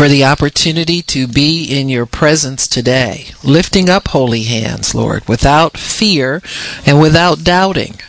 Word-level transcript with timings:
for 0.00 0.08
the 0.08 0.24
opportunity 0.24 1.02
to 1.02 1.26
be 1.26 1.62
in 1.62 1.90
your 1.90 2.06
presence 2.06 2.66
today, 2.66 3.26
lifting 3.44 3.90
up 3.90 4.08
holy 4.08 4.44
hands, 4.44 4.94
Lord, 4.94 5.28
without 5.28 5.76
fear 5.76 6.40
and 6.86 6.98
without 6.98 7.44
doubting. 7.44 8.00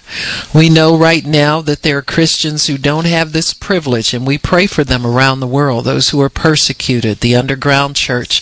We 0.56 0.70
know 0.70 0.98
right 0.98 1.26
now 1.26 1.60
that 1.60 1.82
there 1.82 1.98
are 1.98 2.02
Christians 2.02 2.68
who 2.68 2.78
don't 2.78 3.08
have 3.08 3.34
this 3.34 3.54
privilege, 3.54 4.14
and 4.14 4.26
we 4.26 4.38
pray 4.38 4.68
for 4.68 4.86
them 4.86 5.06
around 5.06 5.42
the 5.42 5.48
world, 5.48 5.84
those 5.84 6.12
who 6.12 6.22
are 6.22 6.30
persecuted, 6.30 7.20
the 7.20 7.36
underground 7.36 7.98
church 7.98 8.42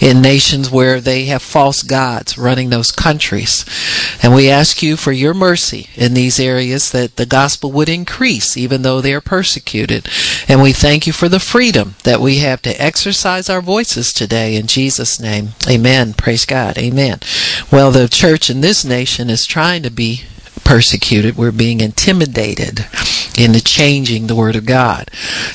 in 0.00 0.22
nations 0.22 0.70
where 0.70 1.00
they 1.00 1.26
have 1.26 1.42
false 1.42 1.82
gods 1.82 2.38
running 2.38 2.70
those 2.70 2.90
countries. 2.90 3.64
And 4.22 4.34
we 4.34 4.48
ask 4.48 4.82
you 4.82 4.96
for 4.96 5.12
your 5.12 5.34
mercy 5.34 5.88
in 5.94 6.14
these 6.14 6.40
areas 6.40 6.90
that 6.92 7.16
the 7.16 7.26
gospel 7.26 7.70
would 7.72 7.88
increase, 7.88 8.56
even 8.56 8.82
though 8.82 9.00
they 9.00 9.12
are 9.12 9.20
persecuted. 9.20 10.08
And 10.48 10.62
we 10.62 10.72
thank 10.72 11.06
you 11.06 11.12
for 11.12 11.28
the 11.28 11.40
freedom 11.40 11.96
that 12.04 12.20
we 12.20 12.38
have 12.38 12.62
to 12.62 12.82
exercise 12.82 13.50
our 13.50 13.60
voices 13.60 14.12
today 14.12 14.56
in 14.56 14.66
Jesus' 14.66 15.20
name. 15.20 15.50
Amen. 15.68 16.14
Praise 16.14 16.46
God. 16.46 16.78
Amen. 16.78 17.20
Well, 17.70 17.90
the 17.90 18.08
church 18.08 18.50
in 18.50 18.60
this 18.62 18.84
nation 18.84 19.28
is 19.28 19.46
trying 19.46 19.82
to 19.82 19.90
be 19.90 20.22
persecuted. 20.64 21.36
We're 21.36 21.52
being 21.52 21.80
intimidated 21.80 22.86
into 23.40 23.62
changing 23.62 24.26
the 24.26 24.36
Word 24.36 24.56
of 24.56 24.66
God. 24.66 25.10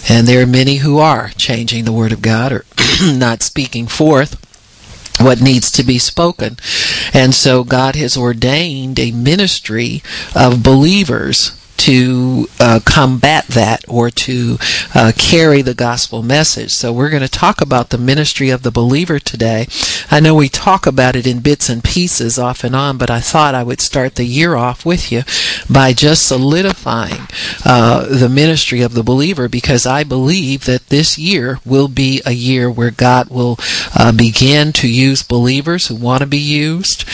And 0.10 0.28
there 0.28 0.42
are 0.42 0.48
many 0.48 0.78
who 0.78 0.98
are 0.98 1.30
changing 1.38 1.86
the 1.86 1.92
Word 1.92 2.12
of 2.12 2.22
God 2.22 2.52
or 2.52 2.66
not 3.04 3.44
speaking 3.44 3.88
forth 3.88 4.42
what 5.20 5.42
needs 5.42 5.72
to 5.72 5.84
be 5.84 5.98
spoken. 5.98 6.58
And 7.14 7.34
so 7.34 7.64
God 7.64 7.96
has 7.96 8.18
ordained 8.18 9.00
a 9.00 9.12
ministry 9.12 10.04
of 10.36 10.64
believers 10.64 11.52
to 11.86 12.48
uh, 12.60 12.80
combat 12.84 13.46
that 13.46 13.86
or 13.88 14.10
to 14.10 14.58
uh, 14.96 15.12
carry 15.16 15.62
the 15.62 15.76
gospel 15.76 16.24
message. 16.24 16.72
So 16.72 16.92
we're 16.92 17.12
going 17.12 17.22
to 17.22 17.30
talk 17.30 17.62
about 17.62 17.92
the 17.92 18.00
ministry 18.00 18.50
of 18.50 18.64
the 18.64 18.72
believer 18.72 19.20
today. 19.20 19.68
I 20.10 20.20
know 20.20 20.34
we 20.34 20.50
talk 20.50 20.88
about 20.88 21.16
it 21.16 21.28
in 21.28 21.42
bits 21.42 21.70
and 21.70 21.84
pieces 21.84 22.40
off 22.40 22.64
and 22.64 22.76
on, 22.76 22.98
but 22.98 23.12
I 23.12 23.20
thought 23.20 23.54
I 23.54 23.62
would 23.62 23.82
start 23.82 24.16
the 24.16 24.24
year 24.24 24.56
off 24.56 24.84
with 24.84 25.12
you 25.12 25.22
by 25.70 25.94
just 25.94 26.26
solidifying 26.26 27.28
uh, 27.64 28.08
the 28.08 28.30
ministry 28.30 28.82
of 28.82 28.96
the 28.96 29.04
believer 29.04 29.48
because 29.48 29.86
I 29.86 30.04
believe 30.04 30.66
that 30.66 30.88
this 30.90 31.20
year 31.20 31.60
will 31.64 31.88
be 31.88 32.20
a 32.26 32.32
year 32.32 32.68
where 32.68 32.90
God 32.90 33.30
will 33.30 33.60
uh, 33.96 34.12
begin 34.12 34.74
to 34.74 34.88
use 34.88 35.22
believers 35.22 35.86
who 35.86 35.96
want 35.96 36.22
to 36.22 36.28
be 36.28 36.40
used, 36.40 37.06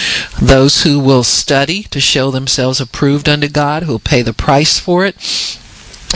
those 0.41 0.83
who 0.83 0.97
will 0.97 1.23
study 1.23 1.83
to 1.83 2.00
show 2.00 2.31
themselves 2.31 2.80
approved 2.80 3.28
unto 3.28 3.50
God, 3.50 3.83
who 3.83 3.91
will 3.91 4.00
pay 4.00 4.22
the 4.22 4.31
price 4.31 4.61
price 4.62 4.80
for 4.80 5.06
it 5.06 5.16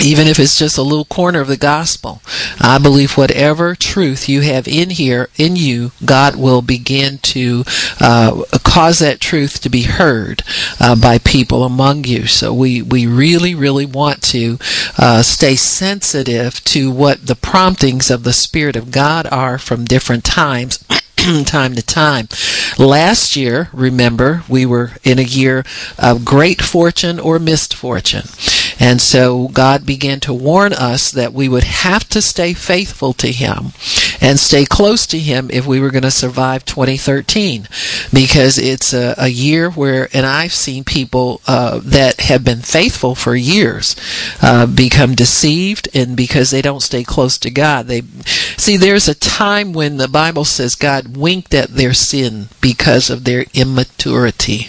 even 0.01 0.27
if 0.27 0.39
it's 0.39 0.59
just 0.59 0.77
a 0.77 0.83
little 0.83 1.05
corner 1.05 1.39
of 1.39 1.47
the 1.47 1.55
gospel. 1.55 2.21
I 2.59 2.79
believe 2.79 3.15
whatever 3.15 3.75
truth 3.75 4.27
you 4.27 4.41
have 4.41 4.67
in 4.67 4.89
here, 4.89 5.29
in 5.37 5.55
you, 5.55 5.93
God 6.03 6.35
will 6.35 6.61
begin 6.61 7.19
to 7.19 7.63
uh, 8.01 8.43
cause 8.65 8.99
that 8.99 9.21
truth 9.21 9.61
to 9.61 9.69
be 9.69 9.83
heard 9.83 10.43
uh, 10.81 10.97
by 10.97 11.17
people 11.19 11.63
among 11.63 12.03
you. 12.03 12.27
So 12.27 12.53
we, 12.53 12.81
we 12.81 13.07
really, 13.07 13.55
really 13.55 13.85
want 13.85 14.21
to 14.23 14.59
uh, 14.97 15.21
stay 15.21 15.55
sensitive 15.55 16.61
to 16.65 16.91
what 16.91 17.25
the 17.25 17.35
promptings 17.35 18.11
of 18.11 18.25
the 18.25 18.33
Spirit 18.33 18.75
of 18.75 18.91
God 18.91 19.25
are 19.27 19.57
from 19.57 19.85
different 19.85 20.25
times. 20.25 20.83
time 21.45 21.73
to 21.73 21.81
time. 21.81 22.27
Last 22.77 23.35
year, 23.35 23.69
remember, 23.73 24.43
we 24.47 24.65
were 24.65 24.91
in 25.03 25.17
a 25.17 25.23
year 25.23 25.63
of 25.97 26.23
great 26.23 26.61
fortune 26.61 27.19
or 27.19 27.39
misfortune. 27.39 28.27
And 28.79 29.01
so 29.01 29.47
God 29.47 29.85
began 29.85 30.19
to 30.21 30.33
warn 30.33 30.73
us 30.73 31.11
that 31.11 31.33
we 31.33 31.49
would 31.49 31.63
have 31.63 32.07
to 32.09 32.21
stay 32.21 32.53
faithful 32.53 33.13
to 33.13 33.31
Him 33.31 33.71
and 34.21 34.39
stay 34.39 34.65
close 34.65 35.07
to 35.07 35.19
Him 35.19 35.49
if 35.51 35.65
we 35.65 35.79
were 35.79 35.91
going 35.91 36.03
to 36.03 36.11
survive 36.11 36.65
2013. 36.65 37.67
Because 38.15 38.57
it's 38.57 38.93
a, 38.93 39.13
a 39.17 39.27
year 39.27 39.69
where, 39.69 40.07
and 40.13 40.25
I've 40.25 40.53
seen 40.53 40.83
people 40.85 41.41
uh, 41.47 41.81
that 41.83 42.21
have 42.21 42.43
been 42.43 42.61
faithful 42.61 43.13
for 43.13 43.35
years 43.35 43.95
uh, 44.41 44.65
become 44.65 45.15
deceived 45.15 45.89
and 45.93 46.15
because 46.15 46.49
they 46.49 46.61
don't 46.61 46.81
stay 46.81 47.03
close 47.03 47.37
to 47.39 47.51
God. 47.51 47.87
They 47.87 48.01
See, 48.57 48.77
there's 48.77 49.07
a 49.07 49.15
time 49.15 49.73
when 49.73 49.97
the 49.97 50.07
Bible 50.07 50.45
says 50.45 50.75
God 50.75 51.17
winked 51.17 51.53
at 51.53 51.69
their 51.69 51.93
sin 51.93 52.47
because 52.61 53.09
of 53.09 53.23
their 53.23 53.45
immaturity. 53.53 54.67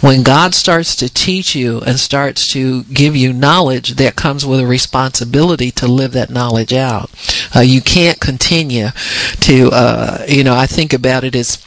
When 0.00 0.24
God 0.24 0.52
starts 0.52 0.96
to 0.96 1.08
teach 1.08 1.54
you 1.54 1.80
and 1.80 1.98
starts 1.98 2.52
to 2.52 2.82
give 2.84 3.14
you 3.14 3.32
knowledge, 3.32 3.90
that 3.96 4.16
comes 4.16 4.44
with 4.44 4.58
a 4.58 4.66
responsibility 4.66 5.70
to 5.72 5.86
live 5.86 6.12
that 6.12 6.28
knowledge 6.28 6.72
out. 6.72 7.08
Uh, 7.54 7.60
you 7.60 7.80
can't 7.80 8.20
continue 8.20 8.88
to, 9.40 9.70
uh, 9.72 10.24
you 10.28 10.42
know, 10.42 10.56
I 10.56 10.66
think 10.66 10.92
about 10.92 11.22
it 11.22 11.36
as 11.36 11.64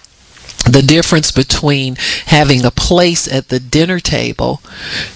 the 0.71 0.81
difference 0.81 1.31
between 1.31 1.95
having 2.27 2.65
a 2.65 2.71
place 2.71 3.31
at 3.31 3.49
the 3.49 3.59
dinner 3.59 3.99
table 3.99 4.61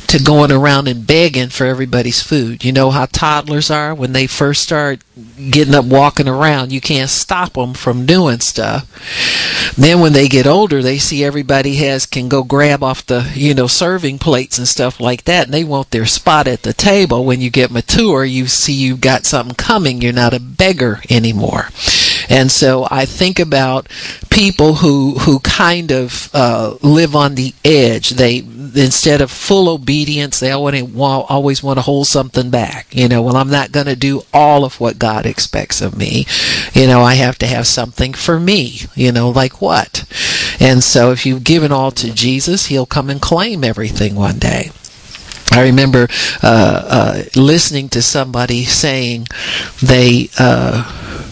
to 0.07 0.21
going 0.21 0.51
around 0.51 0.87
and 0.87 1.07
begging 1.07 1.49
for 1.49 1.65
everybody's 1.65 2.21
food. 2.21 2.65
You 2.65 2.71
know 2.71 2.91
how 2.91 3.05
toddlers 3.05 3.71
are 3.71 3.95
when 3.95 4.13
they 4.13 4.27
first 4.27 4.61
start 4.61 5.01
getting 5.49 5.75
up 5.75 5.85
walking 5.85 6.27
around, 6.27 6.71
you 6.71 6.81
can't 6.81 7.09
stop 7.09 7.53
them 7.53 7.73
from 7.73 8.05
doing 8.05 8.39
stuff. 8.39 8.87
Then 9.77 9.99
when 9.99 10.13
they 10.13 10.27
get 10.27 10.47
older, 10.47 10.81
they 10.81 10.97
see 10.97 11.23
everybody 11.23 11.75
has 11.75 12.05
can 12.05 12.27
go 12.27 12.43
grab 12.43 12.83
off 12.83 13.05
the, 13.05 13.31
you 13.35 13.53
know, 13.53 13.67
serving 13.67 14.19
plates 14.19 14.57
and 14.57 14.67
stuff 14.67 14.99
like 14.99 15.23
that 15.25 15.45
and 15.45 15.53
they 15.53 15.63
want 15.63 15.91
their 15.91 16.05
spot 16.05 16.47
at 16.47 16.63
the 16.63 16.73
table. 16.73 17.23
When 17.23 17.41
you 17.41 17.49
get 17.49 17.71
mature, 17.71 18.25
you 18.25 18.47
see 18.47 18.73
you've 18.73 19.01
got 19.01 19.25
something 19.25 19.55
coming. 19.55 20.01
You're 20.01 20.13
not 20.13 20.33
a 20.33 20.39
beggar 20.39 21.01
anymore. 21.09 21.67
And 22.29 22.51
so 22.51 22.87
I 22.89 23.05
think 23.05 23.39
about 23.39 23.87
people 24.29 24.75
who 24.75 25.19
who 25.19 25.39
kind 25.39 25.91
of 25.91 26.29
uh, 26.33 26.75
live 26.81 27.15
on 27.15 27.35
the 27.35 27.53
edge. 27.63 28.11
They 28.11 28.43
instead 28.75 29.21
of 29.21 29.31
full 29.31 29.69
obedience, 29.69 30.39
they 30.39 30.51
always 30.51 30.83
want, 31.63 31.77
to 31.77 31.81
hold 31.81 32.07
something 32.07 32.49
back. 32.49 32.87
You 32.91 33.07
know, 33.07 33.21
well, 33.21 33.35
I'm 33.35 33.49
not 33.49 33.71
going 33.71 33.87
to 33.87 33.95
do 33.95 34.21
all 34.33 34.63
of 34.63 34.79
what 34.79 34.99
God 34.99 35.25
expects 35.25 35.81
of 35.81 35.97
me. 35.97 36.25
You 36.73 36.87
know, 36.87 37.01
I 37.01 37.15
have 37.15 37.37
to 37.39 37.47
have 37.47 37.67
something 37.67 38.13
for 38.13 38.39
me. 38.39 38.81
You 38.95 39.11
know, 39.11 39.29
like 39.29 39.61
what? 39.61 40.05
And 40.59 40.83
so 40.83 41.11
if 41.11 41.25
you've 41.25 41.43
given 41.43 41.71
all 41.71 41.91
to 41.91 42.13
Jesus, 42.13 42.67
He'll 42.67 42.85
come 42.85 43.09
and 43.09 43.21
claim 43.21 43.63
everything 43.63 44.15
one 44.15 44.39
day. 44.39 44.71
I 45.51 45.63
remember 45.63 46.07
uh, 46.41 46.83
uh, 46.87 47.23
listening 47.35 47.89
to 47.89 48.01
somebody 48.01 48.63
saying 48.63 49.27
they 49.81 50.29
uh, 50.39 51.29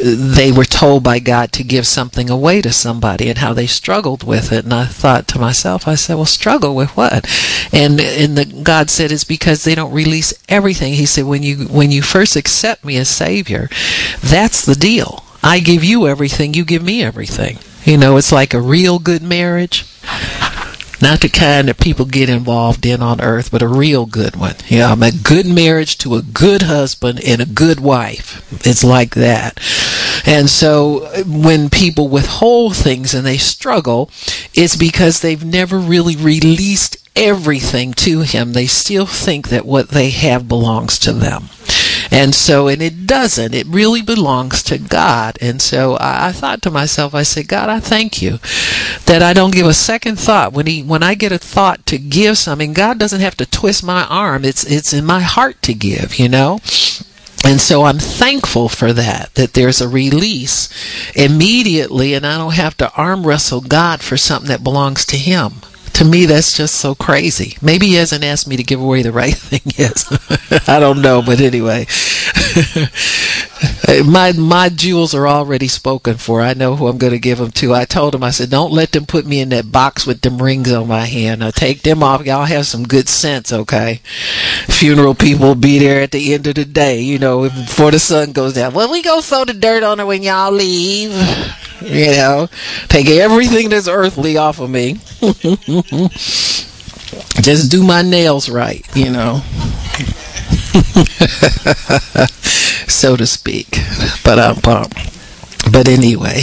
they 0.00 0.52
were 0.52 0.64
told 0.64 1.02
by 1.02 1.18
God 1.18 1.52
to 1.52 1.64
give 1.64 1.86
something 1.86 2.30
away 2.30 2.62
to 2.62 2.72
somebody 2.72 3.28
and 3.28 3.38
how 3.38 3.52
they 3.52 3.66
struggled 3.66 4.22
with 4.22 4.52
it. 4.52 4.64
And 4.64 4.74
I 4.74 4.84
thought 4.86 5.28
to 5.28 5.38
myself, 5.38 5.88
I 5.88 5.94
said, 5.94 6.14
well, 6.14 6.26
struggle 6.26 6.74
with 6.74 6.90
what? 6.96 7.26
And, 7.72 8.00
and 8.00 8.38
the, 8.38 8.44
God 8.62 8.90
said, 8.90 9.12
it's 9.12 9.24
because 9.24 9.64
they 9.64 9.74
don't 9.74 9.92
release 9.92 10.34
everything. 10.48 10.94
He 10.94 11.06
said, 11.06 11.24
when 11.24 11.42
you, 11.42 11.66
when 11.66 11.90
you 11.90 12.02
first 12.02 12.36
accept 12.36 12.84
me 12.84 12.96
as 12.96 13.08
Savior, 13.08 13.68
that's 14.20 14.64
the 14.64 14.74
deal. 14.74 15.24
I 15.42 15.60
give 15.60 15.84
you 15.84 16.06
everything, 16.06 16.54
you 16.54 16.64
give 16.64 16.82
me 16.82 17.02
everything. 17.02 17.58
You 17.84 17.96
know, 17.96 18.16
it's 18.16 18.32
like 18.32 18.54
a 18.54 18.60
real 18.60 18.98
good 18.98 19.22
marriage 19.22 19.84
not 21.00 21.20
the 21.20 21.28
kind 21.28 21.68
that 21.68 21.78
people 21.78 22.04
get 22.04 22.28
involved 22.28 22.84
in 22.84 23.02
on 23.02 23.20
earth, 23.20 23.50
but 23.50 23.62
a 23.62 23.68
real 23.68 24.06
good 24.06 24.36
one. 24.36 24.56
You 24.66 24.78
know, 24.78 24.96
a 25.00 25.12
good 25.12 25.46
marriage 25.46 25.98
to 25.98 26.16
a 26.16 26.22
good 26.22 26.62
husband 26.62 27.20
and 27.24 27.40
a 27.40 27.46
good 27.46 27.80
wife. 27.80 28.44
It's 28.66 28.84
like 28.84 29.14
that. 29.14 29.58
And 30.26 30.50
so 30.50 31.06
when 31.24 31.70
people 31.70 32.08
withhold 32.08 32.76
things 32.76 33.14
and 33.14 33.26
they 33.26 33.38
struggle, 33.38 34.10
it's 34.54 34.76
because 34.76 35.20
they've 35.20 35.44
never 35.44 35.78
really 35.78 36.16
released 36.16 36.96
everything 37.16 37.92
to 37.94 38.20
him. 38.20 38.52
They 38.52 38.66
still 38.66 39.06
think 39.06 39.48
that 39.48 39.66
what 39.66 39.88
they 39.88 40.10
have 40.10 40.48
belongs 40.48 40.98
to 41.00 41.12
them. 41.12 41.48
And 42.10 42.34
so, 42.34 42.68
and 42.68 42.80
it 42.80 43.06
doesn't. 43.06 43.54
It 43.54 43.66
really 43.66 44.02
belongs 44.02 44.62
to 44.64 44.78
God. 44.78 45.38
And 45.40 45.60
so 45.60 45.94
I, 45.94 46.28
I, 46.28 46.32
thought 46.32 46.62
to 46.62 46.70
myself, 46.70 47.14
I 47.14 47.22
said, 47.22 47.48
God, 47.48 47.68
I 47.68 47.80
thank 47.80 48.22
you 48.22 48.38
that 49.04 49.22
I 49.22 49.32
don't 49.32 49.54
give 49.54 49.66
a 49.66 49.74
second 49.74 50.18
thought 50.18 50.52
when 50.52 50.66
he, 50.66 50.82
when 50.82 51.02
I 51.02 51.14
get 51.14 51.32
a 51.32 51.38
thought 51.38 51.84
to 51.86 51.98
give 51.98 52.38
something. 52.38 52.72
God 52.72 52.98
doesn't 52.98 53.20
have 53.20 53.36
to 53.36 53.46
twist 53.46 53.84
my 53.84 54.04
arm. 54.06 54.44
It's, 54.44 54.64
it's 54.64 54.92
in 54.92 55.04
my 55.04 55.20
heart 55.20 55.60
to 55.62 55.74
give, 55.74 56.18
you 56.18 56.28
know? 56.28 56.60
And 57.44 57.60
so 57.60 57.84
I'm 57.84 57.98
thankful 57.98 58.68
for 58.68 58.92
that, 58.92 59.34
that 59.34 59.54
there's 59.54 59.80
a 59.80 59.88
release 59.88 60.68
immediately 61.14 62.14
and 62.14 62.26
I 62.26 62.36
don't 62.36 62.54
have 62.54 62.76
to 62.78 62.92
arm 62.94 63.26
wrestle 63.26 63.60
God 63.60 64.00
for 64.00 64.16
something 64.16 64.48
that 64.48 64.64
belongs 64.64 65.04
to 65.06 65.16
Him 65.16 65.60
to 65.98 66.04
me, 66.04 66.26
that's 66.26 66.56
just 66.56 66.76
so 66.76 66.94
crazy. 66.94 67.58
Maybe 67.60 67.88
he 67.88 67.94
hasn't 67.94 68.22
asked 68.22 68.46
me 68.46 68.56
to 68.56 68.62
give 68.62 68.80
away 68.80 69.02
the 69.02 69.10
right 69.10 69.34
thing 69.36 69.60
yet. 69.76 70.04
I 70.68 70.78
don't 70.78 71.02
know, 71.02 71.22
but 71.22 71.40
anyway, 71.40 71.86
my 74.06 74.30
my 74.32 74.68
jewels 74.68 75.12
are 75.12 75.26
already 75.26 75.66
spoken 75.66 76.14
for. 76.14 76.40
I 76.40 76.54
know 76.54 76.76
who 76.76 76.86
I'm 76.86 76.98
going 76.98 77.14
to 77.14 77.18
give 77.18 77.38
them 77.38 77.50
to. 77.50 77.74
I 77.74 77.84
told 77.84 78.14
him, 78.14 78.22
I 78.22 78.30
said, 78.30 78.48
don't 78.48 78.72
let 78.72 78.92
them 78.92 79.06
put 79.06 79.26
me 79.26 79.40
in 79.40 79.48
that 79.48 79.72
box 79.72 80.06
with 80.06 80.20
them 80.20 80.40
rings 80.40 80.70
on 80.72 80.86
my 80.86 81.04
hand. 81.04 81.40
Now 81.40 81.50
take 81.50 81.82
them 81.82 82.04
off. 82.04 82.24
Y'all 82.24 82.44
have 82.44 82.66
some 82.66 82.84
good 82.86 83.08
sense, 83.08 83.52
okay? 83.52 84.00
Funeral 84.68 85.16
people 85.16 85.56
be 85.56 85.80
there 85.80 86.00
at 86.00 86.12
the 86.12 86.32
end 86.32 86.46
of 86.46 86.54
the 86.54 86.64
day, 86.64 87.00
you 87.00 87.18
know, 87.18 87.42
before 87.48 87.90
the 87.90 87.98
sun 87.98 88.30
goes 88.30 88.54
down. 88.54 88.72
Well, 88.72 88.92
we 88.92 89.02
go 89.02 89.20
throw 89.20 89.44
the 89.44 89.52
dirt 89.52 89.82
on 89.82 89.98
her 89.98 90.06
when 90.06 90.22
y'all 90.22 90.52
leave. 90.52 91.12
You 91.88 92.06
know, 92.06 92.48
take 92.88 93.06
everything 93.08 93.68
that's 93.68 93.86
earthly 93.86 94.36
off 94.36 94.58
of 94.58 94.68
me. 94.68 94.94
Just 97.40 97.70
do 97.70 97.84
my 97.84 98.02
nails 98.02 98.48
right, 98.50 98.84
you 98.96 99.10
know. 99.10 99.36
so 102.88 103.16
to 103.16 103.26
speak. 103.26 103.68
But 104.24 104.38
um, 104.40 104.60
but 105.70 105.86
anyway, 105.88 106.42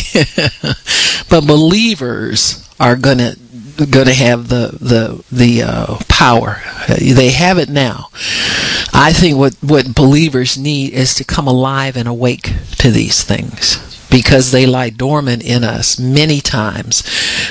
but 1.30 1.46
believers 1.46 2.68
are 2.80 2.96
gonna 2.96 3.36
going 3.78 4.08
to 4.08 4.14
have 4.14 4.48
the 4.48 4.78
the 4.80 5.24
the 5.32 5.64
uh, 5.64 5.98
power. 6.08 6.62
They 6.88 7.32
have 7.32 7.58
it 7.58 7.70
now. 7.70 8.10
I 8.94 9.12
think 9.14 9.38
what 9.38 9.56
what 9.62 9.94
believers 9.94 10.58
need 10.58 10.94
is 10.94 11.14
to 11.16 11.24
come 11.26 11.48
alive 11.48 11.98
and 11.98 12.08
awake 12.08 12.54
to 12.78 12.90
these 12.90 13.24
things 13.24 13.94
because 14.15 14.51
they 14.51 14.65
lie 14.65 14.89
dormant 14.89 15.44
in 15.44 15.62
us 15.62 16.00
many 16.00 16.39
times 16.39 17.03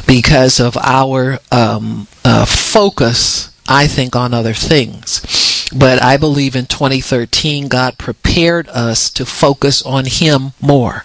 because 0.07 0.59
of 0.59 0.79
our 0.79 1.39
um, 1.53 2.09
uh, 2.25 2.47
focus. 2.47 3.51
I 3.69 3.87
think 3.87 4.17
on 4.17 4.33
other 4.33 4.55
things. 4.55 5.69
But 5.77 6.03
I 6.03 6.17
believe 6.17 6.57
in 6.57 6.65
2013, 6.65 7.69
God 7.69 7.99
prepared 7.99 8.69
us 8.69 9.11
to 9.11 9.27
focus 9.27 9.83
on 9.83 10.07
Him 10.07 10.53
more. 10.61 11.05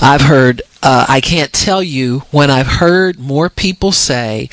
I've 0.00 0.22
heard, 0.22 0.62
uh, 0.82 1.06
I 1.08 1.20
can't 1.20 1.52
tell 1.52 1.82
you 1.82 2.20
when 2.32 2.50
I've 2.50 2.78
heard 2.78 3.20
more 3.20 3.48
people 3.48 3.92
say, 3.92 4.48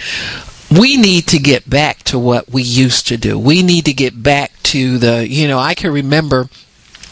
we 0.69 0.95
need 0.95 1.25
to 1.27 1.39
get 1.39 1.67
back 1.67 2.03
to 2.03 2.19
what 2.19 2.51
we 2.51 2.61
used 2.61 3.07
to 3.07 3.17
do. 3.17 3.39
We 3.39 3.63
need 3.63 3.85
to 3.85 3.93
get 3.93 4.21
back 4.21 4.51
to 4.63 4.99
the, 4.99 5.27
you 5.27 5.47
know, 5.47 5.57
I 5.57 5.73
can 5.73 5.91
remember 5.91 6.49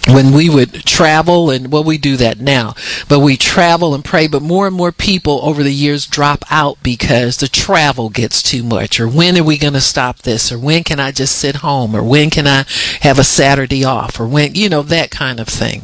when 0.07 0.31
we 0.31 0.49
would 0.49 0.73
travel 0.85 1.49
and 1.51 1.71
well 1.71 1.83
we 1.83 1.97
do 1.97 2.15
that 2.17 2.39
now 2.39 2.73
but 3.09 3.19
we 3.19 3.35
travel 3.35 3.93
and 3.93 4.05
pray 4.05 4.27
but 4.27 4.41
more 4.41 4.67
and 4.67 4.75
more 4.75 4.91
people 4.91 5.39
over 5.43 5.63
the 5.63 5.73
years 5.73 6.05
drop 6.05 6.45
out 6.49 6.77
because 6.81 7.37
the 7.37 7.47
travel 7.47 8.09
gets 8.09 8.41
too 8.41 8.63
much 8.63 8.99
or 8.99 9.07
when 9.07 9.37
are 9.37 9.43
we 9.43 9.57
going 9.57 9.73
to 9.73 9.81
stop 9.81 10.19
this 10.19 10.51
or 10.51 10.57
when 10.57 10.83
can 10.83 10.99
i 10.99 11.11
just 11.11 11.37
sit 11.37 11.57
home 11.57 11.95
or 11.95 12.03
when 12.03 12.29
can 12.29 12.47
i 12.47 12.63
have 13.01 13.19
a 13.19 13.23
saturday 13.23 13.83
off 13.83 14.19
or 14.19 14.27
when 14.27 14.55
you 14.55 14.69
know 14.69 14.81
that 14.81 15.11
kind 15.11 15.39
of 15.39 15.47
thing 15.47 15.83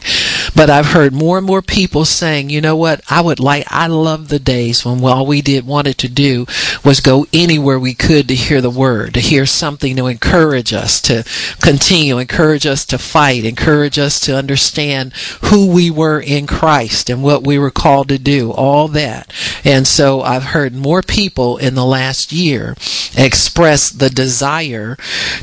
but 0.56 0.70
i've 0.70 0.88
heard 0.88 1.14
more 1.14 1.38
and 1.38 1.48
more 1.48 1.62
people 1.62 2.06
saying 2.06 2.50
you 2.50 2.62
know 2.62 2.76
what 2.76 3.02
i 3.10 3.22
would 3.22 3.40
like 3.40 3.66
i 3.70 3.88
love 3.88 4.28
the 4.28 4.40
days 4.40 4.86
when 4.86 5.04
all 5.04 5.26
we 5.26 5.42
did 5.42 5.66
wanted 5.66 5.98
to 5.98 6.08
do 6.08 6.46
was 6.84 7.00
go 7.00 7.26
anywhere 7.34 7.80
we 7.80 7.94
could 7.94 8.28
to 8.28 8.36
hear 8.36 8.62
the 8.62 8.70
word 8.70 9.14
to 9.14 9.20
hear 9.20 9.46
something 9.46 9.96
to 9.96 10.08
encourage 10.08 10.74
us 10.74 11.02
to 11.02 11.24
continue 11.62 12.18
encourage 12.18 12.66
us 12.66 12.86
to 12.86 12.98
fight 12.98 13.44
encourage 13.46 14.00
us 14.00 14.20
to 14.20 14.36
understand 14.36 15.14
who 15.44 15.72
we 15.72 15.90
were 15.90 16.20
in 16.20 16.48
Christ 16.48 17.10
and 17.10 17.24
what 17.24 17.46
we 17.46 17.58
were 17.58 17.72
called 17.72 18.10
to 18.10 18.18
do, 18.18 18.52
all 18.52 18.88
that. 18.90 19.32
And 19.64 19.88
so 19.88 20.22
I've 20.22 20.44
heard 20.44 20.74
more 20.74 21.02
people 21.02 21.58
in 21.58 21.76
the 21.76 21.86
last 21.86 22.32
year 22.32 22.76
express 23.16 23.90
the 23.90 24.10
desire 24.10 24.98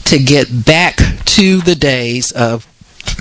to 0.04 0.18
get 0.18 0.64
back 0.64 0.96
to 1.24 1.60
the 1.60 1.74
days 1.74 2.32
of 2.32 2.66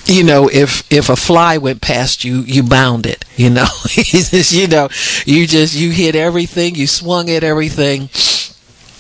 you 0.08 0.24
know, 0.24 0.50
if 0.50 0.92
if 0.92 1.10
a 1.10 1.16
fly 1.16 1.58
went 1.58 1.82
past 1.82 2.24
you, 2.24 2.42
you 2.42 2.64
bound 2.64 3.06
it. 3.06 3.26
You 3.36 3.50
know, 3.50 3.68
you 3.96 4.68
know, 4.68 4.90
you 5.26 5.48
just 5.48 5.76
you 5.76 5.92
hit 5.92 6.16
everything, 6.16 6.76
you 6.76 6.88
swung 6.88 7.30
at 7.30 7.44
everything, 7.44 8.10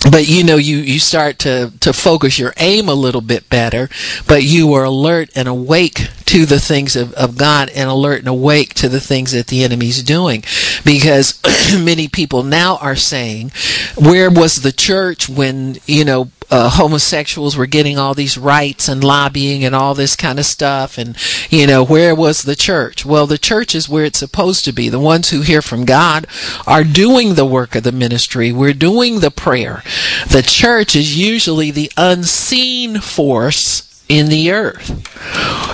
but 0.09 0.27
you 0.27 0.43
know 0.43 0.55
you 0.55 0.77
you 0.77 0.99
start 0.99 1.39
to 1.39 1.71
to 1.81 1.91
focus 1.91 2.39
your 2.39 2.53
aim 2.57 2.87
a 2.87 2.93
little 2.93 3.21
bit 3.21 3.49
better 3.49 3.89
but 4.27 4.43
you 4.43 4.73
are 4.73 4.85
alert 4.85 5.29
and 5.35 5.47
awake 5.47 6.07
to 6.25 6.45
the 6.45 6.59
things 6.59 6.95
of, 6.95 7.13
of 7.13 7.37
god 7.37 7.69
and 7.75 7.89
alert 7.89 8.19
and 8.19 8.27
awake 8.27 8.73
to 8.73 8.87
the 8.87 8.99
things 8.99 9.33
that 9.33 9.47
the 9.47 9.63
enemy's 9.63 10.01
doing 10.01 10.43
because 10.85 11.41
many 11.83 12.07
people 12.07 12.43
now 12.43 12.77
are 12.77 12.95
saying 12.95 13.51
where 13.97 14.29
was 14.29 14.57
the 14.57 14.71
church 14.71 15.27
when 15.27 15.77
you 15.85 16.05
know 16.05 16.29
uh, 16.51 16.69
homosexuals 16.69 17.55
were 17.55 17.65
getting 17.65 17.97
all 17.97 18.13
these 18.13 18.37
rights 18.37 18.87
and 18.87 19.03
lobbying 19.03 19.63
and 19.63 19.75
all 19.75 19.93
this 19.93 20.15
kind 20.15 20.39
of 20.39 20.45
stuff. 20.45 20.97
And, 20.97 21.15
you 21.49 21.67
know, 21.67 21.83
where 21.83 22.15
was 22.15 22.43
the 22.43 22.55
church? 22.55 23.05
Well, 23.05 23.27
the 23.27 23.37
church 23.37 23.75
is 23.75 23.89
where 23.89 24.05
it's 24.05 24.19
supposed 24.19 24.65
to 24.65 24.71
be. 24.71 24.89
The 24.89 24.99
ones 24.99 25.29
who 25.29 25.41
hear 25.41 25.61
from 25.61 25.85
God 25.85 26.27
are 26.65 26.83
doing 26.83 27.35
the 27.35 27.45
work 27.45 27.75
of 27.75 27.83
the 27.83 27.91
ministry. 27.91 28.51
We're 28.51 28.73
doing 28.73 29.19
the 29.19 29.31
prayer. 29.31 29.83
The 30.29 30.43
church 30.43 30.95
is 30.95 31.17
usually 31.17 31.71
the 31.71 31.91
unseen 31.97 32.99
force 32.99 33.88
in 34.09 34.25
the 34.27 34.51
earth. 34.51 34.89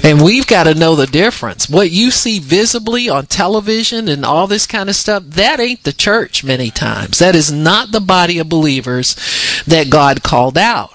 And 0.03 0.21
we've 0.21 0.45
got 0.45 0.65
to 0.65 0.75
know 0.75 0.95
the 0.95 1.07
difference. 1.07 1.69
What 1.69 1.89
you 1.89 2.11
see 2.11 2.37
visibly 2.39 3.09
on 3.09 3.25
television 3.25 4.07
and 4.09 4.23
all 4.23 4.45
this 4.45 4.67
kind 4.67 4.89
of 4.89 4.95
stuff, 4.95 5.23
that 5.23 5.59
ain't 5.59 5.83
the 5.83 5.93
church 5.93 6.43
many 6.43 6.69
times. 6.69 7.19
That 7.19 7.33
is 7.33 7.51
not 7.51 7.91
the 7.91 8.01
body 8.01 8.37
of 8.37 8.49
believers 8.49 9.15
that 9.65 9.89
God 9.89 10.21
called 10.21 10.57
out. 10.57 10.94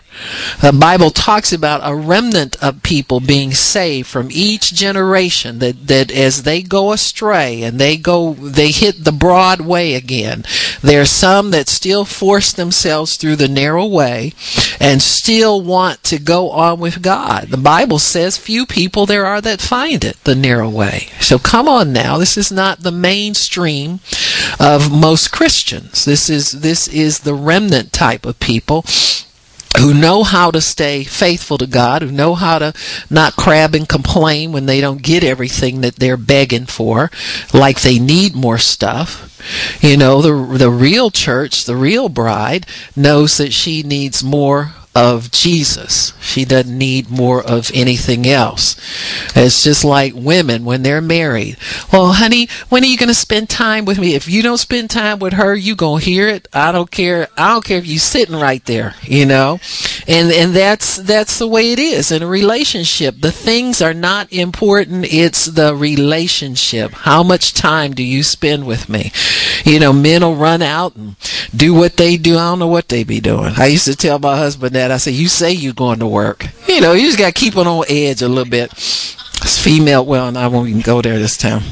The 0.61 0.73
Bible 0.73 1.11
talks 1.11 1.53
about 1.53 1.81
a 1.83 1.95
remnant 1.95 2.57
of 2.63 2.83
people 2.83 3.21
being 3.21 3.53
saved 3.53 4.09
from 4.09 4.29
each 4.31 4.75
generation 4.75 5.59
that, 5.61 5.87
that 5.87 6.11
as 6.11 6.43
they 6.43 6.63
go 6.63 6.93
astray 6.93 7.63
and 7.63 7.79
they 7.79 7.97
go 7.97 8.35
they 8.35 8.71
hit 8.71 9.05
the 9.05 9.13
broad 9.13 9.61
way 9.61 9.95
again. 9.95 10.45
There 10.83 11.01
are 11.01 11.07
some 11.07 11.51
that 11.53 11.69
still 11.69 12.05
force 12.05 12.53
themselves 12.53 13.17
through 13.17 13.37
the 13.37 13.49
narrow 13.49 13.87
way 13.87 14.33
and 14.79 15.03
still 15.03 15.61
want 15.63 16.05
to 16.05 16.19
go 16.19 16.51
on 16.51 16.81
with 16.81 17.03
God. 17.03 17.49
The 17.49 17.57
Bible 17.57 17.99
says 17.99 18.37
few 18.37 18.67
people 18.67 19.07
there 19.07 19.27
are 19.27 19.41
that 19.41 19.61
find 19.61 20.05
it, 20.05 20.23
the 20.25 20.35
narrow 20.35 20.69
way. 20.69 21.09
So 21.21 21.39
come 21.39 21.69
on 21.69 21.93
now, 21.93 22.19
this 22.19 22.37
is 22.37 22.53
not 22.53 22.81
the 22.81 22.93
mainstream 22.93 24.01
of 24.59 24.93
most 24.93 25.33
Christians. 25.33 26.05
This 26.05 26.29
is 26.29 26.61
this 26.61 26.89
is 26.89 27.21
the 27.21 27.35
remnant 27.35 27.93
type 27.93 28.27
of 28.27 28.41
people 28.41 28.85
who 29.79 29.95
know 29.95 30.23
how 30.23 30.51
to 30.51 30.61
stay 30.61 31.05
faithful 31.05 31.59
to 31.59 31.67
God, 31.67 32.03
who 32.03 32.11
know 32.11 32.35
how 32.35 32.59
to 32.59 32.73
not 33.09 33.37
crab 33.37 33.75
and 33.75 33.89
complain 33.89 34.53
when 34.53 34.67
they 34.67 34.81
don't 34.81 35.03
get 35.03 35.25
everything 35.25 35.81
that 35.81 35.97
they're 35.97 36.17
begging 36.17 36.67
for, 36.67 37.11
like 37.55 37.81
they 37.81 37.99
need 37.99 38.35
more 38.35 38.59
stuff. 38.59 39.27
You 39.81 39.97
know, 39.97 40.21
the 40.21 40.59
the 40.59 40.71
real 40.71 41.11
church, 41.11 41.65
the 41.65 41.77
real 41.77 42.09
bride 42.09 42.67
knows 42.95 43.39
that 43.39 43.53
she 43.53 43.83
needs 43.83 44.23
more 44.23 44.73
of 45.01 45.31
Jesus. 45.31 46.13
She 46.21 46.45
doesn't 46.45 46.77
need 46.77 47.09
more 47.09 47.43
of 47.43 47.71
anything 47.73 48.27
else. 48.27 48.77
It's 49.35 49.63
just 49.63 49.83
like 49.83 50.13
women 50.15 50.67
when 50.67 50.83
they're 50.83 51.01
married. 51.01 51.57
Well, 51.91 52.13
honey, 52.13 52.51
when 52.69 52.83
are 52.83 52.87
you 52.87 52.99
going 52.99 53.09
to 53.09 53.15
spend 53.15 53.49
time 53.49 53.87
with 53.87 53.99
me? 53.99 54.15
If 54.15 54.29
you 54.29 54.43
don't 54.43 54.59
spend 54.59 54.91
time 54.91 55.19
with 55.19 55.33
her, 55.33 55.55
you 55.55 55.75
going 55.75 56.01
to 56.01 56.05
hear 56.05 56.29
it. 56.29 56.49
I 56.53 56.71
don't 56.71 56.91
care. 56.91 57.29
I 57.39 57.55
don't 57.55 57.65
care 57.65 57.79
if 57.79 57.87
you're 57.87 57.99
sitting 57.99 58.37
right 58.37 58.63
there, 58.67 58.95
you 59.03 59.25
know? 59.25 59.59
And 60.07 60.31
and 60.33 60.53
that's 60.53 60.97
that's 60.97 61.39
the 61.39 61.49
way 61.49 61.73
it 61.73 61.79
is 61.79 62.13
in 62.13 62.23
a 62.23 62.27
relationship. 62.27 63.21
The 63.21 63.33
things 63.33 63.81
are 63.81 63.95
not 63.95 64.31
important. 64.31 65.07
It's 65.11 65.47
the 65.47 65.75
relationship. 65.75 66.93
How 66.93 67.23
much 67.23 67.55
time 67.55 67.95
do 67.95 68.03
you 68.03 68.23
spend 68.23 68.67
with 68.67 68.91
me? 68.91 69.13
You 69.65 69.81
know, 69.81 69.95
men 69.95 70.21
will 70.21 70.37
run 70.37 70.61
out 70.61 70.95
and 70.97 71.17
do 71.57 71.73
what 71.73 71.97
they 71.97 72.19
do. 72.19 72.35
I 72.37 72.51
don't 72.51 72.59
know 72.59 72.67
what 72.67 72.89
they 72.89 73.03
be 73.03 73.21
doing. 73.21 73.55
I 73.57 73.67
used 73.67 73.87
to 73.87 73.97
tell 73.97 74.19
my 74.19 74.37
husband 74.37 74.75
that. 74.75 74.90
I 74.91 74.97
said, 74.99 75.15
"You 75.15 75.29
say 75.29 75.53
you're 75.53 75.73
going 75.73 75.99
to 76.01 76.07
work. 76.07 76.47
You 76.69 76.81
know, 76.81 76.93
you 76.93 77.07
just 77.07 77.19
got 77.19 77.35
to 77.35 77.41
keep 77.41 77.57
it 77.57 77.67
on 77.67 77.85
edge 77.89 78.23
a 78.23 78.29
little 78.29 78.51
bit." 78.51 78.73
It's 78.73 79.59
female. 79.59 80.05
Well, 80.05 80.37
I 80.37 80.47
won't 80.49 80.69
even 80.69 80.83
go 80.83 81.01
there 81.01 81.19
this 81.19 81.37
time. 81.37 81.63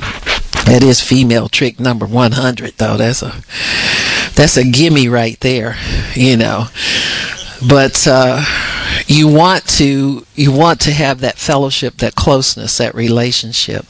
That 0.65 0.83
is 0.83 1.01
female 1.01 1.49
trick 1.49 1.79
number 1.79 2.07
100, 2.07 2.75
though. 2.79 2.97
That's 2.97 3.23
a 3.23 3.43
that's 4.35 4.57
a 4.57 4.65
gimme 4.65 5.09
right 5.09 5.39
there. 5.41 5.77
You 6.15 6.37
know, 6.37 6.67
but. 7.69 8.07
uh 8.07 8.45
you 9.07 9.27
want 9.27 9.67
to 9.67 10.25
you 10.35 10.53
want 10.53 10.81
to 10.81 10.91
have 10.93 11.21
that 11.21 11.39
fellowship 11.39 11.97
that 11.99 12.15
closeness 12.15 12.79
that 12.79 12.95
relationship 12.95 13.87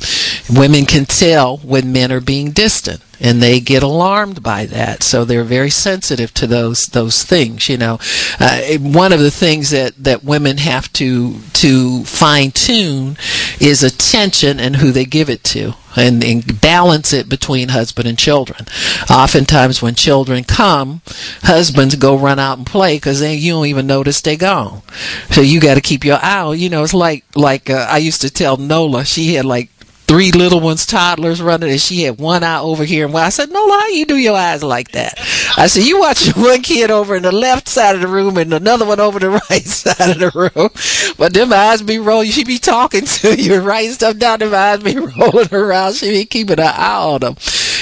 Women 0.50 0.86
can 0.86 1.04
tell 1.04 1.58
when 1.58 1.92
men 1.92 2.10
are 2.10 2.20
being 2.20 2.52
distant 2.52 3.02
and 3.20 3.42
they 3.42 3.60
get 3.60 3.82
alarmed 3.82 4.42
by 4.42 4.66
that. 4.66 5.02
So 5.02 5.24
they're 5.24 5.44
very 5.44 5.70
sensitive 5.70 6.32
to 6.34 6.46
those 6.46 6.86
those 6.86 7.24
things. 7.24 7.68
You 7.68 7.76
know, 7.76 7.98
uh, 8.38 8.60
one 8.78 9.12
of 9.12 9.20
the 9.20 9.30
things 9.30 9.70
that 9.70 10.02
that 10.02 10.24
women 10.24 10.58
have 10.58 10.92
to 10.94 11.38
to 11.54 12.04
fine 12.04 12.50
tune 12.52 13.16
is 13.60 13.82
attention 13.82 14.60
and 14.60 14.76
who 14.76 14.90
they 14.90 15.04
give 15.04 15.28
it 15.30 15.44
to. 15.44 15.74
And, 15.96 16.22
and, 16.22 16.60
balance 16.60 17.12
it 17.12 17.28
between 17.28 17.70
husband 17.70 18.06
and 18.06 18.16
children. 18.16 18.66
Oftentimes, 19.10 19.82
when 19.82 19.96
children 19.96 20.44
come, 20.44 21.00
husbands 21.42 21.96
go 21.96 22.16
run 22.16 22.38
out 22.38 22.58
and 22.58 22.66
play 22.66 22.96
because 22.96 23.18
then 23.18 23.38
you 23.38 23.54
don't 23.54 23.66
even 23.66 23.88
notice 23.88 24.20
they 24.20 24.36
gone. 24.36 24.82
So 25.30 25.40
you 25.40 25.60
got 25.60 25.74
to 25.74 25.80
keep 25.80 26.04
your 26.04 26.18
eye. 26.22 26.52
You 26.52 26.68
know, 26.68 26.84
it's 26.84 26.94
like 26.94 27.24
like 27.34 27.68
uh, 27.68 27.86
I 27.88 27.98
used 27.98 28.20
to 28.20 28.30
tell 28.30 28.58
Nola. 28.58 29.04
She 29.04 29.34
had 29.34 29.44
like 29.44 29.70
three 30.08 30.32
little 30.32 30.58
ones, 30.58 30.86
toddlers 30.86 31.40
running, 31.40 31.70
and 31.70 31.80
she 31.80 32.02
had 32.02 32.18
one 32.18 32.42
eye 32.42 32.58
over 32.58 32.84
here. 32.84 33.06
And 33.06 33.16
I 33.16 33.28
said, 33.28 33.50
"No, 33.50 33.70
how 33.70 33.86
you 33.88 34.06
do 34.06 34.16
your 34.16 34.36
eyes 34.36 34.64
like 34.64 34.92
that?" 34.92 35.14
I 35.56 35.66
said, 35.68 35.84
"You 35.84 36.00
watch 36.00 36.28
one 36.36 36.62
kid 36.62 36.90
over 36.90 37.14
in 37.14 37.22
the 37.22 37.30
left 37.30 37.68
side 37.68 37.94
of 37.94 38.00
the 38.00 38.08
room 38.08 38.38
and 38.38 38.52
another 38.52 38.86
one 38.86 38.98
over 38.98 39.18
the 39.18 39.30
right 39.50 39.64
side 39.64 40.10
of 40.10 40.18
the 40.18 40.32
room, 40.34 40.70
but 41.18 41.34
them 41.34 41.52
eyes 41.52 41.82
be 41.82 41.98
rolling. 41.98 42.30
She 42.30 42.42
be 42.42 42.58
talking 42.58 43.04
to 43.06 43.40
you, 43.40 43.60
writing 43.60 43.92
stuff 43.92 44.16
down. 44.16 44.40
Them 44.40 44.54
eyes 44.54 44.82
be 44.82 44.96
rolling 44.98 45.52
around. 45.52 45.94
She 45.94 46.10
be 46.10 46.24
keeping 46.24 46.58
an 46.58 46.66
eye 46.66 46.96
on 46.96 47.20
them. 47.20 47.36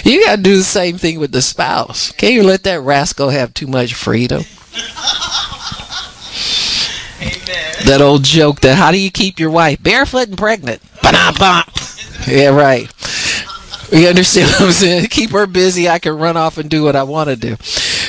You 0.04 0.24
got 0.24 0.36
to 0.36 0.42
do 0.42 0.56
the 0.56 0.64
same 0.64 0.98
thing 0.98 1.18
with 1.18 1.32
the 1.32 1.42
spouse. 1.42 2.12
Can't 2.12 2.34
you 2.34 2.42
let 2.42 2.64
that 2.64 2.80
rascal 2.82 3.30
have 3.30 3.54
too 3.54 3.68
much 3.68 3.94
freedom?" 3.94 4.44
Amen. 7.18 7.74
That 7.86 8.00
old 8.02 8.24
joke 8.24 8.60
that 8.60 8.76
how 8.76 8.90
do 8.90 8.98
you 8.98 9.10
keep 9.10 9.38
your 9.40 9.50
wife 9.50 9.82
barefoot 9.82 10.28
and 10.28 10.36
pregnant? 10.36 10.82
Ba-dum-bum. 11.02 11.64
Yeah, 12.26 12.48
right. 12.48 12.90
You 13.92 14.08
understand 14.08 14.50
what 14.52 14.62
I'm 14.62 14.72
saying? 14.72 15.06
Keep 15.10 15.30
her 15.30 15.46
busy. 15.46 15.88
I 15.88 15.98
can 15.98 16.18
run 16.18 16.36
off 16.36 16.58
and 16.58 16.68
do 16.68 16.82
what 16.82 16.96
I 16.96 17.04
want 17.04 17.30
to 17.30 17.36
do. 17.36 17.56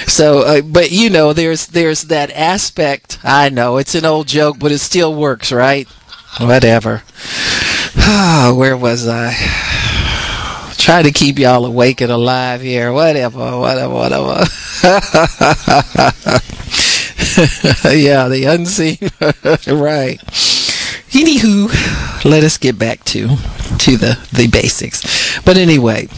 So, 0.07 0.39
uh, 0.39 0.61
but 0.61 0.91
you 0.91 1.09
know, 1.09 1.33
there's 1.33 1.67
there's 1.67 2.03
that 2.03 2.31
aspect. 2.31 3.19
I 3.23 3.49
know 3.49 3.77
it's 3.77 3.93
an 3.95 4.05
old 4.05 4.27
joke, 4.27 4.57
but 4.59 4.71
it 4.71 4.79
still 4.79 5.13
works, 5.13 5.51
right? 5.51 5.87
Whatever. 6.39 7.03
Where 8.55 8.77
was 8.77 9.07
I? 9.07 9.33
Try 10.77 11.03
to 11.03 11.11
keep 11.11 11.37
y'all 11.37 11.65
awake 11.65 12.01
and 12.01 12.11
alive 12.11 12.61
here. 12.61 12.91
Whatever, 12.93 13.59
whatever, 13.59 13.93
whatever. 13.93 14.45
yeah, 17.93 18.27
the 18.29 18.45
unseen. 18.47 18.97
right. 19.79 20.19
Anywho, 21.11 22.23
let 22.25 22.43
us 22.43 22.57
get 22.57 22.77
back 22.77 23.03
to 23.05 23.27
to 23.79 23.97
the 23.97 24.19
the 24.33 24.47
basics. 24.47 25.39
But 25.43 25.57
anyway, 25.57 26.09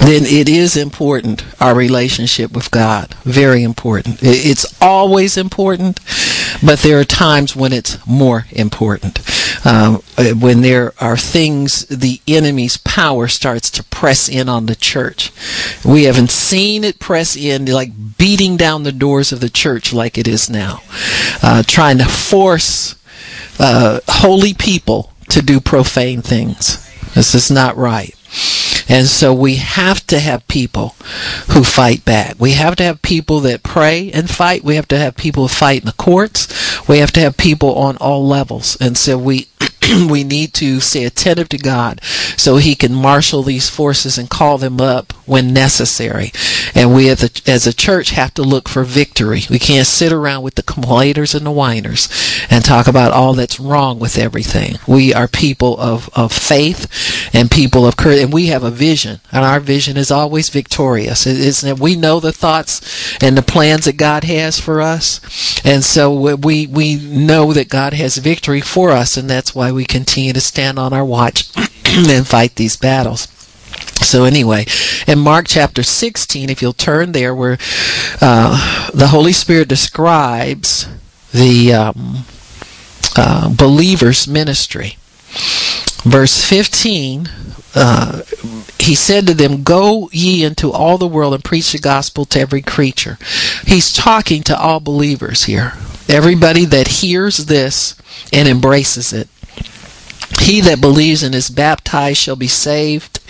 then 0.00 0.24
it 0.24 0.48
is 0.48 0.76
important 0.76 1.44
our 1.60 1.74
relationship 1.74 2.52
with 2.52 2.70
God. 2.70 3.14
Very 3.24 3.62
important. 3.62 4.18
It's 4.22 4.66
always 4.80 5.36
important, 5.36 6.00
but 6.64 6.80
there 6.80 6.98
are 7.00 7.04
times 7.04 7.56
when 7.56 7.72
it's 7.72 8.04
more 8.06 8.46
important. 8.52 9.20
Um, 9.66 10.02
when 10.38 10.60
there 10.60 10.92
are 11.00 11.16
things, 11.16 11.86
the 11.86 12.20
enemy's 12.28 12.76
power 12.76 13.26
starts 13.26 13.70
to 13.70 13.84
press 13.84 14.28
in 14.28 14.48
on 14.48 14.66
the 14.66 14.76
church. 14.76 15.32
We 15.84 16.04
haven't 16.04 16.30
seen 16.30 16.84
it 16.84 16.98
press 16.98 17.36
in, 17.36 17.66
like 17.66 17.90
beating 18.18 18.56
down 18.56 18.82
the 18.82 18.92
doors 18.92 19.32
of 19.32 19.40
the 19.40 19.50
church 19.50 19.92
like 19.92 20.18
it 20.18 20.28
is 20.28 20.48
now, 20.48 20.82
uh, 21.42 21.62
trying 21.66 21.98
to 21.98 22.04
force 22.04 22.94
uh, 23.58 24.00
holy 24.08 24.54
people 24.54 25.12
to 25.28 25.42
do 25.42 25.60
profane 25.60 26.22
things. 26.22 26.82
This 27.14 27.34
is 27.34 27.50
not 27.50 27.76
right. 27.76 28.14
And 28.88 29.06
so 29.06 29.32
we 29.32 29.56
have 29.56 30.06
to 30.08 30.20
have 30.20 30.46
people 30.48 30.94
who 31.50 31.64
fight 31.64 32.04
back. 32.04 32.36
We 32.38 32.52
have 32.52 32.76
to 32.76 32.84
have 32.84 33.02
people 33.02 33.40
that 33.40 33.62
pray 33.62 34.10
and 34.12 34.30
fight. 34.30 34.62
We 34.62 34.76
have 34.76 34.88
to 34.88 34.98
have 34.98 35.16
people 35.16 35.48
fight 35.48 35.80
in 35.80 35.86
the 35.86 35.92
courts. 35.92 36.88
We 36.88 36.98
have 36.98 37.10
to 37.12 37.20
have 37.20 37.36
people 37.36 37.74
on 37.74 37.96
all 37.96 38.26
levels. 38.26 38.76
And 38.80 38.96
so 38.96 39.18
we 39.18 39.48
we 40.10 40.24
need 40.24 40.54
to 40.54 40.80
stay 40.80 41.04
attentive 41.04 41.48
to 41.50 41.58
God 41.58 42.02
so 42.36 42.56
He 42.56 42.74
can 42.74 42.94
marshal 42.94 43.42
these 43.42 43.68
forces 43.68 44.18
and 44.18 44.30
call 44.30 44.58
them 44.58 44.80
up 44.80 45.12
when 45.26 45.52
necessary. 45.52 46.32
And 46.74 46.94
we 46.94 47.08
as 47.08 47.22
a, 47.22 47.50
as 47.50 47.66
a 47.66 47.74
church 47.74 48.10
have 48.10 48.34
to 48.34 48.42
look 48.42 48.68
for 48.68 48.84
victory. 48.84 49.42
We 49.50 49.58
can't 49.58 49.86
sit 49.86 50.12
around 50.12 50.42
with 50.42 50.54
the 50.54 50.62
complainers 50.62 51.34
and 51.34 51.44
the 51.44 51.50
whiners 51.50 52.08
and 52.50 52.64
talk 52.64 52.86
about 52.86 53.12
all 53.12 53.34
that's 53.34 53.60
wrong 53.60 53.98
with 53.98 54.18
everything. 54.18 54.76
We 54.86 55.12
are 55.12 55.28
people 55.28 55.78
of, 55.78 56.08
of 56.14 56.32
faith 56.32 57.30
and 57.34 57.50
people 57.50 57.86
of 57.86 57.96
courage, 57.96 58.22
and 58.22 58.32
we 58.32 58.46
have 58.46 58.62
a 58.62 58.70
vision, 58.70 59.20
and 59.32 59.44
our 59.44 59.60
vision 59.60 59.96
is 59.96 60.10
always 60.10 60.48
victorious. 60.48 61.26
Isn't 61.26 61.68
it? 61.68 61.80
We 61.80 61.96
know 61.96 62.20
the 62.20 62.32
thoughts 62.32 63.16
and 63.22 63.36
the 63.36 63.42
plans 63.42 63.86
that 63.86 63.96
God 63.96 64.24
has 64.24 64.60
for 64.60 64.80
us, 64.80 65.20
and 65.64 65.84
so 65.84 66.36
we 66.36 66.66
we 66.66 66.96
know 66.96 67.52
that 67.52 67.68
God 67.68 67.92
has 67.94 68.16
victory 68.16 68.60
for 68.60 68.90
us, 68.90 69.16
and 69.16 69.28
that's 69.28 69.54
why 69.54 69.72
we 69.76 69.84
continue 69.84 70.32
to 70.32 70.40
stand 70.40 70.78
on 70.78 70.92
our 70.92 71.04
watch 71.04 71.50
and 71.86 72.26
fight 72.26 72.56
these 72.56 72.76
battles. 72.76 73.28
So 74.02 74.24
anyway, 74.24 74.66
in 75.06 75.18
Mark 75.18 75.46
chapter 75.48 75.82
16, 75.82 76.50
if 76.50 76.60
you'll 76.60 76.72
turn 76.72 77.12
there, 77.12 77.34
where 77.34 77.58
uh, 78.20 78.90
the 78.92 79.08
Holy 79.08 79.32
Spirit 79.32 79.68
describes 79.68 80.88
the 81.32 81.72
um, 81.72 82.24
uh, 83.16 83.54
believer's 83.54 84.28
ministry. 84.28 84.96
Verse 86.04 86.44
15, 86.44 87.28
uh, 87.74 88.22
he 88.78 88.94
said 88.94 89.26
to 89.26 89.34
them, 89.34 89.62
Go 89.62 90.08
ye 90.12 90.44
into 90.44 90.72
all 90.72 90.98
the 90.98 91.08
world 91.08 91.34
and 91.34 91.42
preach 91.42 91.72
the 91.72 91.78
gospel 91.78 92.24
to 92.26 92.40
every 92.40 92.62
creature. 92.62 93.18
He's 93.66 93.92
talking 93.92 94.42
to 94.44 94.58
all 94.58 94.80
believers 94.80 95.44
here. 95.44 95.72
Everybody 96.08 96.64
that 96.66 96.86
hears 96.88 97.46
this 97.46 97.96
and 98.32 98.48
embraces 98.48 99.12
it. 99.12 99.28
He 100.40 100.60
that 100.62 100.80
believes 100.80 101.22
and 101.22 101.34
is 101.34 101.50
baptized 101.50 102.18
shall 102.18 102.36
be 102.36 102.48
saved. 102.48 103.20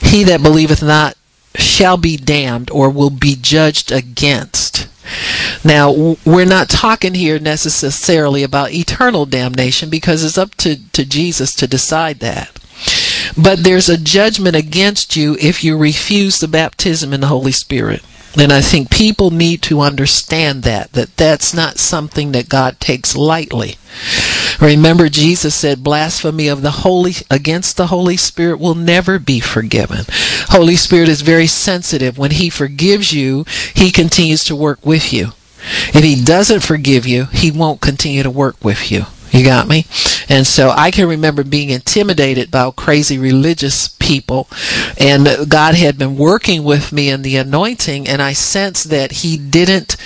He 0.00 0.24
that 0.24 0.42
believeth 0.42 0.82
not 0.82 1.16
shall 1.54 1.96
be 1.96 2.16
damned 2.16 2.70
or 2.70 2.90
will 2.90 3.10
be 3.10 3.36
judged 3.36 3.92
against. 3.92 4.88
Now, 5.64 6.16
we're 6.24 6.44
not 6.44 6.68
talking 6.68 7.14
here 7.14 7.38
necessarily 7.38 8.42
about 8.42 8.72
eternal 8.72 9.26
damnation 9.26 9.90
because 9.90 10.24
it's 10.24 10.38
up 10.38 10.54
to, 10.56 10.76
to 10.92 11.04
Jesus 11.04 11.54
to 11.56 11.66
decide 11.66 12.20
that. 12.20 12.58
But 13.36 13.62
there's 13.62 13.88
a 13.88 13.98
judgment 13.98 14.56
against 14.56 15.14
you 15.14 15.36
if 15.40 15.62
you 15.62 15.76
refuse 15.76 16.38
the 16.38 16.48
baptism 16.48 17.12
in 17.12 17.20
the 17.20 17.28
Holy 17.28 17.52
Spirit. 17.52 18.02
And 18.36 18.50
I 18.50 18.62
think 18.62 18.90
people 18.90 19.30
need 19.30 19.60
to 19.62 19.80
understand 19.80 20.62
that, 20.62 20.92
that 20.92 21.16
that's 21.16 21.52
not 21.52 21.78
something 21.78 22.32
that 22.32 22.48
God 22.48 22.80
takes 22.80 23.14
lightly. 23.14 23.76
Remember, 24.58 25.08
Jesus 25.10 25.54
said, 25.54 25.84
blasphemy 25.84 26.48
of 26.48 26.62
the 26.62 26.70
Holy, 26.70 27.14
against 27.30 27.76
the 27.76 27.88
Holy 27.88 28.16
Spirit 28.16 28.58
will 28.58 28.74
never 28.74 29.18
be 29.18 29.40
forgiven. 29.40 30.06
Holy 30.48 30.76
Spirit 30.76 31.10
is 31.10 31.20
very 31.20 31.46
sensitive. 31.46 32.16
When 32.16 32.30
He 32.30 32.48
forgives 32.48 33.12
you, 33.12 33.44
He 33.74 33.90
continues 33.90 34.44
to 34.44 34.56
work 34.56 34.84
with 34.84 35.12
you. 35.12 35.32
If 35.94 36.02
He 36.02 36.22
doesn't 36.22 36.60
forgive 36.60 37.06
you, 37.06 37.26
He 37.26 37.50
won't 37.50 37.82
continue 37.82 38.22
to 38.22 38.30
work 38.30 38.56
with 38.64 38.90
you. 38.90 39.06
You 39.32 39.44
got 39.44 39.66
me? 39.66 39.86
And 40.28 40.46
so 40.46 40.70
I 40.70 40.90
can 40.90 41.08
remember 41.08 41.42
being 41.42 41.70
intimidated 41.70 42.50
by 42.50 42.70
crazy 42.70 43.18
religious 43.18 43.88
people. 43.88 44.46
And 44.98 45.26
God 45.48 45.74
had 45.74 45.96
been 45.96 46.16
working 46.16 46.64
with 46.64 46.92
me 46.92 47.08
in 47.08 47.22
the 47.22 47.36
anointing, 47.36 48.06
and 48.06 48.20
I 48.20 48.34
sensed 48.34 48.90
that 48.90 49.12
He 49.12 49.38
didn't 49.38 49.96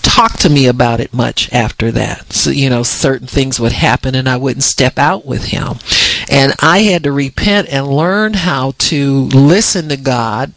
talk 0.00 0.34
to 0.38 0.48
me 0.48 0.66
about 0.66 1.00
it 1.00 1.12
much 1.12 1.52
after 1.52 1.90
that. 1.90 2.32
So, 2.32 2.50
you 2.50 2.70
know, 2.70 2.84
certain 2.84 3.26
things 3.26 3.58
would 3.58 3.72
happen, 3.72 4.14
and 4.14 4.28
I 4.28 4.36
wouldn't 4.36 4.62
step 4.62 4.96
out 4.96 5.26
with 5.26 5.46
Him. 5.46 5.78
And 6.30 6.54
I 6.60 6.80
had 6.80 7.02
to 7.04 7.12
repent 7.12 7.68
and 7.68 7.88
learn 7.88 8.34
how 8.34 8.74
to 8.78 9.22
listen 9.24 9.88
to 9.88 9.96
God 9.96 10.52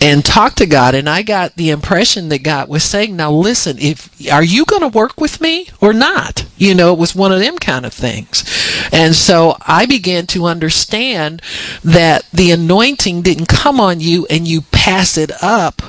and 0.00 0.24
talk 0.24 0.54
to 0.56 0.66
God. 0.66 0.94
And 0.94 1.08
I 1.08 1.22
got 1.22 1.54
the 1.56 1.70
impression 1.70 2.28
that 2.28 2.42
God 2.42 2.68
was 2.68 2.84
saying, 2.84 3.16
now 3.16 3.32
listen, 3.32 3.78
if, 3.78 4.10
are 4.30 4.42
you 4.42 4.64
going 4.64 4.82
to 4.82 4.88
work 4.88 5.20
with 5.20 5.40
me 5.40 5.68
or 5.80 5.92
not? 5.92 6.46
You 6.56 6.74
know, 6.74 6.92
it 6.92 6.98
was 6.98 7.14
one 7.14 7.32
of 7.32 7.40
them 7.40 7.58
kind 7.58 7.84
of 7.84 7.92
things. 7.92 8.44
And 8.92 9.14
so 9.14 9.56
I 9.60 9.86
began 9.86 10.26
to 10.28 10.46
understand 10.46 11.42
that 11.84 12.24
the 12.32 12.50
anointing 12.52 13.22
didn't 13.22 13.46
come 13.46 13.80
on 13.80 14.00
you 14.00 14.26
and 14.30 14.46
you 14.46 14.62
pass 14.72 15.16
it 15.16 15.30
up 15.42 15.82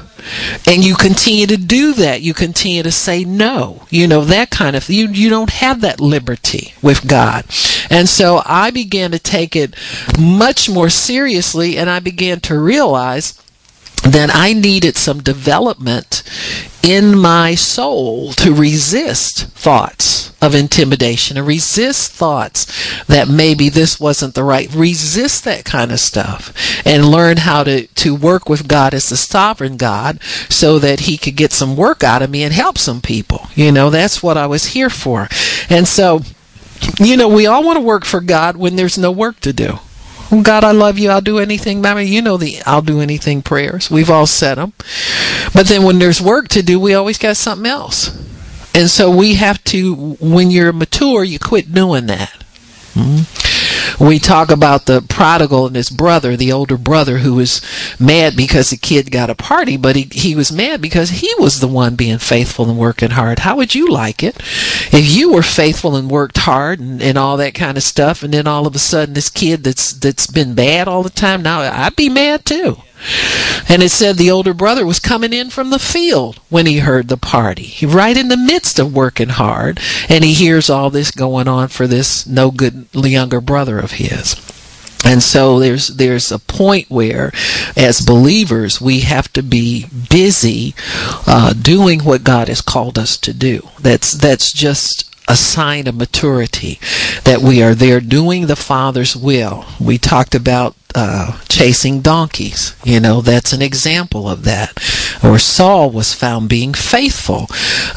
and 0.67 0.83
you 0.83 0.95
continue 0.95 1.47
to 1.47 1.57
do 1.57 1.93
that 1.93 2.21
you 2.21 2.33
continue 2.33 2.83
to 2.83 2.91
say 2.91 3.23
no 3.23 3.85
you 3.89 4.05
know 4.05 4.25
that 4.25 4.49
kind 4.49 4.75
of 4.75 4.89
you 4.89 5.07
you 5.07 5.29
don't 5.29 5.49
have 5.49 5.79
that 5.79 6.01
liberty 6.01 6.73
with 6.81 7.07
god 7.07 7.45
and 7.89 8.07
so 8.09 8.41
i 8.45 8.69
began 8.69 9.11
to 9.11 9.19
take 9.19 9.55
it 9.55 9.73
much 10.19 10.69
more 10.69 10.89
seriously 10.89 11.77
and 11.77 11.89
i 11.89 11.99
began 11.99 12.39
to 12.39 12.59
realize 12.59 13.41
that 14.03 14.29
I 14.33 14.53
needed 14.53 14.95
some 14.95 15.21
development 15.21 16.23
in 16.81 17.17
my 17.17 17.55
soul 17.55 18.31
to 18.33 18.53
resist 18.53 19.47
thoughts 19.47 20.31
of 20.41 20.55
intimidation 20.55 21.37
and 21.37 21.45
resist 21.45 22.11
thoughts 22.13 23.03
that 23.05 23.27
maybe 23.27 23.67
this 23.67 23.99
wasn't 23.99 24.33
the 24.33 24.43
right 24.43 24.73
resist 24.73 25.43
that 25.43 25.65
kind 25.65 25.91
of 25.91 25.99
stuff 25.99 26.53
and 26.85 27.05
learn 27.05 27.37
how 27.37 27.63
to 27.63 27.85
to 27.87 28.15
work 28.15 28.47
with 28.47 28.67
God 28.67 28.93
as 28.93 29.09
the 29.09 29.17
sovereign 29.17 29.75
God 29.75 30.23
so 30.49 30.79
that 30.79 31.01
he 31.01 31.17
could 31.17 31.35
get 31.35 31.51
some 31.51 31.75
work 31.75 32.03
out 32.03 32.21
of 32.21 32.29
me 32.29 32.43
and 32.43 32.53
help 32.53 32.77
some 32.77 33.01
people. 33.01 33.47
You 33.53 33.71
know 33.71 33.89
that's 33.89 34.23
what 34.23 34.37
I 34.37 34.47
was 34.47 34.67
here 34.67 34.89
for. 34.89 35.27
And 35.69 35.87
so 35.87 36.21
you 36.99 37.17
know 37.17 37.27
we 37.27 37.45
all 37.45 37.63
want 37.63 37.75
to 37.77 37.81
work 37.81 38.05
for 38.05 38.21
God 38.21 38.55
when 38.55 38.77
there's 38.77 38.97
no 38.97 39.11
work 39.11 39.41
to 39.41 39.51
do 39.51 39.79
God, 40.29 40.63
I 40.63 40.71
love 40.71 40.99
you. 40.99 41.09
I'll 41.09 41.21
do 41.21 41.39
anything. 41.39 41.81
Mean, 41.81 42.07
you 42.07 42.21
know 42.21 42.37
the 42.37 42.61
I'll 42.65 42.81
do 42.81 43.01
anything 43.01 43.41
prayers. 43.41 43.89
We've 43.89 44.09
all 44.09 44.27
said 44.27 44.55
them. 44.55 44.73
But 45.53 45.67
then 45.67 45.83
when 45.83 45.99
there's 45.99 46.21
work 46.21 46.47
to 46.49 46.61
do, 46.61 46.79
we 46.79 46.93
always 46.93 47.17
got 47.17 47.37
something 47.37 47.65
else. 47.65 48.15
And 48.75 48.89
so 48.89 49.09
we 49.09 49.35
have 49.35 49.63
to, 49.65 50.15
when 50.19 50.51
you're 50.51 50.71
mature, 50.71 51.23
you 51.23 51.39
quit 51.39 51.73
doing 51.73 52.05
that. 52.05 52.43
Mm-hmm 52.93 53.38
we 53.99 54.19
talk 54.19 54.51
about 54.51 54.85
the 54.85 55.01
prodigal 55.01 55.67
and 55.67 55.75
his 55.75 55.89
brother, 55.89 56.35
the 56.35 56.51
older 56.51 56.77
brother, 56.77 57.19
who 57.19 57.35
was 57.35 57.61
mad 57.99 58.35
because 58.35 58.69
the 58.69 58.77
kid 58.77 59.11
got 59.11 59.29
a 59.29 59.35
party, 59.35 59.77
but 59.77 59.95
he, 59.95 60.07
he 60.11 60.35
was 60.35 60.51
mad 60.51 60.81
because 60.81 61.09
he 61.09 61.33
was 61.39 61.59
the 61.59 61.67
one 61.67 61.95
being 61.95 62.17
faithful 62.17 62.69
and 62.69 62.77
working 62.77 63.11
hard. 63.11 63.39
How 63.39 63.55
would 63.55 63.75
you 63.75 63.87
like 63.87 64.23
it 64.23 64.37
if 64.91 65.09
you 65.09 65.31
were 65.31 65.43
faithful 65.43 65.95
and 65.95 66.09
worked 66.09 66.37
hard 66.37 66.79
and, 66.79 67.01
and 67.01 67.17
all 67.17 67.37
that 67.37 67.53
kind 67.53 67.77
of 67.77 67.83
stuff, 67.83 68.23
and 68.23 68.33
then 68.33 68.47
all 68.47 68.67
of 68.67 68.75
a 68.75 68.79
sudden 68.79 69.13
this 69.13 69.29
kid 69.29 69.63
that's 69.63 69.93
that's 69.93 70.27
been 70.27 70.55
bad 70.55 70.87
all 70.87 71.03
the 71.03 71.09
time, 71.09 71.41
now 71.41 71.61
I'd 71.61 71.95
be 71.95 72.09
mad 72.09 72.45
too. 72.45 72.77
And 73.67 73.83
it 73.83 73.89
said 73.89 74.17
the 74.17 74.31
older 74.31 74.53
brother 74.53 74.85
was 74.85 74.99
coming 74.99 75.33
in 75.33 75.49
from 75.49 75.69
the 75.69 75.79
field 75.79 76.39
when 76.49 76.65
he 76.65 76.79
heard 76.79 77.07
the 77.07 77.17
party. 77.17 77.63
He 77.63 77.85
right 77.85 78.17
in 78.17 78.27
the 78.27 78.37
midst 78.37 78.79
of 78.79 78.95
working 78.95 79.29
hard, 79.29 79.79
and 80.09 80.23
he 80.23 80.33
hears 80.33 80.69
all 80.69 80.89
this 80.89 81.11
going 81.11 81.47
on 81.47 81.67
for 81.67 81.87
this 81.87 82.25
no 82.25 82.51
good 82.51 82.87
younger 82.93 83.41
brother 83.41 83.79
of 83.79 83.93
his. 83.93 84.35
And 85.05 85.23
so 85.23 85.59
there's 85.59 85.87
there's 85.87 86.31
a 86.31 86.39
point 86.39 86.89
where, 86.89 87.31
as 87.77 88.01
believers, 88.01 88.81
we 88.81 89.01
have 89.01 89.31
to 89.33 89.41
be 89.41 89.85
busy 90.09 90.75
uh, 91.25 91.53
doing 91.53 92.01
what 92.01 92.25
God 92.25 92.49
has 92.49 92.61
called 92.61 92.97
us 92.97 93.17
to 93.17 93.33
do. 93.33 93.69
That's 93.79 94.11
that's 94.11 94.51
just 94.51 95.05
a 95.29 95.35
sign 95.35 95.87
of 95.87 95.95
maturity 95.95 96.79
that 97.23 97.39
we 97.39 97.61
are 97.61 97.75
there 97.75 98.01
doing 98.01 98.47
the 98.47 98.55
Father's 98.55 99.15
will. 99.15 99.65
We 99.79 99.97
talked 99.97 100.33
about 100.35 100.75
uh, 100.95 101.39
chasing 101.47 102.01
donkeys. 102.01 102.75
You 102.83 102.99
know, 102.99 103.21
that's 103.21 103.53
an 103.53 103.61
example 103.61 104.27
of 104.27 104.43
that. 104.45 104.71
Or 105.23 105.37
Saul 105.37 105.91
was 105.91 106.13
found 106.13 106.49
being 106.49 106.73
faithful 106.73 107.47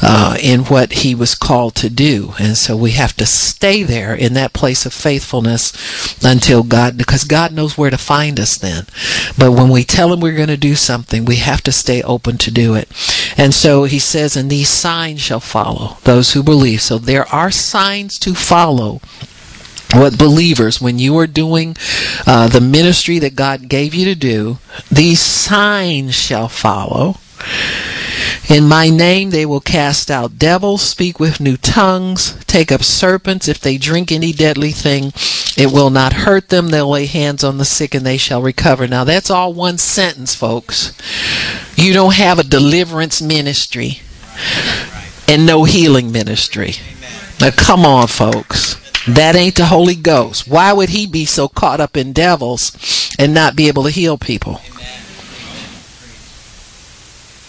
uh, 0.01 0.37
in 0.41 0.61
what 0.65 0.93
he 0.93 1.15
was 1.15 1.35
called 1.35 1.75
to 1.75 1.89
do. 1.89 2.33
And 2.39 2.55
so 2.55 2.77
we 2.77 2.91
have 2.91 3.15
to 3.17 3.25
stay 3.25 3.83
there 3.83 4.13
in 4.13 4.33
that 4.33 4.53
place 4.53 4.85
of 4.85 4.93
faithfulness 4.93 6.23
until 6.23 6.63
God, 6.63 6.97
because 6.97 7.23
God 7.23 7.51
knows 7.51 7.77
where 7.77 7.89
to 7.89 7.97
find 7.97 8.39
us 8.39 8.57
then. 8.57 8.85
But 9.37 9.53
when 9.53 9.69
we 9.69 9.83
tell 9.83 10.13
him 10.13 10.19
we're 10.19 10.35
going 10.35 10.47
to 10.49 10.57
do 10.57 10.75
something, 10.75 11.25
we 11.25 11.37
have 11.37 11.61
to 11.63 11.71
stay 11.71 12.03
open 12.03 12.37
to 12.39 12.51
do 12.51 12.75
it. 12.75 12.89
And 13.37 13.53
so 13.53 13.85
he 13.85 13.99
says, 13.99 14.35
and 14.35 14.49
these 14.49 14.69
signs 14.69 15.21
shall 15.21 15.39
follow 15.39 15.97
those 16.03 16.33
who 16.33 16.43
believe. 16.43 16.81
So 16.81 16.97
there 16.97 17.27
are 17.33 17.51
signs 17.51 18.19
to 18.19 18.35
follow 18.35 19.01
what 19.93 20.17
believers, 20.17 20.81
when 20.81 20.99
you 20.99 21.17
are 21.17 21.27
doing 21.27 21.75
uh, 22.25 22.47
the 22.47 22.61
ministry 22.61 23.19
that 23.19 23.35
God 23.35 23.69
gave 23.69 23.93
you 23.93 24.05
to 24.05 24.15
do, 24.15 24.57
these 24.91 25.19
signs 25.19 26.15
shall 26.15 26.47
follow. 26.47 27.17
In 28.49 28.67
my 28.67 28.89
name 28.89 29.29
they 29.29 29.45
will 29.45 29.59
cast 29.61 30.11
out 30.11 30.37
devils, 30.37 30.81
speak 30.81 31.19
with 31.19 31.39
new 31.39 31.57
tongues, 31.57 32.35
take 32.45 32.71
up 32.71 32.83
serpents. 32.83 33.47
If 33.47 33.59
they 33.59 33.77
drink 33.77 34.11
any 34.11 34.33
deadly 34.33 34.71
thing, 34.71 35.13
it 35.57 35.71
will 35.71 35.89
not 35.89 36.13
hurt 36.13 36.49
them. 36.49 36.69
They'll 36.69 36.89
lay 36.89 37.05
hands 37.05 37.43
on 37.43 37.57
the 37.57 37.65
sick 37.65 37.95
and 37.95 38.05
they 38.05 38.17
shall 38.17 38.41
recover. 38.41 38.87
Now 38.87 39.03
that's 39.03 39.29
all 39.29 39.53
one 39.53 39.77
sentence, 39.77 40.35
folks. 40.35 40.93
You 41.77 41.93
don't 41.93 42.15
have 42.15 42.37
a 42.37 42.43
deliverance 42.43 43.21
ministry 43.21 44.01
and 45.27 45.45
no 45.45 45.63
healing 45.63 46.11
ministry. 46.11 46.73
Now 47.39 47.51
come 47.51 47.85
on, 47.85 48.07
folks. 48.07 48.82
That 49.07 49.35
ain't 49.35 49.55
the 49.55 49.65
Holy 49.65 49.95
Ghost. 49.95 50.47
Why 50.47 50.71
would 50.71 50.89
he 50.89 51.05
be 51.05 51.25
so 51.25 51.47
caught 51.47 51.81
up 51.81 51.97
in 51.97 52.13
devils 52.13 53.11
and 53.19 53.33
not 53.33 53.55
be 53.55 53.67
able 53.67 53.83
to 53.83 53.89
heal 53.89 54.17
people? 54.17 54.61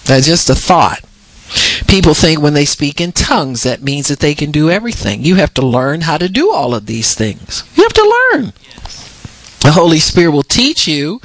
That's 0.04 0.26
just 0.26 0.50
a 0.50 0.54
thought. 0.54 1.00
People 1.86 2.14
think 2.14 2.40
when 2.40 2.54
they 2.54 2.64
speak 2.64 3.00
in 3.00 3.12
tongues, 3.12 3.62
that 3.62 3.82
means 3.82 4.08
that 4.08 4.18
they 4.18 4.34
can 4.34 4.50
do 4.50 4.70
everything. 4.70 5.22
You 5.22 5.36
have 5.36 5.54
to 5.54 5.66
learn 5.66 6.02
how 6.02 6.18
to 6.18 6.28
do 6.28 6.50
all 6.50 6.74
of 6.74 6.86
these 6.86 7.14
things. 7.14 7.62
You 7.76 7.84
have 7.84 7.92
to 7.92 8.16
learn. 8.32 8.52
The 9.60 9.72
Holy 9.72 9.98
Spirit 9.98 10.32
will 10.32 10.42
teach 10.42 10.86
you, 10.86 11.22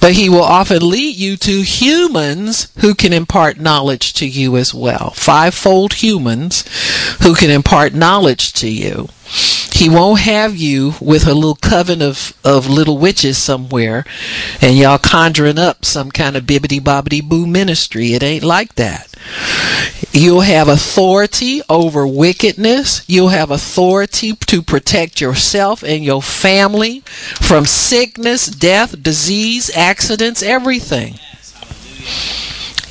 but 0.00 0.14
He 0.14 0.28
will 0.28 0.42
often 0.42 0.88
lead 0.88 1.14
you 1.14 1.36
to 1.36 1.62
humans 1.62 2.68
who 2.78 2.94
can 2.94 3.12
impart 3.12 3.60
knowledge 3.60 4.12
to 4.14 4.26
you 4.26 4.56
as 4.56 4.74
well. 4.74 5.10
Fivefold 5.10 5.94
humans 5.94 6.64
who 7.22 7.34
can 7.34 7.50
impart 7.50 7.94
knowledge 7.94 8.52
to 8.54 8.68
you. 8.68 9.08
He 9.76 9.90
won't 9.90 10.20
have 10.20 10.56
you 10.56 10.94
with 11.02 11.26
a 11.26 11.34
little 11.34 11.54
coven 11.54 12.00
of, 12.00 12.32
of 12.42 12.66
little 12.66 12.96
witches 12.96 13.36
somewhere 13.36 14.06
and 14.62 14.74
y'all 14.74 14.96
conjuring 14.96 15.58
up 15.58 15.84
some 15.84 16.10
kind 16.10 16.34
of 16.34 16.44
bibbity 16.44 16.80
bobbity 16.80 17.22
boo 17.22 17.46
ministry. 17.46 18.14
It 18.14 18.22
ain't 18.22 18.42
like 18.42 18.76
that. 18.76 19.14
You'll 20.12 20.40
have 20.40 20.68
authority 20.68 21.60
over 21.68 22.06
wickedness. 22.06 23.04
You'll 23.06 23.28
have 23.28 23.50
authority 23.50 24.32
to 24.34 24.62
protect 24.62 25.20
yourself 25.20 25.82
and 25.82 26.02
your 26.02 26.22
family 26.22 27.00
from 27.42 27.66
sickness, 27.66 28.46
death, 28.46 29.02
disease, 29.02 29.70
accidents, 29.76 30.42
everything. 30.42 31.18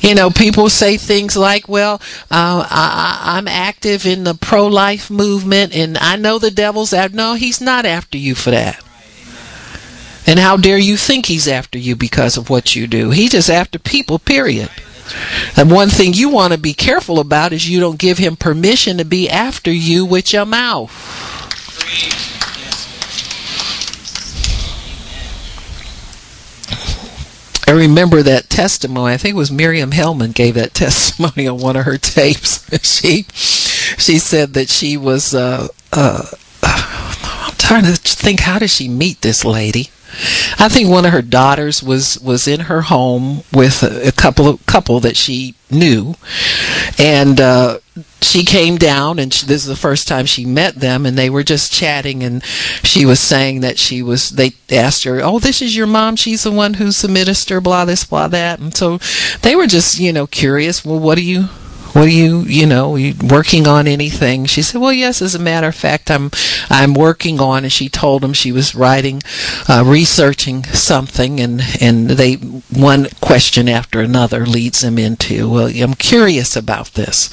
You 0.06 0.14
know, 0.14 0.30
people 0.30 0.68
say 0.70 0.98
things 0.98 1.36
like, 1.36 1.68
well, 1.68 1.94
uh, 2.30 2.64
I, 2.70 3.38
am 3.38 3.48
active 3.48 4.06
in 4.06 4.22
the 4.22 4.34
pro 4.34 4.68
life 4.68 5.10
movement 5.10 5.74
and 5.74 5.98
I 5.98 6.14
know 6.14 6.38
the 6.38 6.52
devil's 6.52 6.92
after. 6.92 7.16
No, 7.16 7.34
he's 7.34 7.60
not 7.60 7.84
after 7.84 8.16
you 8.16 8.36
for 8.36 8.52
that. 8.52 8.80
And 10.24 10.38
how 10.38 10.58
dare 10.58 10.78
you 10.78 10.96
think 10.96 11.26
he's 11.26 11.48
after 11.48 11.76
you 11.76 11.96
because 11.96 12.36
of 12.36 12.48
what 12.48 12.76
you 12.76 12.86
do? 12.86 13.10
He's 13.10 13.32
just 13.32 13.50
after 13.50 13.80
people, 13.80 14.20
period. 14.20 14.70
And 15.56 15.72
one 15.72 15.88
thing 15.88 16.14
you 16.14 16.28
want 16.28 16.52
to 16.52 16.58
be 16.58 16.72
careful 16.72 17.18
about 17.18 17.52
is 17.52 17.68
you 17.68 17.80
don't 17.80 17.98
give 17.98 18.18
him 18.18 18.36
permission 18.36 18.98
to 18.98 19.04
be 19.04 19.28
after 19.28 19.72
you 19.72 20.06
with 20.06 20.32
your 20.32 20.46
mouth. 20.46 20.92
I 27.68 27.72
remember 27.72 28.22
that 28.22 28.48
testimony. 28.48 29.14
I 29.14 29.16
think 29.16 29.34
it 29.34 29.38
was 29.38 29.50
Miriam 29.50 29.90
Hellman 29.90 30.34
gave 30.34 30.54
that 30.54 30.74
testimony 30.74 31.48
on 31.48 31.58
one 31.58 31.76
of 31.76 31.84
her 31.84 31.98
tapes. 31.98 32.64
she 32.84 33.26
she 33.34 34.18
said 34.18 34.54
that 34.54 34.68
she 34.68 34.96
was. 34.96 35.34
Uh, 35.34 35.68
uh, 35.92 36.26
I'm 36.62 37.54
trying 37.56 37.84
to 37.84 37.92
think. 37.94 38.40
How 38.40 38.58
did 38.58 38.70
she 38.70 38.88
meet 38.88 39.22
this 39.22 39.44
lady? 39.44 39.90
I 40.58 40.68
think 40.68 40.88
one 40.88 41.04
of 41.04 41.12
her 41.12 41.22
daughters 41.22 41.82
was 41.82 42.18
was 42.20 42.48
in 42.48 42.60
her 42.60 42.82
home 42.82 43.42
with 43.52 43.82
a, 43.82 44.08
a 44.08 44.12
couple 44.12 44.48
of 44.48 44.64
couple 44.66 45.00
that 45.00 45.16
she 45.16 45.54
knew, 45.70 46.14
and 46.98 47.40
uh, 47.40 47.78
she 48.22 48.44
came 48.44 48.76
down, 48.76 49.18
and 49.18 49.32
she, 49.32 49.46
this 49.46 49.62
is 49.62 49.68
the 49.68 49.76
first 49.76 50.08
time 50.08 50.26
she 50.26 50.44
met 50.44 50.76
them, 50.76 51.06
and 51.06 51.16
they 51.16 51.30
were 51.30 51.42
just 51.42 51.72
chatting, 51.72 52.22
and 52.22 52.44
she 52.82 53.04
was 53.04 53.20
saying 53.20 53.60
that 53.60 53.78
she 53.78 54.02
was. 54.02 54.30
They 54.30 54.52
asked 54.70 55.04
her, 55.04 55.20
"Oh, 55.22 55.38
this 55.38 55.60
is 55.60 55.76
your 55.76 55.86
mom? 55.86 56.16
She's 56.16 56.44
the 56.44 56.52
one 56.52 56.74
who's 56.74 57.02
the 57.02 57.08
minister, 57.08 57.60
blah 57.60 57.84
this, 57.84 58.04
blah 58.04 58.28
that," 58.28 58.58
and 58.58 58.74
so 58.74 58.98
they 59.42 59.54
were 59.54 59.66
just 59.66 59.98
you 59.98 60.12
know 60.12 60.26
curious. 60.26 60.84
Well, 60.84 60.98
what 60.98 61.16
do 61.16 61.22
you 61.22 61.48
are 62.04 62.08
you, 62.08 62.40
you 62.40 62.66
know, 62.66 62.96
you 62.96 63.14
working 63.28 63.66
on 63.66 63.86
anything? 63.86 64.44
She 64.46 64.62
said, 64.62 64.80
well, 64.80 64.92
yes, 64.92 65.22
as 65.22 65.34
a 65.34 65.38
matter 65.38 65.68
of 65.68 65.74
fact, 65.74 66.10
I'm, 66.10 66.30
I'm 66.68 66.94
working 66.94 67.40
on, 67.40 67.64
and 67.64 67.72
she 67.72 67.88
told 67.88 68.24
him 68.24 68.32
she 68.32 68.52
was 68.52 68.74
writing, 68.74 69.22
uh, 69.68 69.84
researching 69.86 70.64
something, 70.64 71.40
and, 71.40 71.62
and 71.80 72.10
they, 72.10 72.34
one 72.34 73.08
question 73.20 73.68
after 73.68 74.00
another 74.00 74.44
leads 74.46 74.80
them 74.80 74.98
into, 74.98 75.50
well, 75.50 75.68
I'm 75.68 75.94
curious 75.94 76.56
about 76.56 76.94
this. 76.94 77.30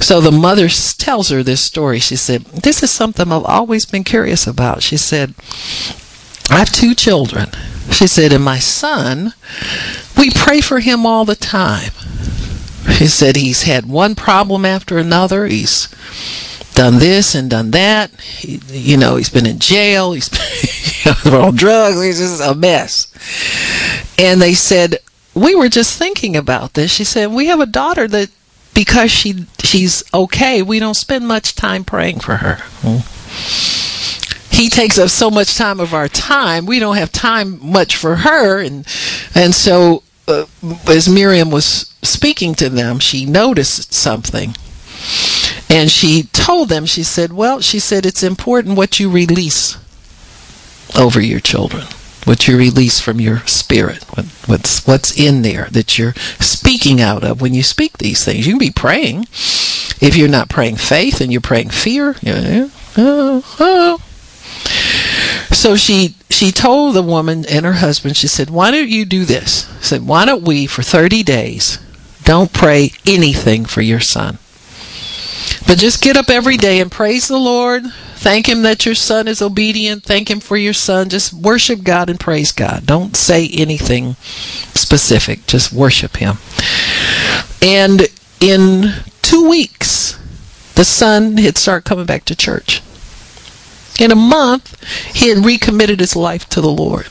So 0.00 0.20
the 0.20 0.32
mother 0.32 0.68
tells 0.68 1.30
her 1.30 1.42
this 1.42 1.62
story. 1.62 1.98
She 1.98 2.16
said, 2.16 2.44
this 2.44 2.82
is 2.82 2.90
something 2.90 3.30
I've 3.30 3.44
always 3.44 3.86
been 3.86 4.04
curious 4.04 4.46
about. 4.46 4.82
She 4.82 4.96
said, 4.96 5.34
I 6.50 6.58
have 6.58 6.72
two 6.72 6.94
children. 6.94 7.50
She 7.90 8.06
said, 8.06 8.32
and 8.32 8.44
my 8.44 8.58
son, 8.58 9.34
we 10.16 10.30
pray 10.30 10.60
for 10.60 10.80
him 10.80 11.04
all 11.04 11.24
the 11.24 11.36
time. 11.36 11.92
He 12.92 13.06
said 13.06 13.36
he's 13.36 13.62
had 13.62 13.86
one 13.86 14.14
problem 14.14 14.64
after 14.64 14.98
another. 14.98 15.46
He's 15.46 15.88
done 16.74 16.98
this 16.98 17.34
and 17.34 17.50
done 17.50 17.70
that. 17.72 18.10
He, 18.20 18.60
you 18.68 18.96
know, 18.96 19.16
he's 19.16 19.30
been 19.30 19.46
in 19.46 19.58
jail. 19.58 20.12
He's 20.12 20.28
been 20.28 21.34
on 21.34 21.56
drugs. 21.56 22.02
He's 22.02 22.18
just 22.18 22.42
a 22.42 22.54
mess. 22.54 23.06
And 24.18 24.40
they 24.40 24.54
said, 24.54 24.98
we 25.34 25.54
were 25.54 25.68
just 25.68 25.98
thinking 25.98 26.36
about 26.36 26.74
this. 26.74 26.90
She 26.90 27.04
said, 27.04 27.30
we 27.30 27.46
have 27.46 27.60
a 27.60 27.66
daughter 27.66 28.08
that 28.08 28.30
because 28.74 29.10
she 29.10 29.46
she's 29.62 30.02
okay, 30.14 30.62
we 30.62 30.78
don't 30.78 30.94
spend 30.94 31.26
much 31.26 31.54
time 31.54 31.84
praying 31.84 32.20
for 32.20 32.36
her. 32.36 32.62
He 34.50 34.68
takes 34.68 34.98
up 34.98 35.08
so 35.08 35.30
much 35.30 35.56
time 35.56 35.80
of 35.80 35.94
our 35.94 36.08
time, 36.08 36.66
we 36.66 36.78
don't 36.78 36.96
have 36.96 37.12
time 37.12 37.58
much 37.62 37.96
for 37.96 38.16
her, 38.16 38.60
and 38.60 38.86
and 39.34 39.54
so 39.54 40.02
uh, 40.30 40.46
as 40.86 41.08
Miriam 41.08 41.50
was 41.50 41.92
speaking 42.02 42.54
to 42.56 42.68
them, 42.68 42.98
she 42.98 43.26
noticed 43.26 43.92
something. 43.92 44.54
And 45.68 45.90
she 45.90 46.24
told 46.32 46.68
them, 46.68 46.86
she 46.86 47.02
said, 47.02 47.32
Well, 47.32 47.60
she 47.60 47.78
said, 47.78 48.06
it's 48.06 48.22
important 48.22 48.76
what 48.76 49.00
you 49.00 49.10
release 49.10 49.76
over 50.96 51.20
your 51.20 51.40
children 51.40 51.84
what 52.24 52.46
you 52.46 52.56
release 52.56 53.00
from 53.00 53.20
your 53.20 53.38
spirit, 53.46 54.04
what, 54.16 54.26
what's 54.46 54.86
what's 54.86 55.18
in 55.18 55.42
there 55.42 55.68
that 55.72 55.98
you're 55.98 56.14
speaking 56.38 57.00
out 57.00 57.24
of 57.24 57.40
when 57.40 57.54
you 57.54 57.62
speak 57.62 57.98
these 57.98 58.24
things. 58.24 58.46
You 58.46 58.52
can 58.52 58.58
be 58.58 58.70
praying. 58.70 59.22
If 60.00 60.16
you're 60.16 60.28
not 60.28 60.48
praying 60.48 60.76
faith 60.76 61.20
and 61.20 61.32
you're 61.32 61.40
praying 61.40 61.70
fear, 61.70 62.16
yeah, 62.20 62.68
oh, 62.96 63.42
oh. 63.58 64.00
So 65.50 65.76
she 65.76 66.14
she 66.28 66.52
told 66.52 66.94
the 66.94 67.02
woman 67.02 67.44
and 67.46 67.64
her 67.64 67.74
husband, 67.74 68.16
she 68.16 68.28
said, 68.28 68.50
Why 68.50 68.70
don't 68.70 68.88
you 68.88 69.04
do 69.04 69.24
this? 69.24 69.68
She 69.80 69.86
said, 69.86 70.06
Why 70.06 70.24
don't 70.24 70.42
we 70.42 70.66
for 70.66 70.82
thirty 70.82 71.22
days 71.22 71.78
don't 72.24 72.52
pray 72.52 72.92
anything 73.06 73.64
for 73.64 73.80
your 73.82 74.00
son? 74.00 74.38
But 75.66 75.78
just 75.78 76.02
get 76.02 76.16
up 76.16 76.30
every 76.30 76.56
day 76.56 76.80
and 76.80 76.90
praise 76.90 77.28
the 77.28 77.38
Lord, 77.38 77.84
Thank 78.20 78.50
Him 78.50 78.60
that 78.62 78.84
your 78.84 78.94
son 78.94 79.28
is 79.28 79.40
obedient. 79.40 80.04
Thank 80.04 80.30
Him 80.30 80.40
for 80.40 80.58
your 80.58 80.74
son. 80.74 81.08
Just 81.08 81.32
worship 81.32 81.82
God 81.82 82.10
and 82.10 82.20
praise 82.20 82.52
God. 82.52 82.84
Don't 82.84 83.16
say 83.16 83.48
anything 83.48 84.12
specific. 84.74 85.46
Just 85.46 85.72
worship 85.72 86.18
Him. 86.18 86.36
And 87.62 88.08
in 88.38 88.92
two 89.22 89.48
weeks, 89.48 90.18
the 90.74 90.84
son 90.84 91.38
had 91.38 91.56
started 91.56 91.88
coming 91.88 92.04
back 92.04 92.26
to 92.26 92.36
church. 92.36 92.82
In 93.98 94.10
a 94.10 94.16
month, 94.16 94.82
he 95.14 95.28
had 95.28 95.44
recommitted 95.44 96.00
his 96.00 96.16
life 96.16 96.48
to 96.50 96.60
the 96.60 96.70
Lord. 96.70 97.08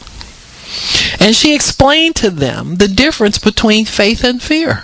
And 1.20 1.36
she 1.36 1.54
explained 1.54 2.16
to 2.18 2.30
them 2.30 2.76
the 2.76 2.88
difference 2.88 3.38
between 3.38 3.86
faith 3.86 4.24
and 4.24 4.42
fear. 4.42 4.84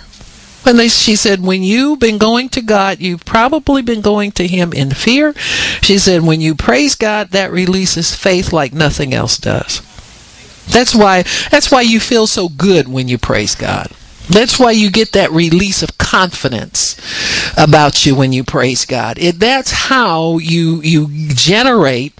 When 0.64 0.76
they, 0.76 0.88
she 0.88 1.14
said, 1.14 1.42
when 1.42 1.62
you've 1.62 2.00
been 2.00 2.18
going 2.18 2.48
to 2.50 2.60
God, 2.60 2.98
you've 2.98 3.24
probably 3.24 3.82
been 3.82 4.00
going 4.00 4.32
to 4.32 4.48
Him 4.48 4.72
in 4.72 4.90
fear. 4.90 5.32
She 5.80 5.96
said, 5.98 6.22
when 6.22 6.40
you 6.40 6.56
praise 6.56 6.96
God, 6.96 7.30
that 7.30 7.52
releases 7.52 8.16
faith 8.16 8.52
like 8.52 8.72
nothing 8.72 9.14
else 9.14 9.38
does. 9.38 9.80
That's 10.66 10.92
why, 10.92 11.22
that's 11.50 11.70
why 11.70 11.82
you 11.82 12.00
feel 12.00 12.26
so 12.26 12.48
good 12.48 12.88
when 12.88 13.06
you 13.06 13.16
praise 13.16 13.54
God. 13.54 13.92
That's 14.28 14.58
why 14.58 14.72
you 14.72 14.90
get 14.90 15.12
that 15.12 15.30
release 15.30 15.82
of 15.82 15.98
confidence 15.98 16.96
about 17.56 18.04
you 18.04 18.14
when 18.14 18.32
you 18.32 18.44
praise 18.44 18.84
God. 18.84 19.18
It, 19.18 19.38
that's 19.38 19.70
how 19.70 20.38
you 20.38 20.80
you 20.82 21.08
generate 21.28 22.14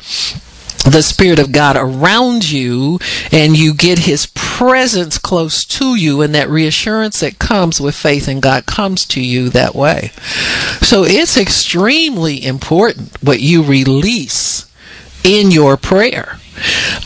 the 0.85 1.03
Spirit 1.03 1.39
of 1.39 1.53
God 1.53 1.77
around 1.77 2.49
you 2.49 3.01
and 3.33 3.57
you 3.57 3.75
get 3.75 4.01
His 4.01 4.27
presence 4.35 5.19
close 5.19 5.65
to 5.65 5.97
you 5.97 6.23
and 6.23 6.35
that 6.35 6.49
reassurance 6.49 7.21
that 7.21 7.39
comes 7.39 7.81
with 7.81 7.97
faith 7.97 8.29
in 8.29 8.41
God 8.41 8.67
comes 8.67 9.05
to 9.07 9.21
you 9.21 9.49
that 9.51 9.75
way. 9.75 10.13
So 10.81 11.05
it's 11.05 11.37
extremely 11.37 12.45
important 12.45 13.23
what 13.23 13.41
you 13.41 13.63
release 13.63 14.71
in 15.25 15.51
your 15.51 15.77
prayer. 15.77 16.39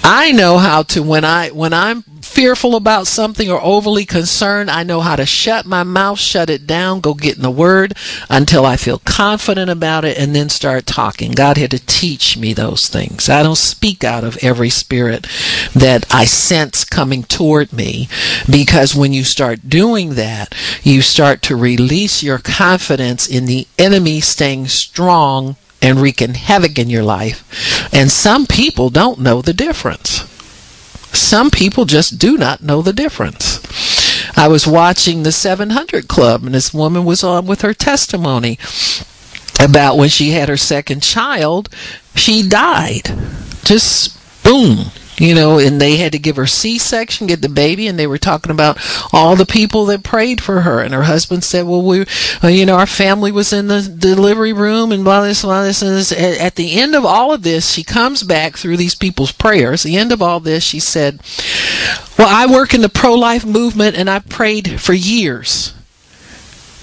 I 0.05 0.33
know 0.33 0.59
how 0.59 0.83
to 0.85 1.03
when 1.03 1.25
I 1.25 1.49
when 1.49 1.73
I'm 1.73 2.05
fearful 2.31 2.77
about 2.77 3.09
something 3.09 3.51
or 3.51 3.61
overly 3.61 4.07
concerned, 4.07 4.71
I 4.71 4.85
know 4.85 5.01
how 5.01 5.17
to 5.17 5.27
shut 5.27 5.67
my 5.67 5.83
mouth, 5.83 6.19
shut 6.19 6.49
it 6.49 6.67
down, 6.67 7.01
go 7.01 7.13
get 7.13 7.37
in 7.37 7.43
the 7.43 7.51
Word 7.51 7.95
until 8.29 8.65
I 8.65 8.77
feel 8.77 8.99
confident 8.99 9.69
about 9.69 10.05
it, 10.05 10.17
and 10.17 10.35
then 10.35 10.49
start 10.49 10.87
talking. 10.87 11.33
God 11.33 11.59
had 11.59 11.73
to 11.73 11.85
teach 11.87 12.37
me 12.37 12.53
those 12.53 12.89
things. 12.89 13.29
I 13.29 13.43
don't 13.43 13.57
speak 13.57 14.05
out 14.05 14.23
of 14.23 14.39
every 14.43 14.71
spirit 14.71 15.27
that 15.75 16.07
I 16.11 16.25
sense 16.25 16.85
coming 16.85 17.25
toward 17.25 17.73
me 17.73 18.09
because 18.49 18.95
when 18.95 19.13
you 19.13 19.25
start 19.25 19.69
doing 19.69 20.15
that, 20.15 20.55
you 20.85 21.03
start 21.03 21.43
to 21.43 21.57
release 21.57 22.23
your 22.23 22.39
confidence 22.39 23.29
in 23.29 23.47
the 23.47 23.67
enemy 23.77 24.21
staying 24.21 24.69
strong 24.69 25.57
and 25.83 26.01
wreaking 26.01 26.35
havoc 26.35 26.79
in 26.79 26.91
your 26.91 27.03
life. 27.03 27.93
And 27.93 28.11
some 28.11 28.47
people 28.47 28.89
don't 28.89 29.19
know 29.19 29.43
the 29.43 29.53
difference. 29.53 30.30
Some 31.13 31.51
people 31.51 31.85
just 31.85 32.19
do 32.19 32.37
not 32.37 32.63
know 32.63 32.83
the 32.83 32.93
difference. 32.93 33.61
I 34.37 34.49
was 34.49 34.67
watching 34.67 35.23
the 35.23 35.33
700 35.33 36.09
Club, 36.09 36.45
and 36.45 36.55
this 36.55 36.73
woman 36.73 37.05
was 37.05 37.25
on 37.25 37.47
with 37.47 37.63
her 37.63 37.75
testimony 37.75 38.59
about 39.59 39.97
when 39.97 40.09
she 40.09 40.31
had 40.31 40.49
her 40.49 40.57
second 40.57 41.03
child, 41.03 41.69
she 42.15 42.47
died. 42.47 43.11
Just 43.65 44.17
boom, 44.43 44.87
you 45.21 45.35
know, 45.35 45.59
and 45.59 45.81
they 45.81 45.99
had 45.99 46.13
to 46.13 46.19
give 46.19 46.37
her 46.37 46.47
C-section, 46.47 47.27
get 47.27 47.43
the 47.43 47.49
baby, 47.51 47.87
and 47.87 47.99
they 47.99 48.07
were 48.07 48.19
talking 48.19 48.51
about 48.51 48.79
all 49.13 49.37
the 49.37 49.45
people 49.45 49.85
that 49.87 50.03
prayed 50.03 50.41
for 50.41 50.63
her. 50.63 50.81
And 50.81 50.95
her 50.95 51.03
husband 51.03 51.45
said, 51.45 51.67
"Well, 51.67 51.83
we, 51.83 52.07
you 52.43 52.65
know, 52.65 52.77
our 52.77 52.87
family 52.87 53.31
was 53.31 53.53
in 53.53 53.69
the 53.69 53.83
delivery 53.83 54.55
room, 54.55 54.93
and 54.93 55.05
blah 55.05 55.21
this, 55.23 55.43
blah 55.43 55.63
this." 55.63 55.83
And. 55.83 56.01
At 56.41 56.57
the 56.57 56.81
end 56.81 56.95
of 56.95 57.05
all 57.05 57.33
of 57.33 57.43
this, 57.43 57.71
she 57.71 57.85
comes 57.85 58.23
back 58.23 58.57
through 58.57 58.79
these 58.79 58.95
people's 58.95 59.33
prayers. 59.33 59.83
the 59.83 59.97
end 59.97 60.11
of 60.11 60.23
all 60.23 60.41
this, 60.41 60.65
she 60.65 60.81
said, 60.81 61.21
"Well, 62.19 62.29
I 62.29 62.47
work 62.47 62.73
in 62.73 62.81
the 62.81 62.89
pro-life 62.89 63.45
movement, 63.45 63.97
and 63.97 64.09
I 64.09 64.21
prayed 64.21 64.81
for 64.81 64.95
years." 64.95 65.73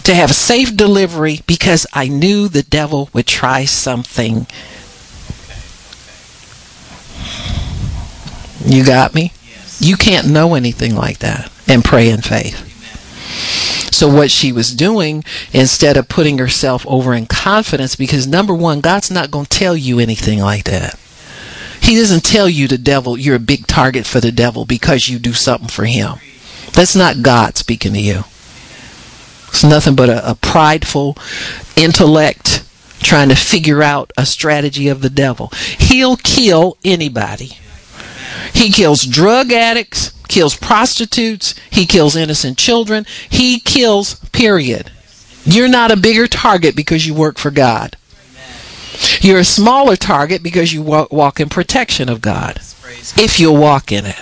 To 0.03 0.13
have 0.13 0.31
a 0.31 0.35
safe 0.35 0.77
delivery 0.77 1.41
because 1.47 1.87
I 1.91 2.07
knew 2.07 2.47
the 2.47 2.63
devil 2.63 3.09
would 3.13 3.27
try 3.27 3.65
something 3.65 4.45
You 8.67 8.85
got 8.85 9.15
me? 9.15 9.31
You 9.79 9.95
can't 9.95 10.27
know 10.27 10.55
anything 10.55 10.95
like 10.95 11.19
that 11.19 11.51
and 11.67 11.85
pray 11.85 12.09
in 12.09 12.21
faith. 12.21 12.63
So 13.93 14.13
what 14.13 14.29
she 14.29 14.51
was 14.51 14.75
doing 14.75 15.23
instead 15.53 15.97
of 15.97 16.09
putting 16.09 16.37
herself 16.37 16.85
over 16.87 17.13
in 17.13 17.25
confidence 17.25 17.95
because 17.95 18.27
number 18.27 18.53
1 18.53 18.81
God's 18.81 19.09
not 19.09 19.31
going 19.31 19.45
to 19.45 19.57
tell 19.57 19.75
you 19.75 19.99
anything 19.99 20.39
like 20.39 20.65
that. 20.65 20.99
He 21.81 21.95
doesn't 21.95 22.23
tell 22.23 22.49
you 22.49 22.67
the 22.67 22.77
devil 22.77 23.17
you're 23.17 23.35
a 23.35 23.39
big 23.39 23.65
target 23.65 24.05
for 24.05 24.19
the 24.19 24.31
devil 24.31 24.65
because 24.65 25.07
you 25.07 25.17
do 25.17 25.33
something 25.33 25.69
for 25.69 25.85
him. 25.85 26.15
That's 26.73 26.95
not 26.95 27.23
God 27.23 27.57
speaking 27.57 27.93
to 27.93 27.99
you. 27.99 28.23
It's 29.47 29.63
nothing 29.63 29.95
but 29.95 30.09
a, 30.09 30.31
a 30.31 30.35
prideful 30.35 31.17
intellect 31.75 32.63
trying 33.01 33.29
to 33.29 33.35
figure 33.35 33.81
out 33.81 34.11
a 34.17 34.25
strategy 34.25 34.89
of 34.89 35.01
the 35.01 35.09
devil. 35.09 35.51
He'll 35.79 36.17
kill 36.17 36.77
anybody. 36.83 37.57
He 38.53 38.71
kills 38.71 39.03
drug 39.03 39.51
addicts, 39.51 40.11
kills 40.27 40.55
prostitutes, 40.55 41.55
he 41.69 41.85
kills 41.85 42.15
innocent 42.15 42.57
children, 42.57 43.05
he 43.29 43.59
kills, 43.59 44.15
period. 44.31 44.91
You're 45.45 45.69
not 45.69 45.91
a 45.91 45.97
bigger 45.97 46.27
target 46.27 46.75
because 46.75 47.07
you 47.07 47.13
work 47.13 47.37
for 47.37 47.51
God. 47.51 47.95
You're 49.21 49.39
a 49.39 49.45
smaller 49.45 49.95
target 49.95 50.43
because 50.43 50.73
you 50.73 50.81
walk 50.81 51.39
in 51.39 51.49
protection 51.49 52.09
of 52.09 52.21
God. 52.21 52.59
If 53.17 53.39
you'll 53.39 53.57
walk 53.57 53.91
in 53.91 54.05
it. 54.05 54.21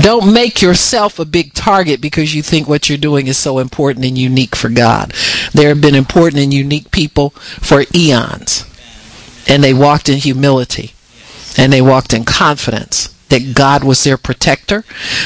Don't 0.00 0.32
make 0.32 0.62
yourself 0.62 1.18
a 1.18 1.24
big 1.24 1.54
target 1.54 2.00
because 2.00 2.34
you 2.34 2.42
think 2.42 2.68
what 2.68 2.88
you're 2.88 2.96
doing 2.96 3.26
is 3.26 3.36
so 3.36 3.58
important 3.58 4.04
and 4.06 4.16
unique 4.16 4.54
for 4.54 4.68
God. 4.68 5.12
There 5.52 5.68
have 5.70 5.80
been 5.80 5.96
important 5.96 6.42
and 6.42 6.54
unique 6.54 6.92
people 6.92 7.30
for 7.30 7.84
eons. 7.94 8.64
And 9.48 9.64
they 9.64 9.74
walked 9.74 10.08
in 10.08 10.18
humility. 10.18 10.92
And 11.56 11.72
they 11.72 11.82
walked 11.82 12.14
in 12.14 12.24
confidence 12.24 13.12
that 13.28 13.54
God 13.54 13.84
was 13.84 14.04
their 14.04 14.16
protector. 14.16 14.84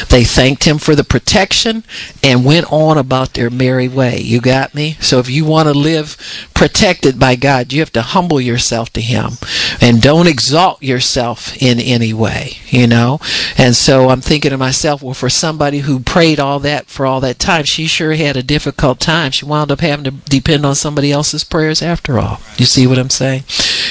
They 0.09 0.25
thanked 0.25 0.65
Him 0.65 0.79
for 0.79 0.95
the 0.95 1.05
protection 1.05 1.85
and 2.23 2.45
went 2.45 2.73
on 2.73 2.99
about 2.99 3.35
their 3.35 3.51
merry 3.51 3.89
way. 3.89 4.21
You 4.21 4.41
got 4.41 4.75
me? 4.75 4.97
So 5.01 5.19
if 5.19 5.31
you 5.31 5.45
want 5.45 5.69
to 5.69 5.75
live 5.75 6.17
protected 6.55 7.19
by 7.19 7.37
God, 7.37 7.73
you 7.73 7.81
have 7.81 7.93
to 7.93 8.03
humble 8.03 8.41
yourself 8.41 8.93
to 8.95 9.01
Him 9.01 9.33
and 9.81 10.03
don't 10.03 10.27
exalt 10.27 10.83
yourself 10.83 11.57
in 11.63 11.81
any 11.81 12.13
way, 12.13 12.59
you 12.67 12.87
know? 12.87 13.21
And 13.57 13.75
so 13.75 14.09
I'm 14.09 14.21
thinking 14.21 14.51
to 14.51 14.59
myself, 14.59 15.03
well, 15.03 15.15
for 15.15 15.31
somebody 15.31 15.81
who 15.81 16.01
prayed 16.01 16.41
all 16.41 16.59
that 16.61 16.87
for 16.87 17.07
all 17.07 17.21
that 17.21 17.39
time, 17.39 17.65
she 17.65 17.87
sure 17.87 18.15
had 18.15 18.37
a 18.37 18.43
difficult 18.43 19.01
time. 19.01 19.31
She 19.31 19.45
wound 19.45 19.71
up 19.71 19.81
having 19.81 20.05
to 20.05 20.11
depend 20.11 20.67
on 20.67 20.75
somebody 20.75 21.13
else's 21.13 21.45
prayers 21.45 21.83
after 21.83 22.19
all. 22.19 22.41
You 22.57 22.67
see 22.67 22.87
what 22.87 22.99
I'm 22.99 23.11
saying? 23.11 23.45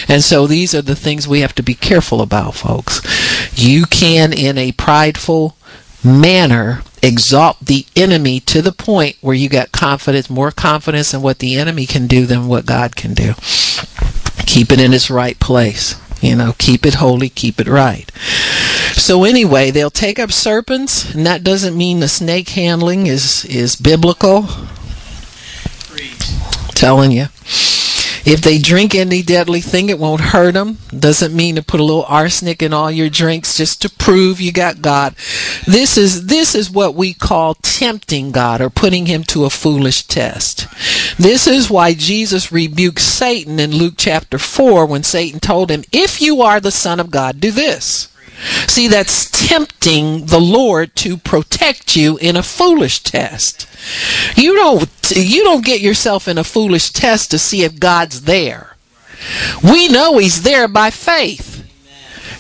And 0.08 0.24
so 0.24 0.48
these 0.48 0.74
are 0.74 0.82
the 0.82 0.96
things 0.96 1.28
we 1.28 1.42
have 1.42 1.56
to 1.56 1.64
be 1.64 1.74
careful 1.74 2.22
about, 2.22 2.56
folks. 2.56 3.02
You 3.58 3.86
can, 3.86 4.34
in 4.34 4.58
a 4.58 4.72
prideful 4.72 5.56
manner, 6.04 6.84
exalt 7.02 7.58
the 7.60 7.86
enemy 7.96 8.40
to 8.42 8.62
the 8.62 8.72
point 8.72 9.18
where 9.22 9.36
you 9.36 9.50
got 9.50 9.72
confidence, 9.72 10.30
more 10.30 10.52
confidence 10.52 11.14
in 11.14 11.22
what 11.22 11.40
the 11.40 11.56
enemy 11.56 11.86
can 11.86 12.08
do 12.08 12.26
than 12.26 12.48
what 12.48 12.66
God 12.66 12.96
can 12.96 13.14
do. 13.14 13.34
Keep 14.46 14.72
it 14.72 14.80
in 14.80 14.94
its 14.94 15.10
right 15.10 15.40
place. 15.40 15.96
You 16.22 16.36
know, 16.36 16.54
keep 16.58 16.86
it 16.86 16.96
holy, 16.96 17.30
keep 17.30 17.60
it 17.60 17.68
right. 17.68 18.12
So 18.94 19.24
anyway, 19.24 19.72
they'll 19.72 19.90
take 19.90 20.20
up 20.20 20.32
serpents, 20.32 21.14
and 21.16 21.26
that 21.26 21.44
doesn't 21.44 21.76
mean 21.76 22.00
the 22.00 22.08
snake 22.08 22.50
handling 22.50 23.08
is 23.08 23.44
is 23.46 23.76
biblical. 23.76 24.48
telling 26.76 27.12
you. 27.12 27.28
If 28.24 28.42
they 28.42 28.60
drink 28.60 28.94
any 28.94 29.24
deadly 29.24 29.62
thing, 29.62 29.90
it 29.90 29.98
won't 29.98 30.22
hurt 30.22 30.54
them. 30.54 30.78
Doesn't 30.98 31.36
mean 31.36 31.56
to 31.56 31.64
put 31.64 31.80
a 31.80 31.84
little 31.84 32.06
arsenic 32.08 32.62
in 32.62 32.74
all 32.74 32.92
your 32.92 33.10
drinks 33.10 33.58
just 33.58 33.82
to 33.82 33.90
prove 33.90 34.40
you 34.40 34.52
got 34.52 34.82
God. 34.82 35.16
This 35.66 35.98
is 35.98 36.28
this 36.28 36.54
is 36.54 36.70
what 36.70 36.94
we 36.94 37.14
call 37.14 37.56
tempting 37.56 38.32
God 38.32 38.62
or 38.62 38.70
putting 38.70 39.08
him 39.08 39.24
to 39.26 39.46
a 39.46 39.50
foolish 39.50 40.04
test. 40.04 40.68
This 41.18 41.48
is 41.48 41.70
why 41.70 41.94
Jesus 41.94 42.52
rebuked 42.52 43.02
Satan 43.02 43.60
in 43.60 43.72
Luke 43.72 43.96
chapter 43.98 44.38
4 44.38 44.86
when 44.86 45.04
Satan 45.04 45.40
told 45.40 45.72
him, 45.72 45.84
"If 45.92 46.22
you 46.22 46.42
are 46.42 46.60
the 46.60 46.72
son 46.72 47.00
of 47.00 47.12
God, 47.12 47.40
do 47.40 47.52
this." 47.52 48.08
See, 48.68 48.88
that's 48.88 49.30
tempting 49.32 50.26
the 50.26 50.40
Lord 50.40 50.96
to 50.98 51.18
protect 51.18 51.96
you 51.96 52.18
in 52.18 52.36
a 52.36 52.44
foolish 52.44 53.00
test. 53.04 53.68
You 54.36 54.56
don't 54.56 54.90
you 55.12 55.44
don't 55.44 55.66
get 55.66 55.82
yourself 55.82 56.28
in 56.28 56.38
a 56.38 56.44
foolish 56.44 56.92
test 56.92 57.32
to 57.32 57.40
see 57.40 57.64
if 57.64 57.80
God's 57.80 58.22
there. 58.22 58.76
We 59.64 59.88
know 59.88 60.18
he's 60.18 60.42
there 60.42 60.68
by 60.68 60.90
faith. 60.90 61.52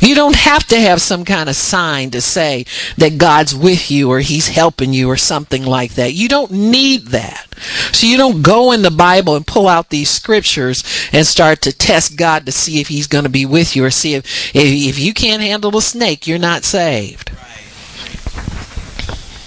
You 0.01 0.15
don't 0.15 0.35
have 0.35 0.65
to 0.67 0.79
have 0.79 0.99
some 0.99 1.23
kind 1.25 1.47
of 1.47 1.55
sign 1.55 2.09
to 2.11 2.21
say 2.21 2.65
that 2.97 3.19
God's 3.19 3.53
with 3.53 3.91
you 3.91 4.09
or 4.09 4.19
He's 4.19 4.47
helping 4.47 4.93
you 4.93 5.07
or 5.07 5.15
something 5.15 5.63
like 5.63 5.93
that. 5.93 6.13
You 6.13 6.27
don't 6.27 6.51
need 6.51 7.07
that. 7.09 7.45
So 7.91 8.07
you 8.07 8.17
don't 8.17 8.41
go 8.41 8.71
in 8.71 8.81
the 8.81 8.89
Bible 8.89 9.35
and 9.35 9.45
pull 9.45 9.67
out 9.67 9.91
these 9.91 10.09
scriptures 10.09 10.83
and 11.13 11.25
start 11.27 11.61
to 11.61 11.71
test 11.71 12.17
God 12.17 12.47
to 12.47 12.51
see 12.51 12.81
if 12.81 12.87
He's 12.87 13.05
going 13.05 13.25
to 13.25 13.29
be 13.29 13.45
with 13.45 13.75
you 13.75 13.85
or 13.85 13.91
see 13.91 14.15
if, 14.15 14.55
if, 14.55 14.95
if 14.95 14.97
you 14.97 15.13
can't 15.13 15.43
handle 15.43 15.77
a 15.77 15.81
snake, 15.83 16.25
you're 16.25 16.39
not 16.39 16.63
saved. 16.63 17.29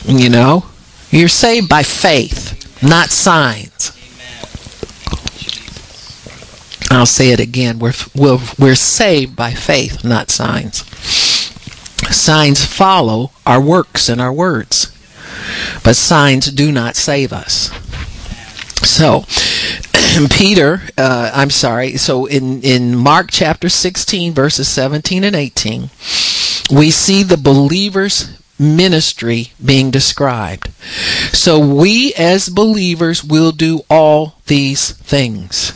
You 0.06 0.28
know? 0.28 0.66
You're 1.10 1.28
saved 1.28 1.68
by 1.68 1.82
faith, 1.82 2.53
not 2.84 3.10
signs. 3.10 3.92
I'll 6.90 7.06
say 7.06 7.30
it 7.30 7.40
again. 7.40 7.78
We're, 7.78 7.92
we're, 8.14 8.38
we're 8.58 8.74
saved 8.76 9.34
by 9.34 9.52
faith, 9.52 10.04
not 10.04 10.30
signs. 10.30 10.84
Signs 12.14 12.64
follow 12.64 13.32
our 13.46 13.60
works 13.60 14.08
and 14.08 14.20
our 14.20 14.32
words, 14.32 14.92
but 15.82 15.96
signs 15.96 16.46
do 16.46 16.70
not 16.70 16.94
save 16.96 17.32
us. 17.32 17.70
So, 18.86 19.24
Peter, 20.30 20.82
uh, 20.98 21.30
I'm 21.34 21.50
sorry. 21.50 21.96
So 21.96 22.26
in 22.26 22.62
in 22.62 22.94
Mark 22.94 23.28
chapter 23.30 23.68
16, 23.68 24.32
verses 24.34 24.68
17 24.68 25.24
and 25.24 25.34
18, 25.34 25.90
we 26.70 26.90
see 26.90 27.22
the 27.22 27.38
believers 27.38 28.38
ministry 28.58 29.52
being 29.64 29.90
described. 29.90 30.70
So 31.32 31.58
we 31.58 32.14
as 32.14 32.48
believers 32.48 33.24
will 33.24 33.52
do 33.52 33.80
all 33.90 34.36
these 34.46 34.92
things. 34.92 35.72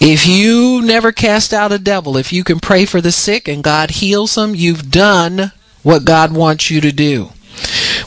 If 0.00 0.26
you 0.26 0.82
never 0.82 1.12
cast 1.12 1.52
out 1.52 1.72
a 1.72 1.78
devil, 1.78 2.16
if 2.16 2.32
you 2.32 2.42
can 2.42 2.58
pray 2.58 2.86
for 2.86 3.00
the 3.00 3.12
sick 3.12 3.46
and 3.46 3.62
God 3.62 3.90
heals 3.90 4.34
them, 4.34 4.54
you've 4.54 4.90
done 4.90 5.52
what 5.82 6.04
God 6.04 6.32
wants 6.32 6.70
you 6.70 6.80
to 6.80 6.92
do. 6.92 7.30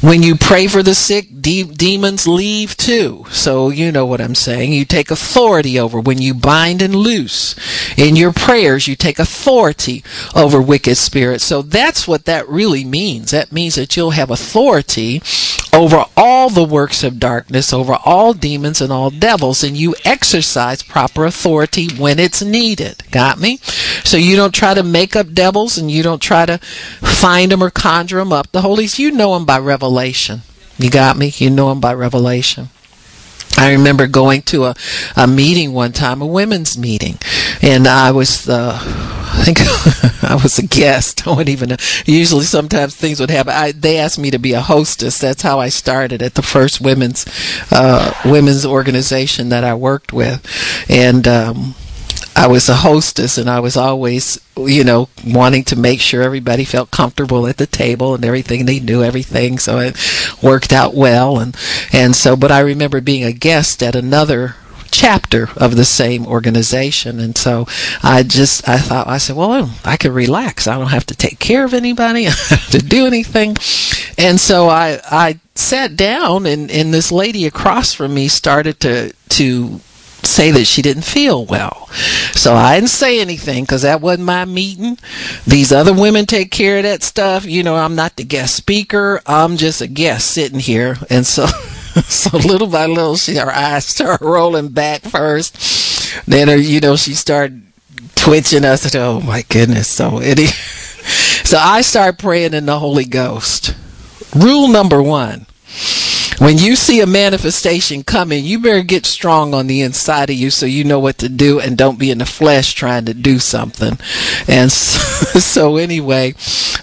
When 0.01 0.23
you 0.23 0.35
pray 0.35 0.67
for 0.67 0.83
the 0.83 0.95
sick, 0.95 1.27
de- 1.41 1.63
demons 1.63 2.27
leave 2.27 2.75
too. 2.77 3.25
So 3.29 3.69
you 3.69 3.91
know 3.91 4.05
what 4.05 4.21
I'm 4.21 4.35
saying. 4.35 4.73
You 4.73 4.85
take 4.85 5.11
authority 5.11 5.79
over. 5.79 5.99
When 5.99 6.21
you 6.21 6.33
bind 6.33 6.81
and 6.81 6.95
loose 6.95 7.55
in 7.97 8.15
your 8.15 8.33
prayers, 8.33 8.87
you 8.87 8.95
take 8.95 9.19
authority 9.19 10.03
over 10.35 10.61
wicked 10.61 10.97
spirits. 10.97 11.43
So 11.43 11.61
that's 11.61 12.07
what 12.07 12.25
that 12.25 12.47
really 12.47 12.83
means. 12.83 13.31
That 13.31 13.51
means 13.51 13.75
that 13.75 13.95
you'll 13.95 14.11
have 14.11 14.29
authority 14.31 15.21
over 15.75 16.05
all 16.15 16.49
the 16.49 16.63
works 16.63 17.03
of 17.03 17.19
darkness, 17.19 17.73
over 17.73 17.97
all 18.05 18.33
demons 18.33 18.81
and 18.81 18.91
all 18.91 19.09
devils, 19.09 19.63
and 19.63 19.75
you 19.75 19.93
exercise 20.05 20.81
proper 20.81 21.25
authority 21.25 21.87
when 21.95 22.17
it's 22.17 22.41
needed. 22.41 23.03
Got 23.11 23.39
me? 23.39 23.57
So 24.03 24.17
you 24.17 24.35
don't 24.35 24.53
try 24.53 24.73
to 24.73 24.83
make 24.83 25.15
up 25.15 25.33
devils 25.33 25.77
and 25.77 25.91
you 25.91 26.01
don't 26.01 26.21
try 26.21 26.45
to 26.45 26.57
find 26.57 27.51
them 27.51 27.61
or 27.61 27.69
conjure 27.69 28.19
them 28.19 28.31
up. 28.31 28.51
The 28.51 28.61
Holy, 28.61 28.87
you 28.95 29.11
know 29.11 29.33
them 29.33 29.45
by 29.45 29.59
revelation. 29.59 30.41
You 30.77 30.89
got 30.89 31.17
me? 31.17 31.33
You 31.35 31.49
know 31.49 31.69
them 31.69 31.81
by 31.81 31.93
revelation. 31.93 32.69
I 33.57 33.73
remember 33.73 34.07
going 34.07 34.41
to 34.43 34.65
a, 34.65 34.75
a 35.15 35.27
meeting 35.27 35.73
one 35.73 35.93
time, 35.93 36.21
a 36.21 36.25
women's 36.25 36.77
meeting, 36.77 37.17
and 37.61 37.87
I 37.87 38.11
was 38.11 38.49
uh, 38.49 38.77
I 38.81 39.43
think 39.43 39.59
I 40.23 40.35
was 40.35 40.57
a 40.59 40.65
guest. 40.65 41.27
I 41.27 41.31
wouldn't 41.31 41.49
even. 41.49 41.77
Usually, 42.05 42.45
sometimes 42.45 42.95
things 42.95 43.19
would 43.19 43.29
happen. 43.29 43.53
I, 43.53 43.71
they 43.71 43.97
asked 43.97 44.19
me 44.19 44.31
to 44.31 44.39
be 44.39 44.53
a 44.53 44.61
hostess. 44.61 45.17
That's 45.17 45.41
how 45.41 45.59
I 45.59 45.69
started 45.69 46.21
at 46.21 46.35
the 46.35 46.41
first 46.41 46.81
women's 46.81 47.25
uh, 47.71 48.13
women's 48.25 48.65
organization 48.65 49.49
that 49.49 49.63
I 49.63 49.73
worked 49.75 50.13
with, 50.13 50.45
and. 50.89 51.27
Um, 51.27 51.75
I 52.35 52.47
was 52.47 52.67
a 52.67 52.75
hostess 52.75 53.37
and 53.37 53.49
I 53.49 53.61
was 53.61 53.77
always, 53.77 54.39
you 54.57 54.83
know, 54.83 55.07
wanting 55.25 55.63
to 55.65 55.75
make 55.77 56.01
sure 56.01 56.21
everybody 56.21 56.65
felt 56.65 56.91
comfortable 56.91 57.47
at 57.47 57.57
the 57.57 57.65
table 57.65 58.13
and 58.13 58.25
everything. 58.25 58.65
They 58.65 58.79
knew 58.79 59.03
everything, 59.03 59.57
so 59.57 59.79
it 59.79 59.95
worked 60.43 60.73
out 60.73 60.93
well. 60.93 61.39
And, 61.39 61.55
and 61.93 62.15
so, 62.15 62.35
but 62.35 62.51
I 62.51 62.59
remember 62.59 62.99
being 62.99 63.23
a 63.23 63.31
guest 63.31 63.81
at 63.81 63.95
another 63.95 64.55
chapter 64.91 65.49
of 65.57 65.75
the 65.75 65.85
same 65.85 66.25
organization. 66.25 67.19
And 67.19 67.37
so 67.37 67.67
I 68.03 68.23
just, 68.23 68.67
I 68.67 68.77
thought, 68.77 69.07
I 69.07 69.17
said, 69.17 69.35
well, 69.35 69.69
I 69.83 69.97
could 69.97 70.11
relax. 70.11 70.67
I 70.67 70.77
don't 70.77 70.87
have 70.87 71.05
to 71.07 71.15
take 71.15 71.39
care 71.39 71.65
of 71.65 71.73
anybody. 71.73 72.27
I 72.27 72.31
don't 72.31 72.49
have 72.49 72.69
to 72.71 72.79
do 72.79 73.05
anything. 73.05 73.57
And 74.17 74.39
so 74.39 74.69
I, 74.69 74.99
I 75.09 75.39
sat 75.55 75.95
down 75.95 76.45
and, 76.45 76.69
and 76.71 76.93
this 76.93 77.11
lady 77.11 77.45
across 77.45 77.93
from 77.93 78.13
me 78.13 78.27
started 78.27 78.79
to, 78.81 79.13
to 79.29 79.79
say 80.25 80.51
that 80.51 80.65
she 80.65 80.81
didn't 80.81 81.03
feel 81.03 81.45
well. 81.45 81.87
So 82.33 82.53
I 82.53 82.75
didn't 82.75 82.89
say 82.89 83.19
anything 83.19 83.63
because 83.63 83.83
that 83.83 84.01
wasn't 84.01 84.25
my 84.25 84.45
meeting. 84.45 84.97
These 85.45 85.71
other 85.71 85.93
women 85.93 86.25
take 86.25 86.51
care 86.51 86.77
of 86.77 86.83
that 86.83 87.03
stuff. 87.03 87.45
You 87.45 87.63
know, 87.63 87.75
I'm 87.75 87.95
not 87.95 88.15
the 88.15 88.23
guest 88.23 88.55
speaker. 88.55 89.21
I'm 89.25 89.57
just 89.57 89.81
a 89.81 89.87
guest 89.87 90.31
sitting 90.31 90.59
here. 90.59 90.97
And 91.09 91.25
so, 91.25 91.45
so 92.07 92.37
little 92.37 92.67
by 92.67 92.85
little, 92.85 93.15
she, 93.15 93.35
her 93.35 93.51
eyes 93.51 93.85
start 93.85 94.21
rolling 94.21 94.69
back 94.69 95.01
first. 95.01 96.25
Then 96.25 96.47
her, 96.47 96.57
you 96.57 96.79
know, 96.79 96.95
she 96.95 97.13
started 97.13 97.63
twitching. 98.15 98.65
I 98.65 98.75
said, 98.75 98.99
oh 98.99 99.21
my 99.21 99.43
goodness. 99.43 99.87
So 99.87 100.19
it, 100.21 100.39
so 101.45 101.57
I 101.57 101.81
start 101.81 102.19
praying 102.19 102.53
in 102.53 102.65
the 102.65 102.79
Holy 102.79 103.05
Ghost. 103.05 103.75
Rule 104.35 104.67
number 104.67 105.01
one 105.01 105.47
when 106.39 106.57
you 106.57 106.75
see 106.75 107.01
a 107.01 107.05
manifestation 107.05 108.03
coming, 108.03 108.43
you 108.43 108.59
better 108.59 108.83
get 108.83 109.05
strong 109.05 109.53
on 109.53 109.67
the 109.67 109.81
inside 109.81 110.29
of 110.29 110.35
you 110.35 110.49
so 110.49 110.65
you 110.65 110.83
know 110.83 110.99
what 110.99 111.17
to 111.19 111.29
do 111.29 111.59
and 111.59 111.77
don't 111.77 111.99
be 111.99 112.11
in 112.11 112.17
the 112.17 112.25
flesh 112.25 112.73
trying 112.73 113.05
to 113.05 113.13
do 113.13 113.39
something. 113.39 113.97
And 114.47 114.71
so, 114.71 115.39
so 115.39 115.77
anyway, 115.77 116.33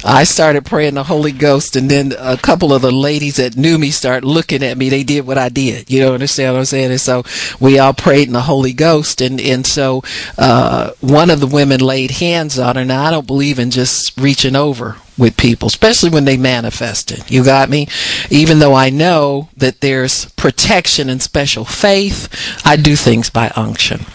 I 0.05 0.25
started 0.25 0.65
praying 0.65 0.95
the 0.95 1.05
Holy 1.05 1.33
Ghost, 1.33 1.77
and 1.77 1.91
then 1.91 2.13
a 2.19 2.37
couple 2.37 2.73
of 2.73 2.83
the 2.83 2.91
ladies 2.91 3.37
that 3.37 3.57
knew 3.57 3.79
me 3.79 3.91
started 3.91 4.27
looking 4.27 4.63
at 4.63 4.77
me. 4.77 4.89
They 4.89 5.05
did 5.05 5.27
what 5.27 5.39
I 5.39 5.49
did. 5.49 5.91
You 5.91 6.01
know, 6.01 6.15
understand 6.15 6.55
what 6.55 6.61
I'm 6.61 6.65
saying? 6.65 6.91
And 6.91 7.01
so 7.01 7.23
we 7.61 7.79
all 7.79 7.93
prayed 7.93 8.27
in 8.27 8.33
the 8.33 8.41
Holy 8.41 8.73
Ghost, 8.73 9.21
and 9.21 9.41
and 9.41 9.67
so 9.67 10.03
uh, 10.39 10.93
one 11.01 11.31
of 11.31 11.41
the 11.41 11.47
women 11.47 11.81
laid 11.81 12.11
hands 12.11 12.59
on 12.59 12.77
her. 12.77 12.85
Now 12.85 13.05
I 13.05 13.11
don't 13.11 13.27
believe 13.27 13.59
in 13.59 13.71
just 13.71 14.19
reaching 14.19 14.57
over 14.57 14.97
with 15.19 15.37
people, 15.37 15.67
especially 15.67 16.11
when 16.11 16.25
they 16.25 16.37
manifest 16.37 17.13
it. 17.13 17.31
You 17.31 17.45
got 17.45 17.69
me? 17.69 17.89
Even 18.31 18.59
though 18.59 18.75
I 18.75 18.91
know 18.91 19.49
that 19.57 19.81
there's 19.81 20.27
protection 20.33 21.09
and 21.09 21.21
special 21.21 21.65
faith, 21.65 22.29
I 22.65 22.77
do 22.77 22.97
things 22.97 23.31
by 23.31 23.51
unction. 23.55 24.07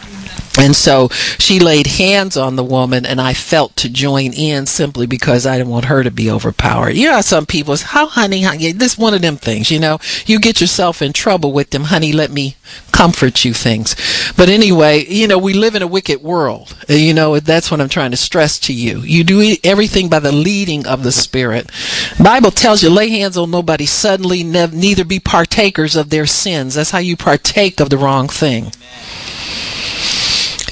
And 0.60 0.76
so 0.76 1.10
she 1.38 1.60
laid 1.60 1.86
hands 1.86 2.36
on 2.36 2.56
the 2.56 2.64
woman, 2.64 3.06
and 3.06 3.22
I 3.22 3.36
felt 3.36 3.76
to 3.78 3.90
join 3.90 4.34
in 4.34 4.66
simply 4.66 5.06
because 5.06 5.46
I 5.46 5.58
didn't 5.58 5.70
want 5.70 5.86
her 5.86 6.04
to 6.04 6.10
be 6.10 6.32
overpowered. 6.32 6.96
You 6.96 7.12
know, 7.12 7.22
some 7.22 7.46
people, 7.46 7.78
how 7.78 8.08
honey, 8.08 8.42
honey, 8.42 8.72
this 8.72 8.98
one 8.98 9.14
of 9.14 9.22
them 9.22 9.38
things, 9.38 9.70
you 9.70 9.80
know, 9.80 10.00
you 10.26 10.40
get 10.40 10.60
yourself 10.60 11.04
in 11.04 11.14
trouble 11.14 11.54
with 11.54 11.70
them, 11.70 11.84
honey, 11.84 12.12
let 12.12 12.32
me 12.32 12.56
comfort 12.98 13.46
you 13.46 13.54
things. 13.54 13.96
But 14.36 14.50
anyway, 14.50 15.06
you 15.06 15.28
know, 15.28 15.38
we 15.38 15.54
live 15.54 15.76
in 15.76 15.84
a 15.84 15.88
wicked 15.88 16.24
world. 16.24 16.76
You 16.90 17.14
know, 17.14 17.40
that's 17.40 17.70
what 17.70 17.80
I'm 17.80 17.90
trying 17.90 18.10
to 18.10 18.18
stress 18.18 18.58
to 18.62 18.74
you. 18.74 19.02
You 19.02 19.24
do 19.24 19.56
everything 19.64 20.10
by 20.10 20.18
the 20.18 20.32
leading 20.32 20.88
of 20.88 21.04
the 21.04 21.12
Spirit. 21.12 21.70
Bible 22.22 22.50
tells 22.50 22.82
you, 22.82 22.90
lay 22.90 23.10
hands 23.10 23.38
on 23.38 23.52
nobody 23.52 23.86
suddenly, 23.86 24.44
neither 24.44 25.06
be 25.06 25.20
partakers 25.20 25.96
of 25.96 26.10
their 26.10 26.26
sins. 26.26 26.74
That's 26.74 26.90
how 26.90 26.98
you 26.98 27.16
partake 27.16 27.80
of 27.80 27.92
the 27.92 28.00
wrong 28.00 28.30
thing. 28.30 28.72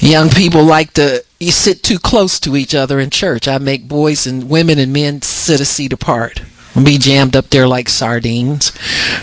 Young 0.00 0.28
people 0.28 0.64
like 0.64 0.94
to 0.94 1.22
sit 1.40 1.84
too 1.84 2.00
close 2.00 2.40
to 2.40 2.56
each 2.56 2.74
other 2.74 2.98
in 2.98 3.10
church. 3.10 3.46
I 3.46 3.58
make 3.58 3.86
boys 3.86 4.26
and 4.26 4.50
women 4.50 4.80
and 4.80 4.92
men 4.92 5.22
sit 5.22 5.60
a 5.60 5.64
seat 5.64 5.92
apart. 5.92 6.42
Be 6.82 6.98
jammed 6.98 7.34
up 7.36 7.48
there 7.50 7.66
like 7.66 7.88
sardines. 7.88 8.72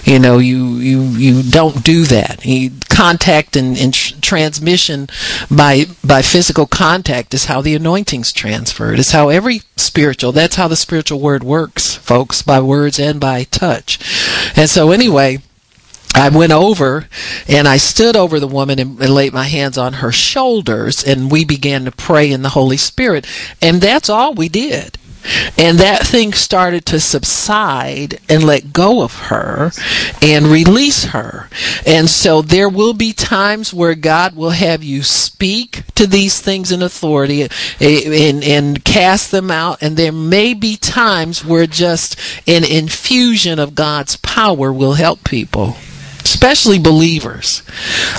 You 0.04 0.20
know, 0.20 0.40
you 0.40 0.76
you 0.76 1.02
you 1.02 1.44
don't 1.44 1.84
do 1.84 2.04
that. 2.06 2.44
Contact 2.90 3.56
and, 3.56 3.78
and 3.78 3.94
tr- 3.94 4.16
transmission 4.22 5.08
by 5.52 5.86
by 6.04 6.22
physical 6.22 6.66
contact 6.66 7.34
is 7.34 7.46
how 7.46 7.62
the 7.62 7.76
anointing's 7.76 8.32
transferred. 8.32 9.00
It's 9.00 9.12
how 9.12 9.30
every 9.30 9.62
spiritual. 9.76 10.32
That's 10.32 10.56
how 10.56 10.68
the 10.68 10.76
spiritual 10.76 11.20
word 11.20 11.44
works, 11.44 11.96
folks, 11.96 12.42
by 12.42 12.60
words 12.60 13.00
and 13.00 13.20
by 13.20 13.44
touch. 13.44 14.00
And 14.56 14.70
so, 14.70 14.92
anyway 14.92 15.40
I 16.16 16.30
went 16.30 16.52
over 16.52 17.08
and 17.48 17.68
I 17.68 17.78
stood 17.78 18.16
over 18.16 18.40
the 18.40 18.48
woman 18.48 18.78
and, 18.78 19.00
and, 19.02 19.14
laid 19.14 19.34
my 19.34 19.46
hands 19.46 19.78
on 19.78 19.94
her 19.94 20.12
shoulders 20.12 21.04
and 21.04 21.32
we 21.32 21.44
began 21.44 21.86
to 21.86 21.92
pray 21.92 22.32
in 22.32 22.44
the 22.44 22.50
Holy 22.50 22.78
Spirit. 22.78 23.26
And 23.62 23.82
that's 23.82 24.10
all 24.10 24.34
we 24.34 24.48
did. 24.48 24.98
And 25.58 25.78
that 25.80 26.06
thing 26.06 26.34
started 26.34 26.86
to 26.88 27.00
subside 27.00 28.20
and 28.30 28.44
let 28.44 28.74
go 28.74 29.02
of 29.02 29.14
her 29.28 29.72
and 30.22 30.48
release 30.48 31.06
her. 31.06 31.50
And 31.86 32.10
so 32.10 32.42
there 32.42 32.70
will 32.70 32.94
be 32.94 33.14
times 33.14 33.74
where 33.74 33.96
God 33.96 34.36
will 34.36 34.52
have 34.52 34.84
you 34.84 35.04
speak 35.04 35.84
to 35.96 36.08
these 36.08 36.42
things 36.42 36.72
in 36.72 36.82
authority 36.82 37.44
eh, 37.44 38.30
and, 38.30 38.44
and 38.44 38.84
cast 38.84 39.32
them 39.32 39.52
out. 39.52 39.82
And 39.82 39.96
there 39.96 40.12
may 40.12 40.54
be 40.54 40.76
times 40.76 41.46
where 41.46 41.68
just 41.68 42.20
an 42.48 42.64
infusion 42.64 43.60
of 43.60 43.76
God's 43.76 44.18
power 44.18 44.72
will 44.74 44.94
help 44.94 45.24
people 45.24 45.76
especially 46.24 46.80
believers. 46.80 47.64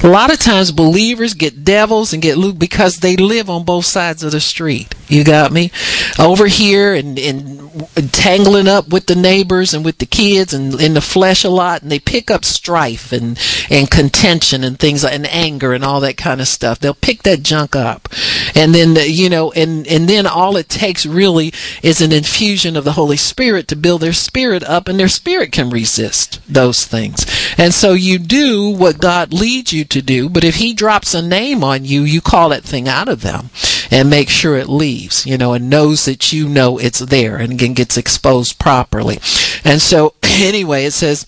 A 0.03 0.09
lot 0.09 0.33
of 0.33 0.39
times 0.39 0.73
believers 0.73 1.35
get 1.35 1.65
devils 1.65 2.13
and 2.13 2.23
get 2.23 2.37
loot 2.37 2.59
because 2.59 2.99
they 2.99 3.17
live 3.17 3.49
on 3.49 3.65
both 3.65 3.87
sides 3.87 4.23
of 4.23 4.33
the 4.33 4.41
street. 4.41 4.95
You 5.09 5.25
got 5.25 5.53
me? 5.53 5.71
Over 6.19 6.47
here 6.47 6.95
and, 6.95 7.19
and 7.19 8.13
tangling 8.13 8.69
up 8.69 8.89
with 8.89 9.07
the 9.07 9.15
neighbors 9.15 9.75
and 9.75 9.85
with 9.85 9.99
the 9.99 10.07
kids 10.07 10.53
and 10.53 10.81
in 10.81 10.95
the 10.95 11.01
flesh 11.01 11.45
a 11.45 11.51
lot 11.51 11.83
and 11.83 11.91
they 11.91 11.99
pick 11.99 12.31
up 12.31 12.45
strife 12.45 13.13
and, 13.13 13.39
and 13.71 13.91
contention 13.91 14.65
and 14.65 14.79
things 14.79 15.05
and 15.05 15.27
anger 15.27 15.73
and 15.73 15.85
all 15.85 16.01
that 16.01 16.17
kind 16.17 16.41
of 16.41 16.49
stuff. 16.49 16.79
They'll 16.79 16.95
pick 16.95 17.23
that 17.23 17.43
junk 17.43 17.77
up. 17.77 18.09
And 18.55 18.75
then, 18.75 18.97
you 19.01 19.31
know, 19.31 19.53
and, 19.53 19.87
and 19.87 20.09
then 20.09 20.27
all 20.27 20.57
it 20.57 20.69
takes 20.69 21.07
really 21.07 21.53
is 21.83 22.01
an 22.01 22.13
infusion 22.13 22.77
of 22.77 22.85
the 22.85 22.93
Holy 22.93 23.17
Spirit 23.17 23.69
to 23.69 23.77
build 23.77 24.01
their 24.01 24.13
spirit 24.13 24.63
up 24.65 24.89
and 24.89 24.99
their 24.99 25.09
spirit 25.09 25.53
can 25.53 25.71
resist 25.71 26.41
those 26.49 26.87
things. 26.87 27.27
And 27.59 27.73
so 27.73 27.94
you 27.95 28.19
do 28.19 28.69
what 28.71 28.99
God 28.99 29.33
leads 29.33 29.73
you 29.73 29.85
to 29.87 30.03
do, 30.03 30.29
but 30.29 30.45
if 30.45 30.57
He 30.57 30.75
drops 30.75 31.15
a 31.15 31.23
name 31.23 31.65
on 31.65 31.85
you, 31.85 32.03
you 32.03 32.21
call 32.21 32.51
that 32.51 32.65
thing 32.65 32.89
out 32.89 33.09
of 33.09 33.23
them 33.23 33.51
and 33.91 34.11
make 34.11 34.29
sure 34.29 34.57
it 34.57 34.69
leaves, 34.69 35.27
you 35.27 35.39
know, 35.39 35.53
and 35.53 35.71
knows 35.71 36.05
that 36.05 36.33
you 36.33 36.49
know 36.49 36.79
it's 36.79 37.01
there 37.01 37.37
and 37.37 37.53
again 37.53 37.75
gets 37.75 37.97
exposed 37.97 38.59
properly. 38.59 39.19
And 39.65 39.81
so, 39.81 40.15
anyway, 40.23 40.85
it 40.85 40.93
says, 40.93 41.27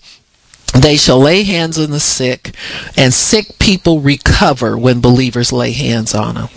they 0.73 0.97
shall 0.97 1.19
lay 1.19 1.43
hands 1.43 1.79
on 1.79 1.91
the 1.91 1.99
sick, 1.99 2.53
and 2.95 3.13
sick 3.13 3.57
people 3.57 4.01
recover 4.01 4.77
when 4.77 5.01
believers 5.01 5.51
lay 5.51 5.71
hands 5.71 6.13
on 6.13 6.35
them. 6.35 6.49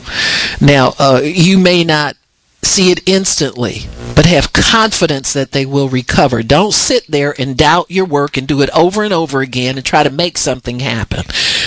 Now, 0.61 0.94
uh, 0.99 1.20
you 1.23 1.59
may 1.59 1.85
not 1.85 2.16
see 2.62 2.90
it 2.90 3.09
instantly, 3.09 3.87
but 4.14 4.27
have 4.27 4.53
confidence 4.53 5.33
that 5.33 5.53
they 5.53 5.64
will 5.64 5.88
recover. 5.88 6.42
Don't 6.42 6.75
sit 6.75 7.07
there 7.09 7.35
and 7.38 7.57
doubt 7.57 7.90
your 7.90 8.05
work 8.05 8.37
and 8.37 8.46
do 8.46 8.61
it 8.61 8.70
over 8.70 9.03
and 9.03 9.12
over 9.12 9.40
again 9.40 9.77
and 9.77 9.85
try 9.85 10.03
to 10.03 10.11
make 10.11 10.37
something 10.37 10.81
happen. 10.81 11.25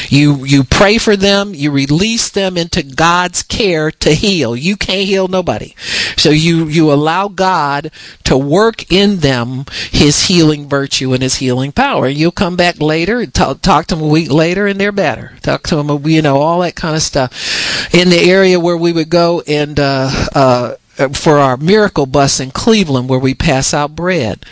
You 0.09 0.45
you 0.45 0.63
pray 0.63 0.97
for 0.97 1.15
them, 1.15 1.53
you 1.55 1.71
release 1.71 2.29
them 2.29 2.57
into 2.57 2.83
God's 2.83 3.41
care 3.43 3.89
to 3.91 4.13
heal. 4.13 4.55
You 4.55 4.77
can't 4.77 5.07
heal 5.07 5.27
nobody. 5.27 5.73
So 6.17 6.29
you 6.29 6.67
you 6.67 6.91
allow 6.91 7.27
God 7.27 7.91
to 8.25 8.37
work 8.37 8.91
in 8.91 9.17
them 9.17 9.65
his 9.91 10.27
healing 10.27 10.69
virtue 10.69 11.13
and 11.13 11.23
his 11.23 11.35
healing 11.35 11.71
power. 11.71 12.07
You'll 12.07 12.31
come 12.31 12.55
back 12.55 12.79
later, 12.79 13.25
talk, 13.25 13.61
talk 13.61 13.87
to 13.87 13.95
them 13.95 14.03
a 14.03 14.07
week 14.07 14.31
later 14.31 14.67
and 14.67 14.79
they're 14.79 14.91
better. 14.91 15.33
Talk 15.41 15.63
to 15.63 15.75
them, 15.75 16.05
you 16.07 16.21
know, 16.21 16.37
all 16.37 16.61
that 16.61 16.75
kind 16.75 16.95
of 16.95 17.01
stuff. 17.01 17.93
In 17.93 18.09
the 18.09 18.19
area 18.19 18.59
where 18.59 18.77
we 18.77 18.91
would 18.91 19.09
go 19.09 19.41
and 19.41 19.79
uh 19.79 20.09
uh 20.35 20.75
Uh, 20.97 21.09
for 21.09 21.39
our 21.39 21.57
miracle 21.57 22.05
bus 22.05 22.39
in 22.39 22.51
Cleveland 22.51 23.09
where 23.09 23.19
we 23.19 23.33
pass 23.33 23.73
out 23.73 23.95
bread. 23.95 24.45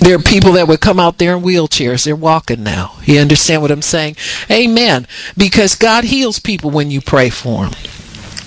There 0.00 0.16
are 0.16 0.22
people 0.22 0.52
that 0.52 0.68
would 0.68 0.80
come 0.80 0.98
out 1.00 1.18
there 1.18 1.36
in 1.36 1.42
wheelchairs. 1.42 2.04
They're 2.04 2.16
walking 2.16 2.62
now. 2.62 2.94
You 3.04 3.18
understand 3.18 3.60
what 3.60 3.70
I'm 3.70 3.82
saying? 3.82 4.16
Amen. 4.50 5.06
Because 5.36 5.74
God 5.74 6.04
heals 6.04 6.38
people 6.38 6.70
when 6.70 6.90
you 6.90 7.00
pray 7.00 7.28
for 7.30 7.66
them. 7.66 7.74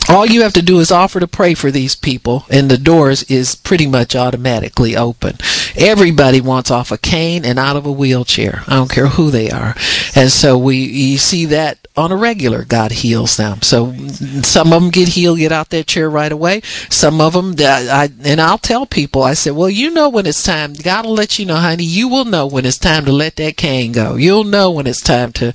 All 0.10 0.26
you 0.26 0.42
have 0.42 0.54
to 0.54 0.62
do 0.62 0.80
is 0.80 0.92
offer 0.92 1.20
to 1.20 1.28
pray 1.28 1.54
for 1.54 1.72
these 1.72 1.96
people, 1.96 2.46
and 2.50 2.70
the 2.70 2.78
doors 2.78 3.24
is 3.24 3.56
pretty 3.56 3.88
much 3.88 4.16
automatically 4.16 4.96
open. 4.96 5.38
Everybody 5.76 6.42
wants 6.42 6.70
off 6.70 6.92
a 6.92 6.98
cane 6.98 7.46
and 7.46 7.58
out 7.58 7.78
of 7.78 7.86
a 7.86 7.92
wheelchair. 7.92 8.64
I 8.68 8.76
don't 8.76 8.92
care 8.92 9.08
who 9.08 9.32
they 9.32 9.50
are. 9.50 9.76
And 10.16 10.30
so 10.30 10.58
we 10.58 10.78
you 10.78 11.18
see 11.18 11.46
that 11.46 11.88
on 11.96 12.12
a 12.12 12.18
regular. 12.18 12.66
God 12.66 12.92
heals 12.92 13.38
them. 13.38 13.62
So 13.62 13.94
some 14.42 14.74
of 14.74 14.82
them 14.82 14.92
get 14.92 15.10
healed, 15.10 15.40
get 15.40 15.52
out 15.52 15.70
that 15.70 15.88
chair 15.88 16.10
right 16.10 16.32
away. 16.32 16.62
Some 16.90 17.22
of 17.22 17.34
them, 17.34 17.56
I, 17.60 18.10
and 18.24 18.42
I'll 18.42 18.58
tell 18.58 18.86
people, 18.86 19.24
I 19.24 19.34
said, 19.36 19.54
well, 19.54 19.70
you 19.70 19.90
know 19.90 20.10
when 20.10 20.26
it's 20.26 20.44
time. 20.44 20.74
God 20.74 21.06
will 21.06 21.14
let 21.14 21.40
you 21.40 21.46
know, 21.46 21.56
honey. 21.56 21.84
You 21.86 22.08
will 22.08 22.26
know 22.26 22.46
when 22.46 22.66
it's 22.66 22.78
time 22.78 23.06
to 23.06 23.12
let 23.12 23.38
that 23.38 23.58
cane 23.58 23.92
go. 23.92 24.16
You'll 24.16 24.44
know 24.44 24.72
when 24.72 24.88
it's 24.88 25.02
time 25.02 25.32
to 25.34 25.54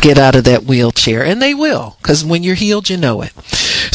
get 0.00 0.16
out 0.18 0.34
of 0.34 0.44
that 0.44 0.64
wheelchair, 0.64 1.24
and 1.24 1.42
they 1.42 1.54
will, 1.54 1.96
because 2.00 2.24
when 2.24 2.42
you're 2.42 2.54
healed, 2.54 2.88
you 2.88 2.96
know 2.96 3.22
it. 3.22 3.32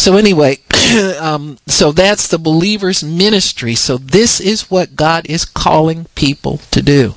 So 0.06 0.18
anyway, 0.18 0.60
um, 1.20 1.58
so 1.66 1.92
that's 1.92 2.28
the 2.28 2.38
believer's 2.38 3.04
ministry. 3.04 3.74
So 3.74 3.98
this 3.98 4.40
is 4.40 4.70
what 4.70 4.96
God 4.96 5.26
is 5.28 5.46
calling 5.46 6.06
people 6.14 6.60
to 6.70 6.84
do. 6.84 7.16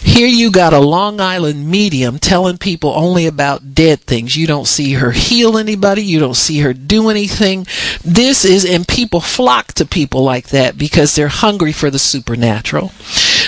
Here 0.00 0.28
you 0.28 0.52
got 0.52 0.72
a 0.72 0.78
Long 0.78 1.20
Island 1.20 1.68
medium 1.68 2.20
telling 2.20 2.56
people 2.56 2.90
only 2.90 3.26
about 3.26 3.74
dead 3.74 4.00
things. 4.02 4.36
You 4.36 4.46
don't 4.46 4.68
see 4.68 4.92
her 4.92 5.10
heal 5.10 5.58
anybody. 5.58 6.02
You 6.02 6.20
don't 6.20 6.36
see 6.36 6.60
her 6.60 6.72
do 6.72 7.08
anything. 7.08 7.66
This 8.04 8.44
is, 8.44 8.64
and 8.64 8.86
people 8.86 9.20
flock 9.20 9.72
to 9.74 9.84
people 9.84 10.22
like 10.22 10.50
that 10.50 10.78
because 10.78 11.16
they're 11.16 11.28
hungry 11.28 11.72
for 11.72 11.90
the 11.90 11.98
supernatural. 11.98 12.92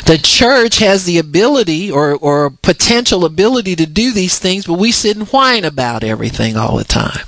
The 0.07 0.19
church 0.21 0.79
has 0.79 1.05
the 1.05 1.19
ability 1.19 1.91
or, 1.91 2.17
or 2.17 2.51
potential 2.51 3.25
ability 3.25 3.77
to 3.77 3.87
do 3.87 4.13
these 4.13 4.39
things, 4.39 4.67
but 4.67 4.75
we 4.75 4.91
sit 4.91 5.17
and 5.17 5.29
whine 5.29 5.65
about 5.65 6.03
everything 6.03 6.57
all 6.57 6.77
the 6.77 6.85
time. 6.85 7.27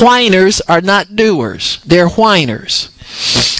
Whiners 0.00 0.60
are 0.62 0.80
not 0.80 1.16
doers. 1.16 1.80
They're 1.84 2.08
whiners. 2.08 2.88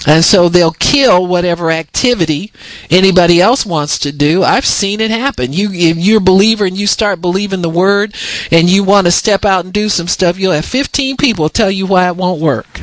And 0.05 0.25
so 0.25 0.49
they'll 0.49 0.71
kill 0.71 1.27
whatever 1.27 1.71
activity 1.71 2.51
anybody 2.89 3.39
else 3.39 3.65
wants 3.65 3.99
to 3.99 4.11
do. 4.11 4.43
I've 4.43 4.65
seen 4.65 4.99
it 4.99 5.11
happen. 5.11 5.53
You, 5.53 5.69
if 5.71 5.97
you're 5.97 6.17
a 6.17 6.21
believer 6.21 6.65
and 6.65 6.75
you 6.75 6.87
start 6.87 7.21
believing 7.21 7.61
the 7.61 7.69
word 7.69 8.15
and 8.51 8.69
you 8.69 8.83
want 8.83 9.07
to 9.07 9.11
step 9.11 9.45
out 9.45 9.63
and 9.63 9.73
do 9.73 9.89
some 9.89 10.07
stuff, 10.07 10.37
you'll 10.37 10.53
have 10.53 10.65
15 10.65 11.17
people 11.17 11.49
tell 11.49 11.71
you 11.71 11.85
why 11.85 12.07
it 12.07 12.15
won't 12.15 12.41
work. 12.41 12.79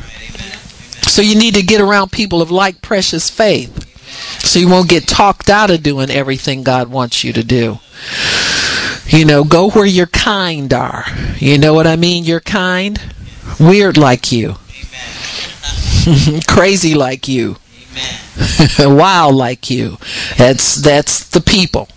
So 1.07 1.21
you 1.21 1.35
need 1.35 1.55
to 1.55 1.61
get 1.61 1.81
around 1.81 2.11
people 2.11 2.41
of 2.41 2.49
like 2.49 2.81
precious 2.81 3.29
faith. 3.29 3.87
So 4.43 4.59
you 4.59 4.69
won't 4.69 4.89
get 4.89 5.07
talked 5.07 5.49
out 5.49 5.69
of 5.69 5.83
doing 5.83 6.09
everything 6.09 6.63
God 6.63 6.89
wants 6.89 7.23
you 7.23 7.33
to 7.33 7.43
do. 7.43 7.79
You 9.05 9.25
know, 9.25 9.43
go 9.43 9.69
where 9.69 9.85
your 9.85 10.07
kind 10.07 10.73
are. 10.73 11.05
You 11.37 11.57
know 11.57 11.73
what 11.73 11.85
I 11.85 11.95
mean? 11.97 12.23
You're 12.23 12.39
kind. 12.39 12.99
Weird 13.59 13.97
like 13.97 14.31
you. 14.31 14.55
crazy 16.47 16.93
like 16.93 17.27
you, 17.27 17.57
wild 18.79 19.35
like 19.35 19.69
you. 19.69 19.97
That's 20.37 20.75
that's 20.75 21.27
the 21.29 21.41
people. 21.41 21.89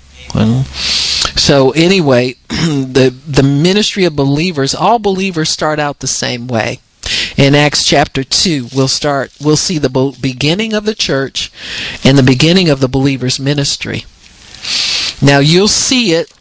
so 1.37 1.71
anyway, 1.71 2.37
the 2.49 3.14
the 3.27 3.43
ministry 3.43 4.05
of 4.05 4.17
believers, 4.17 4.75
all 4.75 4.99
believers 4.99 5.51
start 5.51 5.79
out 5.79 6.01
the 6.01 6.07
same 6.07 6.47
way. 6.47 6.81
In 7.37 7.55
Acts 7.55 7.85
chapter 7.85 8.25
2, 8.25 8.69
we'll 8.75 8.88
start 8.88 9.33
we'll 9.40 9.57
see 9.57 9.79
the 9.79 10.14
beginning 10.21 10.73
of 10.73 10.85
the 10.85 10.95
church 10.95 11.51
and 12.03 12.19
the 12.19 12.23
beginning 12.23 12.69
of 12.69 12.81
the 12.81 12.88
believer's 12.88 13.40
ministry. 13.40 14.05
Now 15.23 15.38
you'll 15.38 15.69
see 15.69 16.12
it 16.12 16.33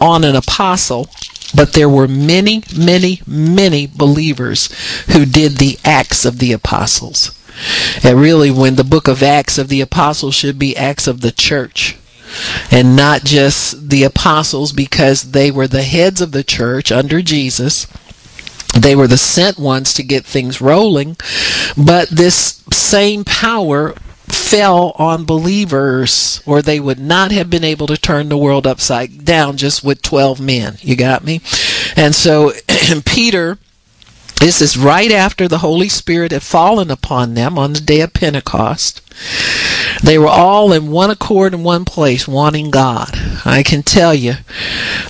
on 0.00 0.24
an 0.24 0.34
apostle 0.34 1.08
but 1.54 1.72
there 1.72 1.88
were 1.88 2.08
many, 2.08 2.62
many, 2.76 3.20
many 3.26 3.86
believers 3.86 4.68
who 5.12 5.24
did 5.24 5.56
the 5.56 5.78
acts 5.84 6.24
of 6.24 6.38
the 6.38 6.52
apostles. 6.52 7.38
And 8.02 8.20
really, 8.20 8.50
when 8.50 8.76
the 8.76 8.84
book 8.84 9.08
of 9.08 9.22
Acts 9.22 9.58
of 9.58 9.68
the 9.68 9.80
apostles 9.80 10.34
should 10.34 10.58
be 10.58 10.76
Acts 10.76 11.06
of 11.06 11.20
the 11.20 11.32
church 11.32 11.96
and 12.70 12.96
not 12.96 13.24
just 13.24 13.90
the 13.90 14.04
apostles 14.04 14.72
because 14.72 15.32
they 15.32 15.50
were 15.50 15.68
the 15.68 15.82
heads 15.82 16.20
of 16.20 16.32
the 16.32 16.44
church 16.44 16.90
under 16.90 17.20
Jesus. 17.20 17.86
They 18.74 18.96
were 18.96 19.06
the 19.06 19.18
sent 19.18 19.58
ones 19.58 19.92
to 19.94 20.02
get 20.02 20.24
things 20.24 20.60
rolling, 20.62 21.16
but 21.76 22.08
this 22.08 22.62
same 22.72 23.24
power 23.24 23.94
fell 24.34 24.92
on 24.98 25.24
believers, 25.24 26.42
or 26.46 26.62
they 26.62 26.80
would 26.80 26.98
not 26.98 27.32
have 27.32 27.50
been 27.50 27.64
able 27.64 27.86
to 27.86 27.96
turn 27.96 28.28
the 28.28 28.36
world 28.36 28.66
upside 28.66 29.24
down 29.24 29.56
just 29.56 29.84
with 29.84 30.02
12 30.02 30.40
men. 30.40 30.76
You 30.80 30.96
got 30.96 31.24
me? 31.24 31.40
And 31.96 32.14
so 32.14 32.52
Peter. 33.06 33.58
This 34.40 34.60
is 34.60 34.76
right 34.76 35.12
after 35.12 35.46
the 35.46 35.58
Holy 35.58 35.88
Spirit 35.88 36.32
had 36.32 36.42
fallen 36.42 36.90
upon 36.90 37.34
them 37.34 37.56
on 37.56 37.74
the 37.74 37.80
day 37.80 38.00
of 38.00 38.12
Pentecost. 38.12 39.00
They 40.02 40.18
were 40.18 40.28
all 40.28 40.72
in 40.72 40.90
one 40.90 41.10
accord 41.10 41.54
in 41.54 41.62
one 41.62 41.84
place, 41.84 42.26
wanting 42.26 42.70
God. 42.70 43.10
I 43.44 43.62
can 43.62 43.84
tell 43.84 44.12
you, 44.12 44.34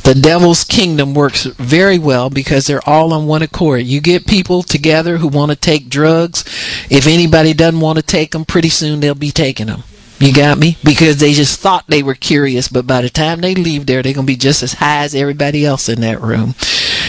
the 0.05 0.14
devil's 0.14 0.64
kingdom 0.64 1.14
works 1.14 1.44
very 1.44 1.98
well 1.98 2.28
because 2.28 2.66
they're 2.66 2.87
all 2.87 3.14
on 3.14 3.26
one 3.26 3.40
accord. 3.40 3.85
You 3.85 4.02
get 4.02 4.26
people 4.26 4.62
together 4.62 5.16
who 5.16 5.28
want 5.28 5.50
to 5.50 5.57
take 5.57 5.88
drugs. 5.88 6.44
If 6.90 7.07
anybody 7.07 7.55
doesn't 7.55 7.81
want 7.81 7.96
to 7.96 8.02
take 8.02 8.33
them, 8.33 8.44
pretty 8.44 8.68
soon 8.68 9.00
they'll 9.00 9.14
be 9.14 9.31
taking 9.31 9.68
them. 9.68 9.85
You 10.18 10.33
got 10.33 10.59
me? 10.59 10.76
Because 10.85 11.16
they 11.16 11.33
just 11.33 11.59
thought 11.59 11.87
they 11.88 12.02
were 12.02 12.14
curious, 12.14 12.68
but 12.68 12.87
by 12.87 13.00
the 13.00 13.11
time 13.11 13.40
they 13.40 13.57
leave 13.57 13.87
there, 13.87 14.02
they're 14.02 14.12
going 14.12 14.26
to 14.26 14.33
be 14.33 14.37
just 14.37 14.62
as 14.62 14.74
high 14.74 15.05
as 15.05 15.14
everybody 15.16 15.66
else 15.66 15.88
in 15.88 16.00
that 16.02 16.20
room. 16.20 16.55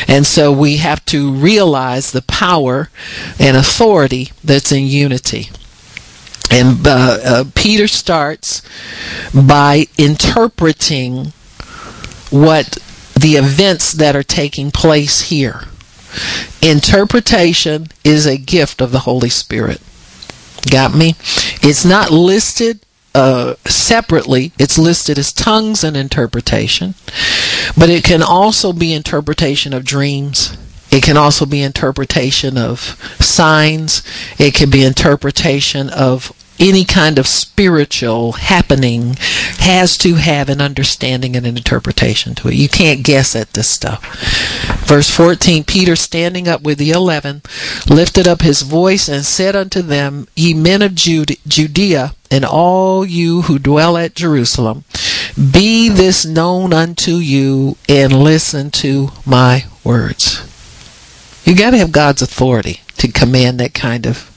And 0.07 0.25
so 0.25 0.51
we 0.51 0.77
have 0.77 1.05
to 1.07 1.31
realize 1.31 2.11
the 2.11 2.23
power 2.23 2.89
and 3.37 3.55
authority 3.55 4.31
that's 4.43 4.71
in 4.71 4.85
unity. 4.85 5.49
And 6.51 6.85
uh, 6.85 7.17
uh, 7.23 7.43
Peter 7.55 7.87
starts 7.87 8.61
by 9.33 9.87
interpreting 9.97 11.33
what 12.29 12.77
the 13.19 13.35
events 13.35 13.91
that 13.93 14.15
are 14.15 14.23
taking 14.23 14.71
place 14.71 15.21
here. 15.21 15.61
Interpretation 16.61 17.87
is 18.03 18.25
a 18.25 18.37
gift 18.37 18.81
of 18.81 18.91
the 18.91 18.99
Holy 18.99 19.29
Spirit. 19.29 19.81
Got 20.69 20.93
me? 20.93 21.15
It's 21.61 21.85
not 21.85 22.11
listed 22.11 22.85
uh, 23.15 23.55
separately, 23.65 24.53
it's 24.57 24.77
listed 24.77 25.19
as 25.19 25.31
tongues 25.31 25.83
and 25.83 25.95
interpretation, 25.95 26.95
but 27.77 27.89
it 27.89 28.03
can 28.03 28.23
also 28.23 28.73
be 28.73 28.93
interpretation 28.93 29.73
of 29.73 29.85
dreams. 29.85 30.57
It 30.93 31.01
can 31.01 31.17
also 31.17 31.47
be 31.47 31.63
interpretation 31.63 32.55
of 32.55 32.79
signs. 33.19 34.03
It 34.37 34.53
can 34.53 34.69
be 34.69 34.83
interpretation 34.83 35.89
of 35.89 36.31
any 36.59 36.85
kind 36.85 37.17
of 37.17 37.25
spiritual 37.25 38.33
happening 38.33 39.15
has 39.57 39.97
to 39.97 40.13
have 40.13 40.49
an 40.49 40.61
understanding 40.61 41.35
and 41.35 41.47
an 41.47 41.57
interpretation 41.57 42.35
to 42.35 42.47
it. 42.47 42.53
You 42.53 42.69
can't 42.69 43.03
guess 43.03 43.35
at 43.35 43.53
this 43.53 43.67
stuff. 43.67 44.05
Verse 44.85 45.09
14 45.09 45.63
Peter, 45.63 45.95
standing 45.95 46.47
up 46.47 46.61
with 46.61 46.77
the 46.77 46.91
eleven, 46.91 47.41
lifted 47.89 48.27
up 48.27 48.41
his 48.41 48.61
voice 48.61 49.09
and 49.09 49.25
said 49.25 49.55
unto 49.55 49.81
them, 49.81 50.27
Ye 50.35 50.53
men 50.53 50.83
of 50.83 50.93
Judea, 50.93 52.13
and 52.29 52.45
all 52.45 53.03
you 53.03 53.41
who 53.41 53.57
dwell 53.57 53.97
at 53.97 54.13
Jerusalem, 54.13 54.83
be 55.35 55.89
this 55.89 56.23
known 56.23 56.71
unto 56.71 57.15
you, 57.15 57.77
and 57.89 58.13
listen 58.13 58.69
to 58.69 59.09
my 59.25 59.65
words. 59.83 60.52
You 61.45 61.55
got 61.55 61.71
to 61.71 61.77
have 61.77 61.91
God's 61.91 62.21
authority 62.21 62.81
to 62.97 63.11
command 63.11 63.59
that 63.59 63.73
kind 63.73 64.05
of 64.05 64.29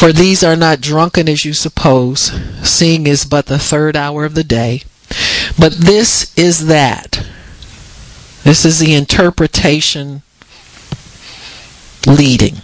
for 0.00 0.14
these 0.14 0.42
are 0.42 0.56
not 0.56 0.80
drunken 0.80 1.28
as 1.28 1.44
you 1.44 1.52
suppose, 1.52 2.32
seeing 2.66 3.06
is 3.06 3.26
but 3.26 3.46
the 3.46 3.58
third 3.58 3.96
hour 3.96 4.24
of 4.24 4.34
the 4.34 4.42
day. 4.42 4.82
But 5.58 5.72
this 5.74 6.32
is 6.38 6.68
that. 6.68 7.26
This 8.42 8.64
is 8.64 8.78
the 8.78 8.94
interpretation 8.94 10.22
leading. 12.06 12.62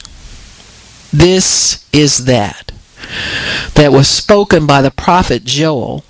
This 1.13 1.87
is 1.93 2.25
that. 2.25 2.73
That 3.75 3.93
was 3.93 4.09
spoken 4.09 4.67
by 4.67 4.81
the 4.81 4.91
prophet 4.91 5.45
Joel. 5.45 6.05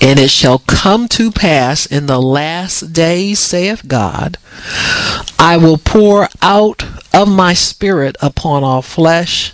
And 0.00 0.18
it 0.18 0.30
shall 0.30 0.58
come 0.58 1.08
to 1.08 1.30
pass 1.30 1.86
in 1.86 2.06
the 2.06 2.20
last 2.20 2.92
days, 2.92 3.38
saith 3.38 3.86
God, 3.86 4.38
I 5.38 5.56
will 5.56 5.78
pour 5.78 6.28
out 6.42 6.84
of 7.12 7.28
my 7.28 7.54
spirit 7.54 8.16
upon 8.20 8.64
all 8.64 8.82
flesh 8.82 9.52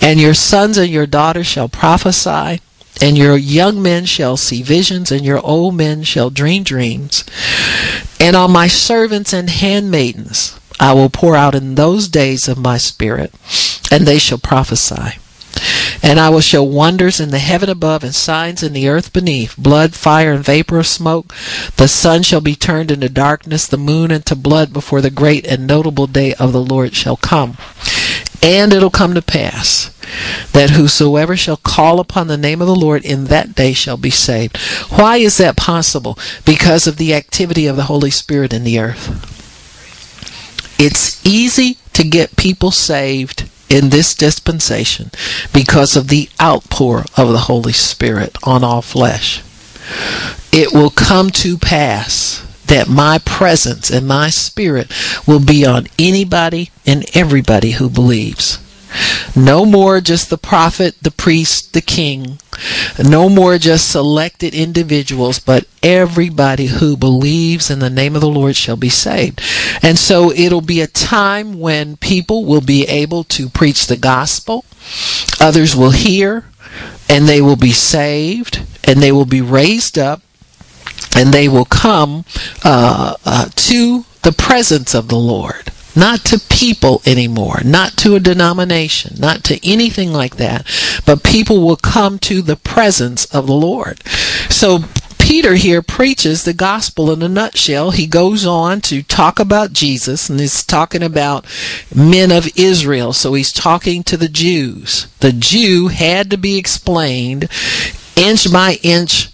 and 0.00 0.20
your 0.20 0.34
sons 0.34 0.78
and 0.78 0.90
your 0.90 1.06
daughters 1.06 1.46
shall 1.46 1.68
prophesy, 1.68 2.60
and 3.00 3.16
your 3.16 3.36
young 3.36 3.82
men 3.82 4.04
shall 4.04 4.36
see 4.36 4.62
visions, 4.62 5.10
and 5.10 5.24
your 5.24 5.44
old 5.44 5.74
men 5.74 6.02
shall 6.02 6.30
dream 6.30 6.62
dreams. 6.62 7.24
And 8.20 8.36
on 8.36 8.50
my 8.50 8.68
servants 8.68 9.32
and 9.32 9.48
handmaidens 9.50 10.58
I 10.80 10.92
will 10.92 11.10
pour 11.10 11.36
out 11.36 11.54
in 11.54 11.74
those 11.74 12.08
days 12.08 12.48
of 12.48 12.58
my 12.58 12.78
spirit, 12.78 13.32
and 13.90 14.06
they 14.06 14.18
shall 14.18 14.38
prophesy. 14.38 15.18
And 16.02 16.18
I 16.18 16.30
will 16.30 16.40
show 16.40 16.62
wonders 16.62 17.20
in 17.20 17.30
the 17.30 17.38
heaven 17.38 17.68
above 17.68 18.02
and 18.02 18.14
signs 18.14 18.62
in 18.62 18.72
the 18.72 18.88
earth 18.88 19.12
beneath 19.12 19.56
blood, 19.56 19.94
fire, 19.94 20.32
and 20.32 20.44
vapor 20.44 20.78
of 20.80 20.86
smoke. 20.86 21.34
The 21.76 21.88
sun 21.88 22.22
shall 22.22 22.40
be 22.40 22.56
turned 22.56 22.90
into 22.90 23.08
darkness, 23.08 23.66
the 23.66 23.76
moon 23.76 24.10
into 24.10 24.34
blood 24.34 24.72
before 24.72 25.00
the 25.00 25.10
great 25.10 25.46
and 25.46 25.66
notable 25.66 26.06
day 26.06 26.34
of 26.34 26.52
the 26.52 26.62
Lord 26.62 26.94
shall 26.94 27.16
come. 27.16 27.56
And 28.42 28.72
it'll 28.72 28.90
come 28.90 29.14
to 29.14 29.22
pass 29.22 29.90
that 30.52 30.70
whosoever 30.70 31.36
shall 31.36 31.56
call 31.56 32.00
upon 32.00 32.26
the 32.26 32.36
name 32.36 32.60
of 32.60 32.66
the 32.66 32.74
Lord 32.74 33.04
in 33.04 33.26
that 33.26 33.54
day 33.54 33.72
shall 33.72 33.96
be 33.96 34.10
saved. 34.10 34.56
Why 34.90 35.18
is 35.18 35.36
that 35.38 35.56
possible? 35.56 36.18
Because 36.44 36.86
of 36.86 36.96
the 36.96 37.14
activity 37.14 37.66
of 37.66 37.76
the 37.76 37.84
Holy 37.84 38.10
Spirit 38.10 38.52
in 38.52 38.64
the 38.64 38.80
earth. 38.80 39.28
It's 40.78 41.24
easy 41.24 41.78
to 41.92 42.02
get 42.02 42.36
people 42.36 42.72
saved 42.72 43.48
in 43.72 43.88
this 43.88 44.14
dispensation 44.14 45.10
because 45.54 45.96
of 45.96 46.08
the 46.08 46.28
outpour 46.40 47.06
of 47.16 47.32
the 47.32 47.46
Holy 47.48 47.72
Spirit 47.72 48.36
on 48.42 48.62
all 48.62 48.82
flesh. 48.82 49.42
It 50.52 50.74
will 50.74 50.90
come 50.90 51.30
to 51.30 51.56
pass 51.56 52.46
that 52.66 52.88
my 52.88 53.18
presence 53.24 53.90
and 53.90 54.06
my 54.06 54.28
spirit 54.28 54.92
will 55.26 55.40
be 55.40 55.64
on 55.64 55.86
anybody 55.98 56.70
and 56.86 57.06
everybody 57.14 57.72
who 57.72 57.88
believes. 57.88 58.58
No 59.34 59.64
more 59.64 60.00
just 60.00 60.30
the 60.30 60.38
prophet, 60.38 60.96
the 61.02 61.10
priest, 61.10 61.72
the 61.72 61.80
king. 61.80 62.38
No 63.02 63.28
more 63.28 63.58
just 63.58 63.90
selected 63.90 64.54
individuals, 64.54 65.38
but 65.38 65.66
everybody 65.82 66.66
who 66.66 66.96
believes 66.96 67.70
in 67.70 67.78
the 67.78 67.90
name 67.90 68.14
of 68.14 68.20
the 68.20 68.28
Lord 68.28 68.56
shall 68.56 68.76
be 68.76 68.88
saved. 68.88 69.40
And 69.82 69.98
so 69.98 70.30
it'll 70.32 70.60
be 70.60 70.80
a 70.80 70.86
time 70.86 71.58
when 71.58 71.96
people 71.96 72.44
will 72.44 72.60
be 72.60 72.86
able 72.86 73.24
to 73.24 73.48
preach 73.48 73.86
the 73.86 73.96
gospel. 73.96 74.64
Others 75.40 75.74
will 75.74 75.90
hear 75.90 76.44
and 77.08 77.28
they 77.28 77.40
will 77.40 77.56
be 77.56 77.72
saved 77.72 78.62
and 78.84 79.02
they 79.02 79.12
will 79.12 79.26
be 79.26 79.40
raised 79.40 79.98
up 79.98 80.22
and 81.16 81.32
they 81.32 81.48
will 81.48 81.64
come 81.64 82.24
uh, 82.64 83.14
uh, 83.24 83.48
to 83.54 84.04
the 84.22 84.32
presence 84.32 84.94
of 84.94 85.08
the 85.08 85.18
Lord. 85.18 85.72
Not 85.94 86.24
to 86.26 86.38
people 86.38 87.02
anymore, 87.04 87.60
not 87.64 87.96
to 87.98 88.14
a 88.14 88.20
denomination, 88.20 89.16
not 89.18 89.44
to 89.44 89.68
anything 89.68 90.12
like 90.12 90.36
that, 90.36 90.66
but 91.04 91.22
people 91.22 91.60
will 91.60 91.76
come 91.76 92.18
to 92.20 92.40
the 92.40 92.56
presence 92.56 93.26
of 93.26 93.46
the 93.46 93.52
Lord. 93.52 94.02
So 94.48 94.84
Peter 95.18 95.54
here 95.54 95.82
preaches 95.82 96.44
the 96.44 96.52
gospel 96.52 97.10
in 97.12 97.22
a 97.22 97.28
nutshell. 97.28 97.92
He 97.92 98.06
goes 98.06 98.44
on 98.44 98.80
to 98.82 99.02
talk 99.02 99.38
about 99.38 99.72
Jesus 99.72 100.28
and 100.28 100.40
he's 100.40 100.64
talking 100.64 101.02
about 101.02 101.46
men 101.94 102.32
of 102.32 102.50
Israel. 102.56 103.12
So 103.12 103.34
he's 103.34 103.52
talking 103.52 104.02
to 104.02 104.16
the 104.16 104.28
Jews. 104.28 105.06
The 105.20 105.32
Jew 105.32 105.88
had 105.88 106.28
to 106.30 106.36
be 106.36 106.58
explained 106.58 107.48
inch 108.16 108.52
by 108.52 108.78
inch 108.82 109.30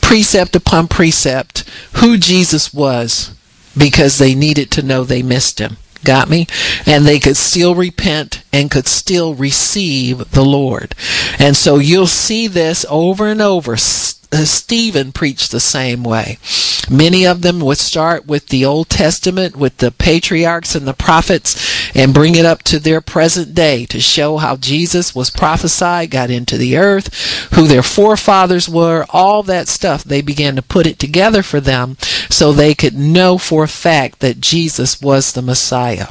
precept 0.00 0.54
upon 0.54 0.88
precept 0.88 1.64
who 1.94 2.18
Jesus 2.18 2.72
was 2.72 3.34
because 3.76 4.18
they 4.18 4.34
needed 4.34 4.70
to 4.72 4.82
know 4.82 5.04
they 5.04 5.22
missed 5.22 5.58
him. 5.58 5.78
Got 6.04 6.30
me? 6.30 6.46
And 6.86 7.04
they 7.04 7.18
could 7.18 7.36
still 7.36 7.74
repent 7.74 8.42
and 8.52 8.70
could 8.70 8.86
still 8.86 9.34
receive 9.34 10.30
the 10.30 10.44
Lord. 10.44 10.94
And 11.38 11.56
so 11.56 11.76
you'll 11.76 12.06
see 12.06 12.46
this 12.46 12.86
over 12.88 13.26
and 13.26 13.42
over. 13.42 13.76
Uh, 14.32 14.44
Stephen 14.44 15.10
preached 15.10 15.50
the 15.50 15.60
same 15.60 16.04
way. 16.04 16.38
Many 16.88 17.26
of 17.26 17.42
them 17.42 17.60
would 17.60 17.78
start 17.78 18.26
with 18.26 18.46
the 18.46 18.64
Old 18.64 18.88
Testament, 18.88 19.56
with 19.56 19.78
the 19.78 19.90
patriarchs 19.90 20.74
and 20.74 20.86
the 20.86 20.94
prophets, 20.94 21.90
and 21.96 22.14
bring 22.14 22.36
it 22.36 22.46
up 22.46 22.62
to 22.64 22.78
their 22.78 23.00
present 23.00 23.54
day 23.54 23.86
to 23.86 24.00
show 24.00 24.36
how 24.36 24.56
Jesus 24.56 25.14
was 25.14 25.30
prophesied, 25.30 26.10
got 26.10 26.30
into 26.30 26.56
the 26.56 26.76
earth, 26.76 27.12
who 27.54 27.66
their 27.66 27.82
forefathers 27.82 28.68
were, 28.68 29.04
all 29.10 29.42
that 29.44 29.68
stuff. 29.68 30.04
They 30.04 30.20
began 30.20 30.54
to 30.56 30.62
put 30.62 30.86
it 30.86 30.98
together 30.98 31.42
for 31.42 31.60
them 31.60 31.96
so 32.28 32.52
they 32.52 32.74
could 32.74 32.94
know 32.94 33.36
for 33.36 33.64
a 33.64 33.68
fact 33.68 34.20
that 34.20 34.40
Jesus 34.40 35.00
was 35.00 35.32
the 35.32 35.42
Messiah. 35.42 36.08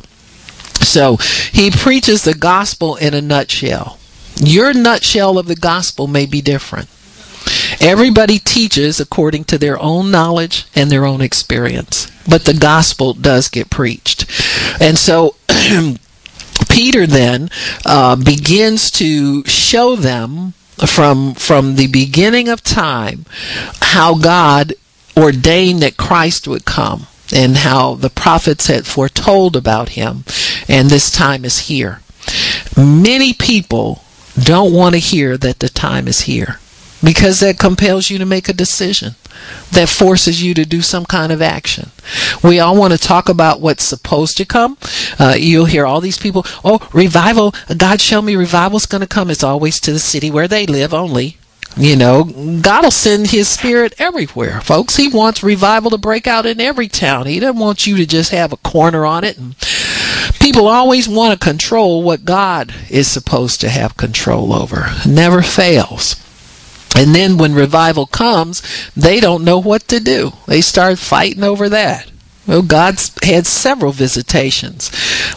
So 0.81 1.17
he 1.51 1.71
preaches 1.71 2.23
the 2.23 2.33
gospel 2.33 2.95
in 2.95 3.13
a 3.13 3.21
nutshell. 3.21 3.97
Your 4.41 4.73
nutshell 4.73 5.37
of 5.37 5.47
the 5.47 5.55
gospel 5.55 6.07
may 6.07 6.25
be 6.25 6.41
different. 6.41 6.87
Everybody 7.81 8.39
teaches 8.39 8.99
according 8.99 9.45
to 9.45 9.57
their 9.57 9.81
own 9.81 10.11
knowledge 10.11 10.65
and 10.75 10.91
their 10.91 11.05
own 11.05 11.21
experience, 11.21 12.11
but 12.27 12.43
the 12.43 12.53
gospel 12.53 13.13
does 13.13 13.47
get 13.47 13.69
preached. 13.69 14.25
And 14.81 14.97
so 14.97 15.35
Peter 16.69 17.07
then 17.07 17.49
uh, 17.85 18.15
begins 18.17 18.91
to 18.91 19.43
show 19.45 19.95
them 19.95 20.53
from 20.85 21.33
from 21.35 21.75
the 21.75 21.87
beginning 21.87 22.47
of 22.47 22.63
time 22.63 23.25
how 23.81 24.15
God 24.15 24.73
ordained 25.17 25.81
that 25.81 25.97
Christ 25.97 26.47
would 26.47 26.65
come 26.65 27.07
and 27.33 27.57
how 27.57 27.95
the 27.95 28.09
prophets 28.09 28.67
had 28.67 28.85
foretold 28.85 29.55
about 29.55 29.89
him 29.89 30.23
and 30.67 30.89
this 30.89 31.11
time 31.11 31.43
is 31.43 31.59
here. 31.59 32.01
Many 32.77 33.33
people 33.33 34.03
don't 34.41 34.73
want 34.73 34.95
to 34.95 34.99
hear 34.99 35.37
that 35.37 35.59
the 35.59 35.69
time 35.69 36.07
is 36.07 36.21
here. 36.21 36.59
Because 37.03 37.39
that 37.39 37.59
compels 37.59 38.09
you 38.09 38.17
to 38.17 38.25
make 38.25 38.49
a 38.49 38.53
decision 38.53 39.15
that 39.71 39.89
forces 39.89 40.43
you 40.43 40.53
to 40.53 40.65
do 40.65 40.81
some 40.81 41.05
kind 41.05 41.31
of 41.31 41.41
action. 41.41 41.91
We 42.43 42.59
all 42.59 42.75
want 42.75 42.93
to 42.93 42.99
talk 42.99 43.29
about 43.29 43.61
what's 43.61 43.83
supposed 43.83 44.37
to 44.37 44.45
come. 44.45 44.77
Uh, 45.17 45.35
you'll 45.37 45.65
hear 45.65 45.85
all 45.85 46.01
these 46.01 46.17
people, 46.17 46.45
oh, 46.63 46.87
revival, 46.93 47.53
God 47.77 48.01
show 48.01 48.21
me 48.21 48.35
revival's 48.35 48.85
going 48.85 49.01
to 49.01 49.07
come. 49.07 49.29
It's 49.29 49.43
always 49.43 49.79
to 49.81 49.91
the 49.91 49.99
city 49.99 50.29
where 50.31 50.47
they 50.47 50.65
live 50.65 50.93
only. 50.93 51.37
You 51.77 51.95
know, 51.95 52.23
God 52.61 52.83
will 52.83 52.91
send 52.91 53.27
His 53.27 53.47
Spirit 53.47 53.93
everywhere, 53.99 54.59
folks. 54.59 54.95
He 54.95 55.07
wants 55.07 55.43
revival 55.43 55.91
to 55.91 55.97
break 55.97 56.27
out 56.27 56.45
in 56.45 56.59
every 56.59 56.87
town. 56.87 57.27
He 57.27 57.39
doesn't 57.39 57.61
want 57.61 57.85
you 57.85 57.95
to 57.97 58.05
just 58.05 58.31
have 58.31 58.51
a 58.51 58.57
corner 58.57 59.05
on 59.05 59.23
it. 59.23 59.37
And 59.37 59.55
people 60.41 60.67
always 60.67 61.07
want 61.07 61.39
to 61.39 61.45
control 61.45 62.03
what 62.03 62.25
God 62.25 62.73
is 62.89 63.07
supposed 63.07 63.61
to 63.61 63.69
have 63.69 63.95
control 63.95 64.51
over. 64.51 64.87
Never 65.07 65.41
fails. 65.41 66.15
And 66.95 67.15
then 67.15 67.37
when 67.37 67.53
revival 67.53 68.05
comes, 68.05 68.61
they 68.95 69.19
don't 69.19 69.45
know 69.45 69.59
what 69.59 69.87
to 69.89 69.99
do. 69.99 70.33
They 70.47 70.61
start 70.61 70.99
fighting 70.99 71.43
over 71.43 71.69
that. 71.69 72.09
Well, 72.49 72.63
God's 72.63 73.13
had 73.23 73.45
several 73.45 73.91
visitations 73.91 74.89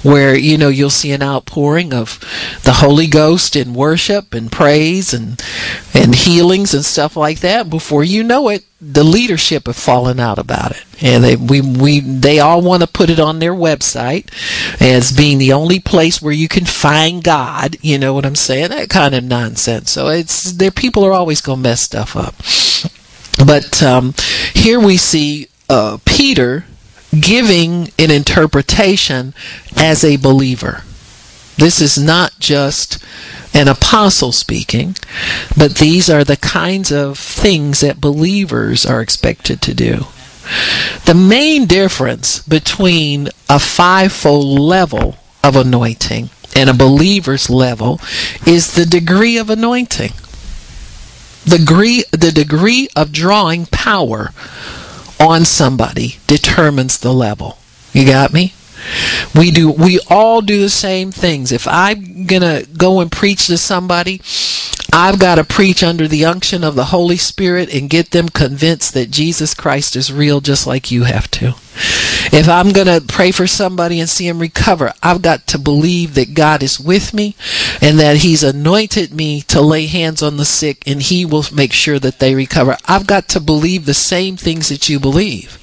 where, 0.03 0.35
you 0.35 0.57
know, 0.57 0.71
you'll 0.71 0.89
see 0.89 1.13
an 1.13 1.23
outpouring 1.23 1.93
of 1.93 2.19
the 2.65 2.73
Holy 2.73 3.07
Ghost 3.07 3.55
in 3.55 3.75
worship 3.75 4.33
and 4.33 4.51
praise 4.51 5.13
and, 5.13 5.39
and 5.93 6.15
healings 6.15 6.73
and 6.73 6.83
stuff 6.83 7.15
like 7.15 7.41
that. 7.41 7.69
Before 7.69 8.03
you 8.03 8.23
know 8.23 8.49
it, 8.49 8.65
the 8.81 9.05
leadership 9.05 9.67
have 9.67 9.77
fallen 9.77 10.21
out 10.21 10.39
about 10.39 10.71
it. 10.71 10.85
And 11.03 11.23
they, 11.23 11.37
we, 11.37 11.61
we, 11.61 12.01
they 12.01 12.41
all 12.41 12.63
want 12.63 12.83
to 12.83 12.89
put 12.89 13.11
it 13.11 13.21
on 13.21 13.41
their 13.41 13.55
website 13.55 14.33
as 14.81 15.13
being 15.13 15.37
the 15.37 15.53
only 15.53 15.81
place 15.81 16.23
where 16.23 16.33
you 16.33 16.49
can 16.49 16.65
find 16.65 17.23
God. 17.23 17.77
You 17.83 17.99
know 17.99 18.15
what 18.15 18.25
I'm 18.25 18.35
saying? 18.37 18.71
That 18.71 18.89
kind 18.89 19.15
of 19.15 19.23
nonsense. 19.23 19.91
So 19.91 20.09
it's, 20.09 20.53
their 20.53 20.71
people 20.71 21.05
are 21.05 21.13
always 21.13 21.43
going 21.43 21.59
to 21.59 21.69
mess 21.69 21.83
stuff 21.83 22.17
up. 22.17 22.37
But 23.47 23.83
um, 23.83 24.15
here 24.55 24.81
we 24.81 24.97
see 24.97 25.49
uh, 25.69 25.99
Peter 26.07 26.65
giving 27.19 27.91
an 27.99 28.11
interpretation 28.11 29.35
as 29.77 30.05
a 30.05 30.17
believer. 30.17 30.83
This 31.57 31.81
is 31.81 31.99
not 31.99 32.33
just 32.39 32.99
an 33.55 33.69
apostle 33.69 34.33
speaking, 34.33 34.97
but 35.57 35.77
these 35.77 36.09
are 36.09 36.25
the 36.25 36.39
kinds 36.39 36.91
of 36.91 37.19
things 37.19 37.81
that 37.81 38.01
believers 38.01 38.87
are 38.87 39.03
expected 39.03 39.61
to 39.63 39.75
do. 39.75 40.07
The 41.05 41.15
main 41.15 41.67
difference 41.67 42.41
between 42.41 43.29
a 43.49 43.59
fivefold 43.59 44.59
level 44.59 45.17
of 45.45 45.57
anointing 45.57 46.31
and 46.57 46.71
a 46.71 46.75
believer's 46.75 47.51
level 47.51 48.01
is 48.47 48.75
the 48.75 48.87
degree 48.87 49.37
of 49.37 49.51
anointing. 49.51 50.13
The 51.45 51.59
degree, 51.59 52.05
the 52.13 52.33
degree 52.33 52.89
of 52.95 53.13
drawing 53.13 53.67
power 53.67 54.31
on 55.23 55.45
somebody 55.45 56.19
determines 56.27 56.99
the 56.99 57.13
level. 57.13 57.59
You 57.93 58.07
got 58.07 58.33
me? 58.33 58.55
We 59.35 59.53
do 59.53 59.71
we 59.71 60.01
all 60.11 60.41
do 60.41 60.61
the 60.61 60.69
same 60.69 61.13
things. 61.13 61.53
If 61.53 61.69
I'm 61.69 62.27
going 62.27 62.43
to 62.43 62.67
go 62.77 63.01
and 63.01 63.13
preach 63.13 63.47
to 63.47 63.57
somebody, 63.57 64.21
I've 64.93 65.21
got 65.21 65.37
to 65.37 65.45
preach 65.45 65.85
under 65.85 66.09
the 66.09 66.25
unction 66.25 66.65
of 66.65 66.75
the 66.75 66.87
Holy 66.87 67.17
Spirit 67.17 67.73
and 67.73 67.89
get 67.89 68.11
them 68.11 68.29
convinced 68.29 68.93
that 68.95 69.11
Jesus 69.11 69.55
Christ 69.55 69.95
is 69.95 70.13
real 70.13 70.41
just 70.41 70.67
like 70.67 70.91
you 70.91 71.05
have 71.05 71.31
to. 71.33 71.55
If 71.75 72.49
I'm 72.49 72.73
going 72.73 72.87
to 72.87 73.07
pray 73.07 73.31
for 73.31 73.47
somebody 73.47 74.01
and 74.01 74.09
see 74.09 74.27
him 74.27 74.39
recover, 74.39 74.93
I've 75.03 75.23
got 75.23 75.47
to 75.49 75.59
believe 75.59 76.15
that 76.15 76.35
God 76.35 76.63
is 76.63 76.81
with 76.81 77.13
me 77.13 77.37
and 77.81 77.99
that 77.99 78.19
he's 78.19 78.43
anointed 78.43 79.13
me 79.13 79.43
to 79.43 79.61
lay 79.61 79.87
hands 79.87 80.23
on 80.23 80.37
the 80.37 80.45
sick 80.45 80.83
and 80.87 81.03
he 81.03 81.25
will 81.25 81.45
make 81.53 81.73
sure 81.73 81.99
that 81.99 82.21
they 82.21 82.35
recover. 82.35 82.77
I've 82.87 83.07
got 83.07 83.29
to 83.31 83.41
believe 83.41 83.85
the 83.85 83.95
same 83.95 84.37
things 84.37 84.69
that 84.69 84.89
you 84.89 84.99
believe. 84.99 85.59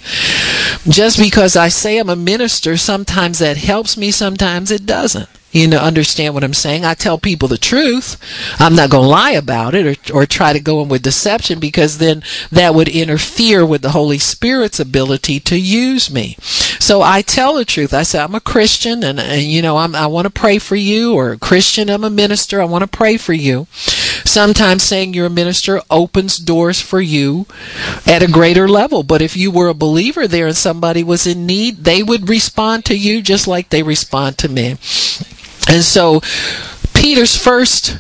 Just 0.88 1.18
because 1.18 1.56
I 1.56 1.70
say 1.70 1.98
I'm 1.98 2.10
a 2.10 2.16
minister, 2.16 2.78
sometimes 2.78 3.40
that 3.40 3.58
helps 3.58 3.98
me, 3.98 4.12
sometimes 4.12 4.72
it 4.72 4.86
doesn't 4.86 5.30
you 5.52 5.68
know 5.68 5.80
understand 5.80 6.34
what 6.34 6.44
i'm 6.44 6.54
saying? 6.54 6.86
I 6.86 6.94
tell 6.94 7.18
people 7.18 7.48
the 7.48 7.58
truth. 7.58 8.18
I'm 8.60 8.76
not 8.76 8.90
going 8.90 9.04
to 9.04 9.10
lie 9.10 9.32
about 9.32 9.74
it 9.76 10.12
or, 10.12 10.16
or 10.22 10.26
try 10.26 10.54
to 10.54 10.60
go 10.60 10.82
in 10.82 10.90
with 10.90 11.02
deception 11.02 11.60
because 11.60 11.98
then 11.98 12.24
that 12.52 12.76
would 12.76 12.88
interfere 12.88 13.66
with 13.66 13.82
the 13.82 13.92
holy 13.92 14.20
spirit's 14.20 14.80
ability 14.80 15.40
to 15.42 15.58
use 15.58 16.12
me. 16.12 16.36
So 16.80 17.02
i 17.02 17.22
tell 17.22 17.56
the 17.56 17.66
truth. 17.66 17.94
I 17.94 18.04
say 18.04 18.20
i'm 18.20 18.36
a 18.36 18.40
christian 18.40 19.04
and, 19.04 19.20
and 19.20 19.42
you 19.42 19.62
know 19.62 19.78
I'm, 19.78 19.96
i 19.96 20.08
want 20.08 20.26
to 20.26 20.32
pray 20.32 20.60
for 20.60 20.76
you 20.76 21.16
or 21.16 21.36
christian 21.38 21.90
i'm 21.90 22.04
a 22.04 22.10
minister 22.10 22.62
i 22.62 22.66
want 22.66 22.84
to 22.84 22.98
pray 22.98 23.18
for 23.18 23.34
you. 23.34 23.68
Sometimes 24.26 24.84
saying 24.84 25.14
you're 25.14 25.28
a 25.28 25.30
minister 25.32 25.82
opens 25.90 26.38
doors 26.38 26.80
for 26.80 27.02
you 27.02 27.48
at 28.06 28.22
a 28.22 28.28
greater 28.28 28.68
level. 28.68 29.02
But 29.04 29.22
if 29.22 29.36
you 29.36 29.50
were 29.50 29.70
a 29.70 29.74
believer 29.74 30.28
there 30.28 30.48
and 30.48 30.58
somebody 30.58 31.04
was 31.04 31.26
in 31.26 31.46
need 31.46 31.84
they 31.84 32.04
would 32.04 32.30
respond 32.30 32.86
to 32.86 32.96
you 32.96 33.22
just 33.22 33.48
like 33.48 33.70
they 33.70 33.84
respond 33.84 34.38
to 34.38 34.50
me 34.50 34.78
and 35.70 35.84
so 35.84 36.22
Peter's 36.94 37.38
first 37.38 37.98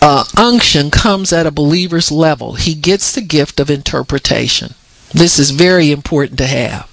uh, 0.00 0.24
unction 0.36 0.90
comes 0.90 1.32
at 1.32 1.46
a 1.46 1.50
believer's 1.50 2.10
level. 2.10 2.54
He 2.54 2.74
gets 2.74 3.12
the 3.12 3.20
gift 3.20 3.60
of 3.60 3.70
interpretation. 3.70 4.74
This 5.12 5.38
is 5.38 5.50
very 5.50 5.92
important 5.92 6.38
to 6.38 6.46
have. 6.46 6.90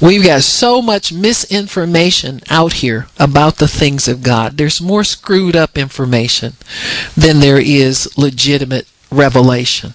We've 0.00 0.24
got 0.24 0.42
so 0.42 0.80
much 0.80 1.12
misinformation 1.12 2.40
out 2.48 2.74
here 2.74 3.08
about 3.18 3.56
the 3.56 3.66
things 3.66 4.06
of 4.06 4.22
God. 4.22 4.56
There's 4.56 4.80
more 4.80 5.02
screwed 5.02 5.56
up 5.56 5.76
information 5.76 6.54
than 7.16 7.40
there 7.40 7.58
is 7.58 8.16
legitimate 8.16 8.86
revelation. 9.10 9.94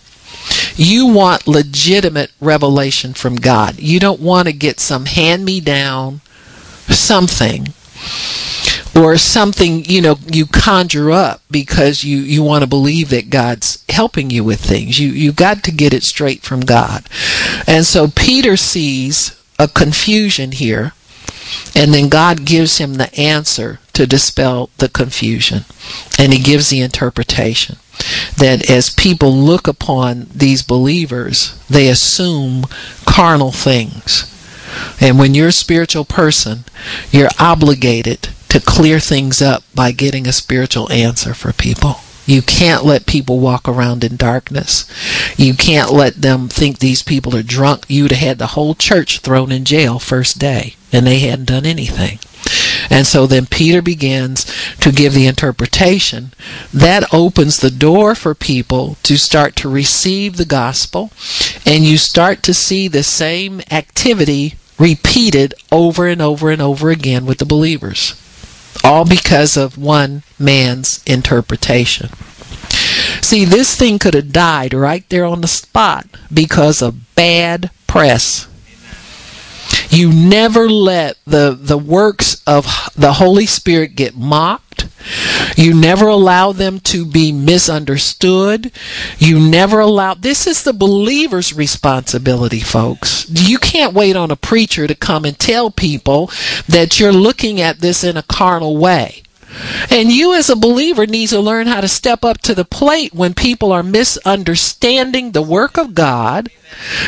You 0.76 1.08
want 1.08 1.48
legitimate 1.48 2.32
revelation 2.42 3.14
from 3.14 3.38
God. 3.38 3.80
You 3.80 4.02
don't 4.02 4.20
want 4.20 4.50
to 4.50 4.54
get 4.54 4.82
some 4.82 5.06
hand 5.06 5.46
me 5.46 5.62
down 5.62 6.20
something 6.90 7.74
or 8.96 9.18
something 9.18 9.84
you 9.86 10.02
know 10.02 10.18
you 10.28 10.46
conjure 10.46 11.12
up 11.12 11.42
because 11.50 12.04
you 12.04 12.18
you 12.18 12.44
want 12.44 12.62
to 12.62 12.68
believe 12.68 13.10
that 13.10 13.30
God's 13.30 13.84
helping 13.90 14.30
you 14.30 14.44
with 14.44 14.60
things. 14.60 15.00
You 15.00 15.10
you 15.10 15.32
got 15.32 15.64
to 15.64 15.72
get 15.72 15.94
it 15.94 16.04
straight 16.04 16.42
from 16.42 16.62
God. 16.62 17.08
And 17.68 17.86
so 17.86 18.08
Peter 18.08 18.58
sees 18.58 19.40
a 19.58 19.68
confusion 19.68 20.52
here 20.52 20.94
and 21.76 21.94
then 21.94 22.10
God 22.10 22.46
gives 22.46 22.78
him 22.78 22.96
the 22.96 23.14
answer 23.16 23.80
to 23.94 24.08
dispel 24.08 24.70
the 24.78 24.90
confusion 24.90 25.66
and 26.18 26.34
he 26.34 26.40
gives 26.40 26.70
the 26.70 26.82
interpretation 26.82 27.78
that 28.38 28.70
as 28.70 28.90
people 28.90 29.32
look 29.32 29.68
upon 29.68 30.28
these 30.34 30.62
believers 30.62 31.60
they 31.70 31.88
assume 31.88 32.66
carnal 33.06 33.52
things. 33.52 34.30
And 35.00 35.20
when 35.20 35.36
you're 35.36 35.50
a 35.50 35.52
spiritual 35.52 36.06
person, 36.06 36.64
you're 37.12 37.30
obligated 37.40 38.30
to 38.54 38.60
clear 38.60 39.00
things 39.00 39.42
up 39.42 39.64
by 39.74 39.92
getting 39.92 40.28
a 40.28 40.32
spiritual 40.32 40.92
answer 40.92 41.34
for 41.34 41.52
people. 41.52 41.96
You 42.28 42.44
can't 42.44 42.86
let 42.86 43.08
people 43.08 43.40
walk 43.40 43.68
around 43.68 44.04
in 44.04 44.16
darkness. 44.16 44.86
You 45.38 45.56
can't 45.56 45.92
let 45.92 46.22
them 46.22 46.50
think 46.50 46.78
these 46.78 47.02
people 47.02 47.36
are 47.36 47.42
drunk. 47.42 47.86
You'd 47.88 48.12
have 48.12 48.20
had 48.20 48.38
the 48.38 48.54
whole 48.54 48.76
church 48.76 49.22
thrown 49.22 49.52
in 49.52 49.66
jail 49.66 49.98
first 49.98 50.38
day, 50.38 50.76
and 50.92 51.08
they 51.08 51.18
hadn't 51.18 51.46
done 51.46 51.66
anything. 51.66 52.20
And 52.92 53.08
so 53.08 53.26
then 53.26 53.48
Peter 53.48 53.82
begins 53.82 54.46
to 54.82 54.92
give 54.92 55.16
the 55.16 55.26
interpretation. 55.26 56.32
That 56.72 57.12
opens 57.12 57.58
the 57.58 57.72
door 57.72 58.14
for 58.14 58.36
people 58.36 58.98
to 59.02 59.18
start 59.18 59.56
to 59.56 59.68
receive 59.68 60.38
the 60.38 60.46
gospel, 60.46 61.12
and 61.66 61.84
you 61.84 61.98
start 61.98 62.44
to 62.44 62.54
see 62.54 62.88
the 62.88 63.02
same 63.02 63.62
activity 63.72 64.58
repeated 64.78 65.56
over 65.72 66.08
and 66.08 66.22
over 66.22 66.52
and 66.52 66.62
over 66.62 66.92
again 66.92 67.26
with 67.26 67.40
the 67.40 67.46
believers 67.46 68.14
all 68.84 69.06
because 69.06 69.58
of 69.58 69.78
one 69.78 70.24
man's 70.40 71.04
interpretation. 71.06 72.10
See, 73.22 73.46
this 73.46 73.76
thing 73.76 74.00
could 74.00 74.14
have 74.14 74.32
died 74.32 74.74
right 74.74 75.08
there 75.10 75.26
on 75.26 75.42
the 75.42 75.48
spot 75.48 76.06
because 76.34 76.82
of 76.82 77.16
bad 77.16 77.72
press. 77.88 78.48
You 79.90 80.12
never 80.12 80.70
let 80.70 81.18
the, 81.26 81.58
the 81.60 81.78
works 81.78 82.42
of 82.48 82.66
the 82.96 83.14
Holy 83.14 83.46
Spirit 83.46 83.96
get 83.96 84.16
mocked. 84.16 84.88
You 85.56 85.74
never 85.74 86.08
allow 86.08 86.52
them 86.52 86.80
to 86.82 87.06
be 87.06 87.32
misunderstood. 87.32 88.72
You 89.18 89.40
never 89.40 89.80
allow, 89.80 90.14
this 90.14 90.48
is 90.48 90.64
the 90.64 90.74
believer's 90.74 91.54
responsibility, 91.54 92.60
folks. 92.60 93.30
You 93.30 93.60
can't 93.60 93.94
wait 93.94 94.16
on 94.16 94.32
a 94.32 94.36
preacher 94.36 94.88
to 94.88 94.96
come 94.96 95.26
and 95.26 95.38
tell 95.38 95.72
people 95.72 96.32
that 96.68 97.00
you're 97.00 97.14
looking 97.14 97.60
at 97.62 97.80
this 97.80 98.04
in 98.04 98.18
a 98.18 98.24
carnal 98.24 98.78
way. 98.78 99.24
And 99.92 100.12
you 100.12 100.34
as 100.34 100.50
a 100.50 100.56
believer 100.56 101.06
need 101.06 101.30
to 101.30 101.40
learn 101.40 101.68
how 101.68 101.82
to 101.82 101.88
step 101.88 102.26
up 102.26 102.40
to 102.40 102.56
the 102.56 102.66
plate 102.66 103.14
when 103.14 103.34
people 103.34 103.72
are 103.72 103.84
misunderstanding 103.84 105.32
the 105.32 105.44
work 105.44 105.78
of 105.78 105.94
God. 105.94 106.50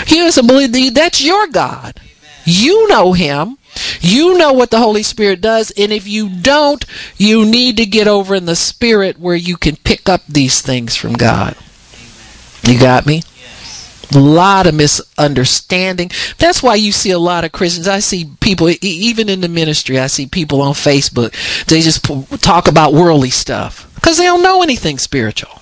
You 0.08 0.28
as 0.28 0.38
a 0.38 0.44
believer, 0.44 0.92
that's 0.92 1.24
your 1.24 1.48
God. 1.48 2.00
You 2.46 2.88
know 2.88 3.14
him. 3.14 3.58
You 4.00 4.38
know 4.38 4.54
what 4.54 4.72
the 4.72 4.80
Holy 4.80 5.04
Spirit 5.04 5.42
does, 5.42 5.72
and 5.72 5.92
if 5.92 6.08
you 6.08 6.30
don't, 6.30 6.86
you 7.18 7.46
need 7.46 7.76
to 7.78 7.86
get 7.86 8.08
over 8.08 8.34
in 8.36 8.46
the 8.46 8.56
Spirit 8.56 9.20
where 9.20 9.36
you 9.36 9.58
can 9.58 9.76
pick 9.76 10.08
up 10.08 10.22
these 10.30 10.62
things 10.62 10.96
from 10.96 11.14
God. 11.14 11.58
You 12.64 12.80
got 12.80 13.06
me? 13.06 13.24
A 14.16 14.20
lot 14.20 14.68
of 14.68 14.76
misunderstanding. 14.76 16.12
That's 16.38 16.64
why 16.64 16.76
you 16.76 16.92
see 16.92 17.12
a 17.12 17.20
lot 17.20 17.44
of 17.44 17.52
Christians. 17.52 17.88
I 17.88 18.00
see 18.00 18.32
people, 18.40 18.70
even 18.82 19.28
in 19.28 19.42
the 19.42 19.50
ministry, 19.50 20.00
I 20.00 20.08
see 20.08 20.28
people 20.28 20.62
on 20.62 20.74
Facebook. 20.74 21.34
They 21.66 21.82
just 21.82 22.06
talk 22.42 22.68
about 22.68 22.94
worldly 22.94 23.32
stuff 23.32 23.92
because 23.96 24.18
they 24.18 24.26
don't 24.26 24.44
know 24.44 24.64
anything 24.64 25.00
spiritual. 25.00 25.62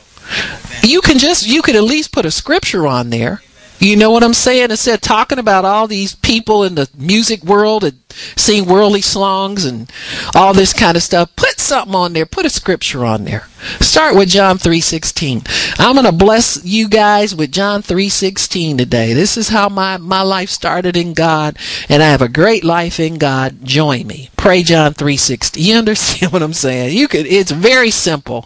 You 0.83 1.01
can 1.01 1.17
just, 1.17 1.47
you 1.47 1.61
could 1.61 1.75
at 1.75 1.83
least 1.83 2.11
put 2.11 2.25
a 2.25 2.31
scripture 2.31 2.85
on 2.85 3.09
there 3.09 3.41
you 3.83 3.95
know 3.95 4.11
what 4.11 4.23
I'm 4.23 4.33
saying? 4.33 4.71
Instead 4.71 4.95
of 4.95 5.01
talking 5.01 5.39
about 5.39 5.65
all 5.65 5.87
these 5.87 6.15
people 6.15 6.63
in 6.63 6.75
the 6.75 6.89
music 6.97 7.43
world 7.43 7.83
and 7.83 7.97
seeing 8.35 8.65
worldly 8.65 9.01
songs 9.01 9.65
and 9.65 9.91
all 10.35 10.53
this 10.53 10.73
kind 10.73 10.95
of 10.95 11.03
stuff, 11.03 11.35
put 11.35 11.59
something 11.59 11.95
on 11.95 12.13
there. 12.13 12.25
Put 12.25 12.45
a 12.45 12.49
scripture 12.49 13.03
on 13.05 13.25
there. 13.25 13.47
Start 13.79 14.15
with 14.15 14.29
John 14.29 14.57
3:16. 14.57 15.43
I'm 15.79 15.93
going 15.95 16.05
to 16.05 16.11
bless 16.11 16.63
you 16.63 16.87
guys 16.87 17.33
with 17.35 17.51
John 17.51 17.81
3:16 17.81 18.77
today. 18.77 19.13
This 19.13 19.37
is 19.37 19.49
how 19.49 19.69
my 19.69 19.97
my 19.97 20.21
life 20.21 20.49
started 20.49 20.97
in 20.97 21.13
God 21.13 21.57
and 21.89 22.03
I 22.03 22.07
have 22.07 22.21
a 22.21 22.27
great 22.27 22.63
life 22.63 22.99
in 22.99 23.17
God. 23.17 23.63
Join 23.63 24.07
me. 24.07 24.29
Pray 24.37 24.63
John 24.63 24.93
3:16. 24.93 25.63
You 25.63 25.75
understand 25.75 26.31
what 26.33 26.41
I'm 26.43 26.53
saying? 26.53 26.97
You 26.97 27.07
could 27.07 27.25
it's 27.25 27.51
very 27.51 27.91
simple 27.91 28.45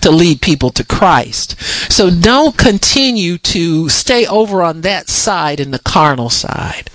to 0.00 0.10
lead 0.10 0.40
people 0.40 0.70
to 0.70 0.84
Christ. 0.84 1.60
So 1.92 2.10
don't 2.10 2.56
continue 2.56 3.38
to 3.38 3.88
stay 3.88 4.26
over 4.26 4.62
on 4.62 4.80
that 4.82 5.08
side 5.08 5.60
in 5.60 5.70
the 5.70 5.78
carnal 5.78 6.30
side. 6.30 6.90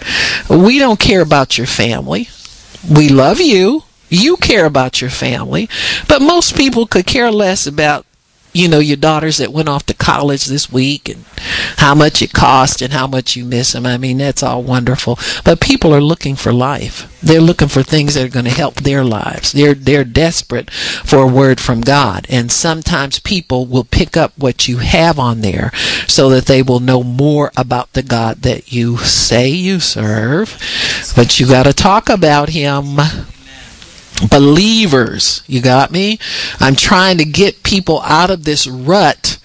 We 0.50 0.80
don't 0.80 1.00
care 1.00 1.22
about 1.22 1.58
your 1.58 1.68
family. 1.68 2.30
We 2.90 3.10
love 3.10 3.42
you 3.42 3.84
you 4.10 4.38
care 4.38 4.66
about 4.66 5.02
your 5.02 5.10
family, 5.10 5.70
but 6.08 6.22
most 6.22 6.56
people 6.56 6.86
could 6.86 7.06
care 7.06 7.32
less 7.32 7.66
about 7.68 8.06
you 8.54 8.68
know 8.68 8.80
your 8.80 8.98
daughters 8.98 9.38
that 9.38 9.54
went 9.54 9.70
off 9.70 9.86
to 9.86 9.94
college 9.94 10.46
this 10.46 10.72
week 10.72 11.08
and 11.08 11.24
how 11.78 11.94
much 11.94 12.22
it 12.22 12.34
cost 12.34 12.82
and 12.82 12.92
how 12.94 13.06
much 13.06 13.36
you 13.36 13.46
miss 13.46 13.74
them. 13.74 13.86
I 13.86 13.98
mean 13.98 14.18
that's 14.18 14.44
all 14.44 14.64
wonderful. 14.64 15.20
But 15.44 15.60
people 15.62 15.94
are 15.94 16.02
looking 16.02 16.36
for 16.36 16.52
life. 16.52 17.16
They're 17.22 17.42
looking 17.42 17.68
for 17.68 17.84
things 17.84 18.16
that 18.16 18.26
are 18.26 18.34
going 18.34 18.46
to 18.46 18.52
help 18.52 18.76
their 18.76 19.04
lives. 19.04 19.52
They're 19.52 19.76
they're 19.76 20.04
desperate 20.04 20.72
for 20.72 21.20
a 21.20 21.28
word 21.28 21.60
from 21.60 21.82
god. 21.82 22.26
And 22.30 22.52
sometimes 22.52 23.20
people 23.20 23.66
will 23.66 23.84
pick 23.84 24.18
up 24.18 24.34
what 24.38 24.68
you 24.68 24.78
have 24.78 25.20
on 25.20 25.42
there 25.42 25.72
so 26.08 26.30
that 26.30 26.46
they 26.46 26.64
will 26.64 26.80
know 26.80 27.04
more 27.04 27.52
about 27.56 27.94
the 27.94 28.04
god 28.04 28.42
that 28.42 28.72
you 28.72 28.98
say 28.98 29.50
you 29.50 29.80
serve. 29.80 30.58
But 31.16 31.40
you 31.40 31.48
got 31.48 31.64
to 31.64 31.74
talk 31.74 32.10
about 32.10 32.50
him 32.50 32.98
believers. 34.28 35.44
You 35.48 35.62
got 35.62 35.92
me? 35.92 36.20
I'm 36.60 36.76
trying 36.76 37.18
to 37.20 37.26
get 37.26 37.64
people 37.64 38.02
out 38.02 38.30
of 38.30 38.44
this 38.44 38.68
rut 38.68 39.38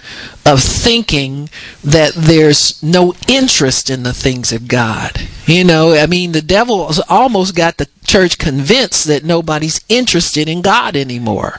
of 0.47 0.61
thinking 0.63 1.49
that 1.83 2.13
there's 2.15 2.83
no 2.83 3.15
interest 3.27 3.89
in 3.89 4.03
the 4.03 4.13
things 4.13 4.53
of 4.53 4.69
God. 4.69 5.19
You 5.47 5.65
know, 5.65 5.95
I 5.95 6.07
mean, 6.07 6.33
the 6.33 6.43
devil 6.43 6.91
almost 7.09 7.55
got 7.55 7.79
the 7.79 7.89
church 8.07 8.37
convinced 8.37 9.07
that 9.07 9.25
nobody's 9.25 9.81
interested 9.89 10.49
in 10.49 10.61
God 10.61 10.97
anymore. 10.97 11.59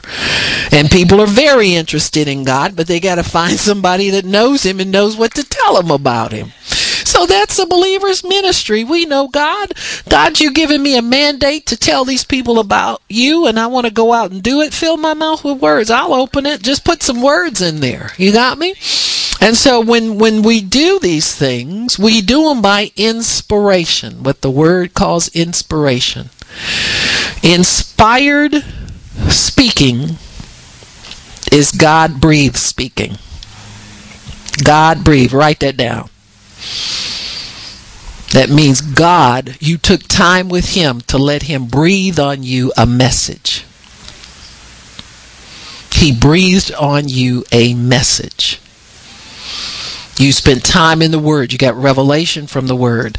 And 0.70 0.90
people 0.90 1.20
are 1.20 1.26
very 1.26 1.74
interested 1.74 2.28
in 2.28 2.44
God, 2.44 2.76
but 2.76 2.86
they 2.86 3.00
got 3.00 3.16
to 3.16 3.24
find 3.24 3.52
somebody 3.58 4.10
that 4.10 4.24
knows 4.24 4.64
him 4.64 4.78
and 4.78 4.92
knows 4.92 5.16
what 5.16 5.34
to 5.34 5.42
tell 5.42 5.74
them 5.74 5.90
about 5.90 6.32
him. 6.32 6.52
So 7.16 7.24
that's 7.24 7.58
a 7.58 7.64
believer's 7.64 8.22
ministry. 8.22 8.84
We 8.84 9.06
know 9.06 9.26
God. 9.28 9.72
God, 10.06 10.38
you 10.38 10.52
giving 10.52 10.82
me 10.82 10.98
a 10.98 11.02
mandate 11.02 11.64
to 11.64 11.74
tell 11.74 12.04
these 12.04 12.24
people 12.24 12.58
about 12.58 13.00
you, 13.08 13.46
and 13.46 13.58
I 13.58 13.68
want 13.68 13.86
to 13.86 13.90
go 13.92 14.12
out 14.12 14.32
and 14.32 14.42
do 14.42 14.60
it. 14.60 14.74
Fill 14.74 14.98
my 14.98 15.14
mouth 15.14 15.42
with 15.42 15.62
words. 15.62 15.90
I'll 15.90 16.12
open 16.12 16.44
it. 16.44 16.62
Just 16.62 16.84
put 16.84 17.02
some 17.02 17.22
words 17.22 17.62
in 17.62 17.80
there. 17.80 18.10
You 18.18 18.34
got 18.34 18.58
me? 18.58 18.74
And 19.40 19.56
so 19.56 19.80
when, 19.80 20.18
when 20.18 20.42
we 20.42 20.60
do 20.60 20.98
these 20.98 21.34
things, 21.34 21.98
we 21.98 22.20
do 22.20 22.50
them 22.50 22.60
by 22.60 22.92
inspiration, 22.96 24.22
what 24.22 24.42
the 24.42 24.50
word 24.50 24.92
calls 24.92 25.28
inspiration. 25.28 26.28
Inspired 27.42 28.56
speaking 29.30 30.18
is 31.50 31.72
God 31.72 32.20
breathed 32.20 32.58
speaking. 32.58 33.16
God 34.62 35.02
breathed. 35.02 35.32
Write 35.32 35.60
that 35.60 35.78
down. 35.78 36.10
That 38.32 38.50
means 38.50 38.80
God, 38.80 39.56
you 39.60 39.78
took 39.78 40.02
time 40.02 40.48
with 40.48 40.74
Him 40.74 41.00
to 41.02 41.18
let 41.18 41.44
Him 41.44 41.66
breathe 41.66 42.18
on 42.18 42.42
you 42.42 42.72
a 42.76 42.86
message. 42.86 43.64
He 45.92 46.12
breathed 46.12 46.72
on 46.74 47.08
you 47.08 47.44
a 47.50 47.74
message. 47.74 48.60
You 50.18 50.32
spent 50.32 50.64
time 50.64 51.02
in 51.02 51.10
the 51.10 51.18
Word. 51.18 51.52
You 51.52 51.58
got 51.58 51.76
revelation 51.76 52.46
from 52.46 52.68
the 52.68 52.76
Word. 52.76 53.18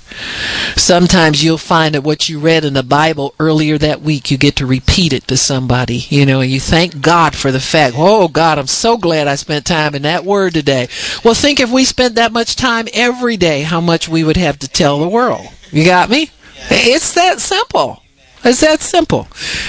Sometimes 0.76 1.44
you'll 1.44 1.60
find 1.60 1.94
that 1.94 2.04
what 2.04 2.28
you 2.28 2.40
read 2.40 2.66
in 2.66 2.74
the 2.74 2.82
Bible 2.82 3.36
earlier 3.40 3.78
that 3.78 4.02
week, 4.02 4.32
you 4.32 4.38
get 4.38 4.56
to 4.56 4.66
repeat 4.66 5.14
it 5.14 5.28
to 5.28 5.38
somebody, 5.38 6.06
you 6.10 6.26
know, 6.26 6.42
and 6.42 6.50
you 6.50 6.60
thank 6.60 7.02
God 7.02 7.36
for 7.36 7.52
the 7.52 7.60
fact, 7.60 7.96
oh 7.98 8.28
God, 8.28 8.58
I'm 8.58 8.68
so 8.68 8.98
glad 8.98 9.28
I 9.28 9.36
spent 9.36 9.66
time 9.66 9.94
in 9.94 10.02
that 10.04 10.26
Word 10.26 10.56
today. 10.56 10.88
Well, 11.24 11.36
think 11.36 11.60
if 11.60 11.72
we 11.72 11.86
spent 11.86 12.16
that 12.16 12.32
much 12.32 12.56
time 12.56 12.88
every 12.94 13.38
day, 13.38 13.62
how 13.62 13.80
much 13.80 14.10
we 14.10 14.24
would 14.24 14.38
have 14.38 14.58
to 14.60 14.68
tell 14.68 15.00
the 15.00 15.08
world. 15.08 15.46
You 15.72 15.86
got 15.86 16.10
me? 16.10 16.32
It's 16.72 17.14
that 17.14 17.40
simple. 17.40 18.02
It's 18.44 18.62
that 18.62 18.82
simple. 18.82 19.28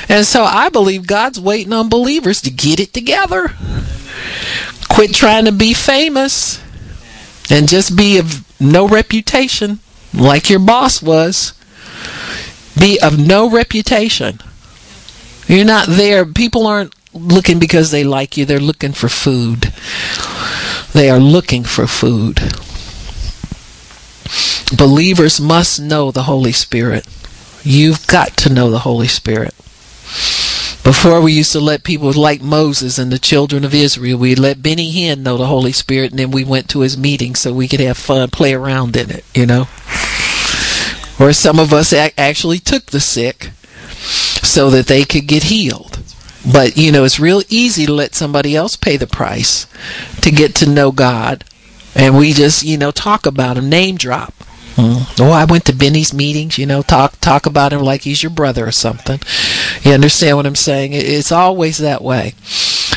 And 0.09 0.25
so 0.25 0.45
I 0.45 0.71
believe 0.71 1.07
God's 1.07 1.39
waiting 1.39 1.75
on 1.75 1.91
believers 1.91 2.41
to 2.43 2.51
get 2.51 2.81
it 2.81 2.95
together. 2.95 3.53
Quit 4.89 5.15
trying 5.15 5.45
to 5.45 5.53
be 5.53 5.75
famous 5.75 6.63
and 7.51 7.69
just 7.69 7.97
be 7.97 8.19
of 8.19 8.45
no 8.61 8.87
reputation 8.87 9.81
like 10.15 10.51
your 10.51 10.61
boss 10.61 11.03
was. 11.03 11.53
Be 12.79 12.99
of 13.01 13.19
no 13.19 13.51
reputation. 13.51 14.41
You're 15.47 15.65
not 15.65 15.89
there. 15.89 16.25
People 16.25 16.67
aren't 16.67 16.95
looking 17.13 17.59
because 17.59 17.91
they 17.91 18.05
like 18.05 18.37
you, 18.37 18.45
they're 18.45 18.61
looking 18.61 18.93
for 18.93 19.09
food. 19.09 19.73
They 20.93 21.11
are 21.11 21.19
looking 21.19 21.65
for 21.65 21.87
food. 21.87 22.41
Believers 24.77 25.41
must 25.41 25.81
know 25.81 26.11
the 26.11 26.25
Holy 26.25 26.53
Spirit. 26.53 27.07
You've 27.63 28.07
got 28.07 28.37
to 28.39 28.53
know 28.53 28.71
the 28.71 28.81
Holy 28.81 29.09
Spirit. 29.09 29.55
Before 30.89 31.21
we 31.21 31.35
used 31.35 31.53
to 31.53 31.61
let 31.61 31.85
people 31.85 32.11
like 32.15 32.41
Moses 32.41 32.99
and 32.99 33.13
the 33.13 33.19
children 33.19 33.63
of 33.63 33.75
Israel, 33.75 34.19
we 34.19 34.35
let 34.35 34.63
Benny 34.63 34.91
Hinn 34.91 35.19
know 35.19 35.37
the 35.37 35.45
Holy 35.45 35.71
Spirit, 35.71 36.13
and 36.13 36.19
then 36.19 36.31
we 36.31 36.45
went 36.45 36.71
to 36.71 36.81
his 36.81 36.97
meeting 36.97 37.35
so 37.35 37.53
we 37.53 37.69
could 37.69 37.81
have 37.81 37.99
fun, 37.99 38.31
play 38.31 38.55
around 38.55 38.97
in 38.97 39.11
it, 39.11 39.23
you 39.35 39.45
know. 39.45 39.69
Or 41.21 41.35
some 41.35 41.59
of 41.59 41.75
us 41.75 41.93
actually 41.93 42.59
took 42.59 42.87
the 42.87 43.01
sick 43.01 43.51
so 44.43 44.71
that 44.71 44.87
they 44.87 45.05
could 45.05 45.27
get 45.27 45.43
healed. 45.43 45.99
But 46.51 46.79
you 46.79 46.91
know, 46.91 47.05
it's 47.05 47.21
real 47.21 47.43
easy 47.51 47.85
to 47.85 47.93
let 47.93 48.15
somebody 48.15 48.57
else 48.57 48.75
pay 48.75 48.97
the 48.97 49.07
price 49.07 49.67
to 50.23 50.31
get 50.31 50.55
to 50.55 50.71
know 50.71 50.91
God, 50.91 51.45
and 51.95 52.17
we 52.17 52.33
just 52.33 52.63
you 52.63 52.79
know 52.79 52.93
talk 52.93 53.27
about 53.27 53.59
him, 53.59 53.69
name 53.69 53.99
drop. 53.99 54.33
Mm. 54.79 55.21
Oh, 55.21 55.33
I 55.33 55.45
went 55.45 55.65
to 55.65 55.75
Benny's 55.75 56.15
meetings. 56.15 56.57
You 56.57 56.65
know, 56.65 56.83
talk 56.83 57.21
talk 57.21 57.47
about 57.47 57.73
him 57.73 57.81
like 57.81 58.03
he's 58.03 58.23
your 58.23 58.31
brother 58.31 58.65
or 58.65 58.71
something. 58.71 59.19
You 59.83 59.93
understand 59.93 60.37
what 60.37 60.47
I'm 60.47 60.55
saying? 60.55 60.93
It's 60.93 61.33
always 61.33 61.79
that 61.79 62.01
way. 62.01 62.35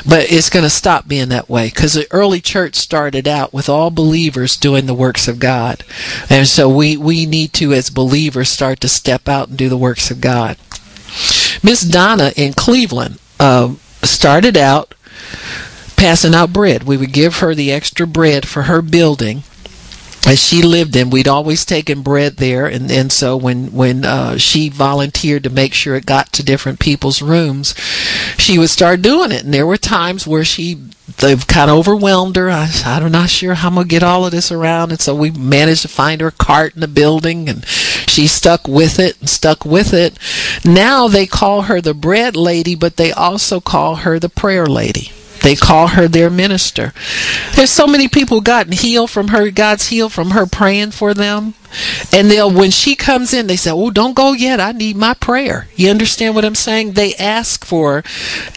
But 0.07 0.31
it's 0.31 0.51
going 0.51 0.63
to 0.63 0.69
stop 0.69 1.07
being 1.07 1.29
that 1.29 1.49
way 1.49 1.67
because 1.67 1.93
the 1.93 2.07
early 2.11 2.39
church 2.39 2.75
started 2.75 3.27
out 3.27 3.51
with 3.51 3.67
all 3.67 3.89
believers 3.89 4.57
doing 4.57 4.85
the 4.85 4.93
works 4.93 5.27
of 5.27 5.39
God. 5.39 5.83
And 6.29 6.47
so 6.47 6.69
we, 6.69 6.97
we 6.97 7.25
need 7.25 7.53
to, 7.53 7.73
as 7.73 7.89
believers, 7.89 8.49
start 8.49 8.79
to 8.81 8.87
step 8.87 9.27
out 9.27 9.49
and 9.49 9.57
do 9.57 9.69
the 9.69 9.77
works 9.77 10.09
of 10.09 10.21
God. 10.21 10.57
Miss 11.63 11.81
Donna 11.81 12.31
in 12.35 12.53
Cleveland 12.53 13.19
uh, 13.39 13.75
started 14.01 14.55
out 14.55 14.93
passing 15.97 16.33
out 16.33 16.53
bread. 16.53 16.83
We 16.83 16.97
would 16.97 17.13
give 17.13 17.37
her 17.37 17.53
the 17.53 17.71
extra 17.71 18.07
bread 18.07 18.47
for 18.47 18.63
her 18.63 18.81
building 18.81 19.43
as 20.25 20.41
she 20.41 20.61
lived 20.61 20.95
in, 20.95 21.09
we'd 21.09 21.27
always 21.27 21.65
taken 21.65 22.01
bread 22.03 22.37
there, 22.37 22.67
and, 22.67 22.91
and 22.91 23.11
so 23.11 23.35
when 23.35 23.71
when 23.73 24.05
uh, 24.05 24.37
she 24.37 24.69
volunteered 24.69 25.43
to 25.43 25.49
make 25.49 25.73
sure 25.73 25.95
it 25.95 26.05
got 26.05 26.31
to 26.33 26.43
different 26.43 26.79
people's 26.79 27.21
rooms, 27.21 27.73
she 28.37 28.59
would 28.59 28.69
start 28.69 29.01
doing 29.01 29.31
it. 29.31 29.43
And 29.43 29.53
there 29.53 29.65
were 29.65 29.77
times 29.77 30.27
where 30.27 30.45
she 30.45 30.75
they've 31.17 31.45
kind 31.47 31.71
of 31.71 31.77
overwhelmed 31.77 32.35
her. 32.35 32.49
I, 32.49 32.69
I'm 32.85 33.11
not 33.11 33.29
sure 33.29 33.55
how 33.55 33.69
I'm 33.69 33.75
gonna 33.75 33.87
get 33.87 34.03
all 34.03 34.25
of 34.25 34.31
this 34.31 34.51
around, 34.51 34.91
and 34.91 35.01
so 35.01 35.15
we 35.15 35.31
managed 35.31 35.81
to 35.83 35.87
find 35.87 36.21
her 36.21 36.27
a 36.27 36.31
cart 36.31 36.75
in 36.75 36.81
the 36.81 36.87
building, 36.87 37.49
and 37.49 37.65
she 37.65 38.27
stuck 38.27 38.67
with 38.67 38.99
it 38.99 39.19
and 39.19 39.29
stuck 39.29 39.65
with 39.65 39.93
it. 39.93 40.17
Now 40.63 41.07
they 41.07 41.25
call 41.25 41.63
her 41.63 41.81
the 41.81 41.93
bread 41.93 42.35
lady, 42.35 42.75
but 42.75 42.97
they 42.97 43.11
also 43.11 43.59
call 43.59 43.95
her 43.97 44.19
the 44.19 44.29
prayer 44.29 44.67
lady. 44.67 45.11
They 45.41 45.55
call 45.55 45.89
her 45.89 46.07
their 46.07 46.29
minister. 46.29 46.93
There's 47.55 47.69
so 47.69 47.87
many 47.87 48.07
people 48.07 48.41
gotten 48.41 48.71
healed 48.71 49.09
from 49.09 49.29
her. 49.29 49.49
God's 49.51 49.87
healed 49.87 50.13
from 50.13 50.31
her 50.31 50.45
praying 50.45 50.91
for 50.91 51.13
them. 51.13 51.55
And 52.11 52.29
they'll 52.29 52.51
when 52.51 52.71
she 52.71 52.95
comes 52.95 53.33
in 53.33 53.47
they 53.47 53.55
say 53.55 53.71
oh 53.71 53.89
don't 53.89 54.15
go 54.15 54.33
yet. 54.33 54.59
I 54.59 54.71
need 54.71 54.95
my 54.95 55.13
prayer. 55.13 55.67
You 55.75 55.89
understand 55.89 56.35
what 56.35 56.45
i'm 56.45 56.55
saying? 56.55 56.93
They 56.93 57.13
ask 57.15 57.65
for 57.65 58.03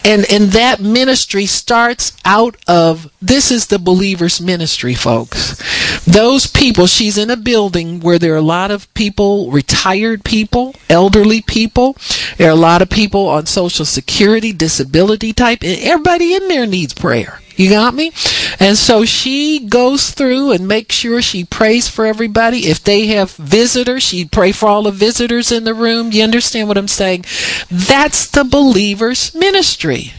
and 0.03 0.25
and 0.29 0.51
that 0.51 0.79
ministry 0.79 1.45
starts 1.45 2.15
out 2.25 2.55
of 2.67 3.11
this 3.21 3.51
is 3.51 3.67
the 3.67 3.79
believer's 3.79 4.41
ministry 4.41 4.93
folks. 4.93 5.61
Those 6.05 6.47
people 6.47 6.87
she's 6.87 7.17
in 7.17 7.29
a 7.29 7.37
building 7.37 7.99
where 7.99 8.19
there 8.19 8.33
are 8.33 8.37
a 8.37 8.41
lot 8.41 8.71
of 8.71 8.91
people 8.93 9.51
retired 9.51 10.23
people 10.23 10.75
elderly 10.89 11.41
people. 11.41 11.97
There 12.37 12.47
are 12.49 12.51
a 12.51 12.55
lot 12.55 12.81
of 12.81 12.89
people 12.89 13.27
on 13.27 13.45
social 13.45 13.85
security 13.85 14.51
disability 14.51 15.33
type 15.33 15.61
And 15.61 15.79
everybody 15.81 16.33
in 16.33 16.47
there 16.47 16.65
needs 16.65 16.93
prayer 16.93 17.39
you 17.55 17.69
got 17.69 17.93
me? 17.93 18.11
And 18.59 18.77
so 18.77 19.05
she 19.05 19.59
goes 19.59 20.11
through 20.11 20.51
and 20.51 20.67
makes 20.67 20.95
sure 20.95 21.21
she 21.21 21.43
prays 21.43 21.87
for 21.87 22.05
everybody. 22.05 22.67
If 22.67 22.83
they 22.83 23.07
have 23.07 23.31
visitors, 23.31 24.03
she 24.03 24.25
pray 24.25 24.51
for 24.51 24.67
all 24.67 24.83
the 24.83 24.91
visitors 24.91 25.51
in 25.51 25.63
the 25.63 25.73
room. 25.73 26.11
You 26.11 26.23
understand 26.23 26.67
what 26.67 26.77
I'm 26.77 26.87
saying? 26.87 27.25
That's 27.69 28.27
the 28.27 28.43
believer's 28.43 29.33
ministry. 29.33 30.13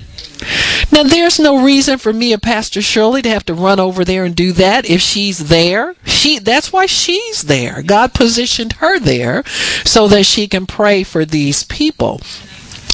Now, 0.92 1.02
there's 1.02 1.38
no 1.38 1.64
reason 1.64 1.98
for 1.98 2.12
me 2.12 2.32
and 2.32 2.42
Pastor 2.42 2.82
Shirley 2.82 3.22
to 3.22 3.30
have 3.30 3.46
to 3.46 3.54
run 3.54 3.80
over 3.80 4.04
there 4.04 4.24
and 4.24 4.34
do 4.34 4.52
that 4.52 4.88
if 4.88 5.00
she's 5.00 5.48
there. 5.48 5.94
She 6.04 6.38
that's 6.38 6.72
why 6.72 6.86
she's 6.86 7.42
there. 7.42 7.82
God 7.82 8.12
positioned 8.12 8.74
her 8.74 8.98
there 8.98 9.44
so 9.84 10.08
that 10.08 10.26
she 10.26 10.46
can 10.46 10.66
pray 10.66 11.02
for 11.02 11.24
these 11.24 11.64
people. 11.64 12.20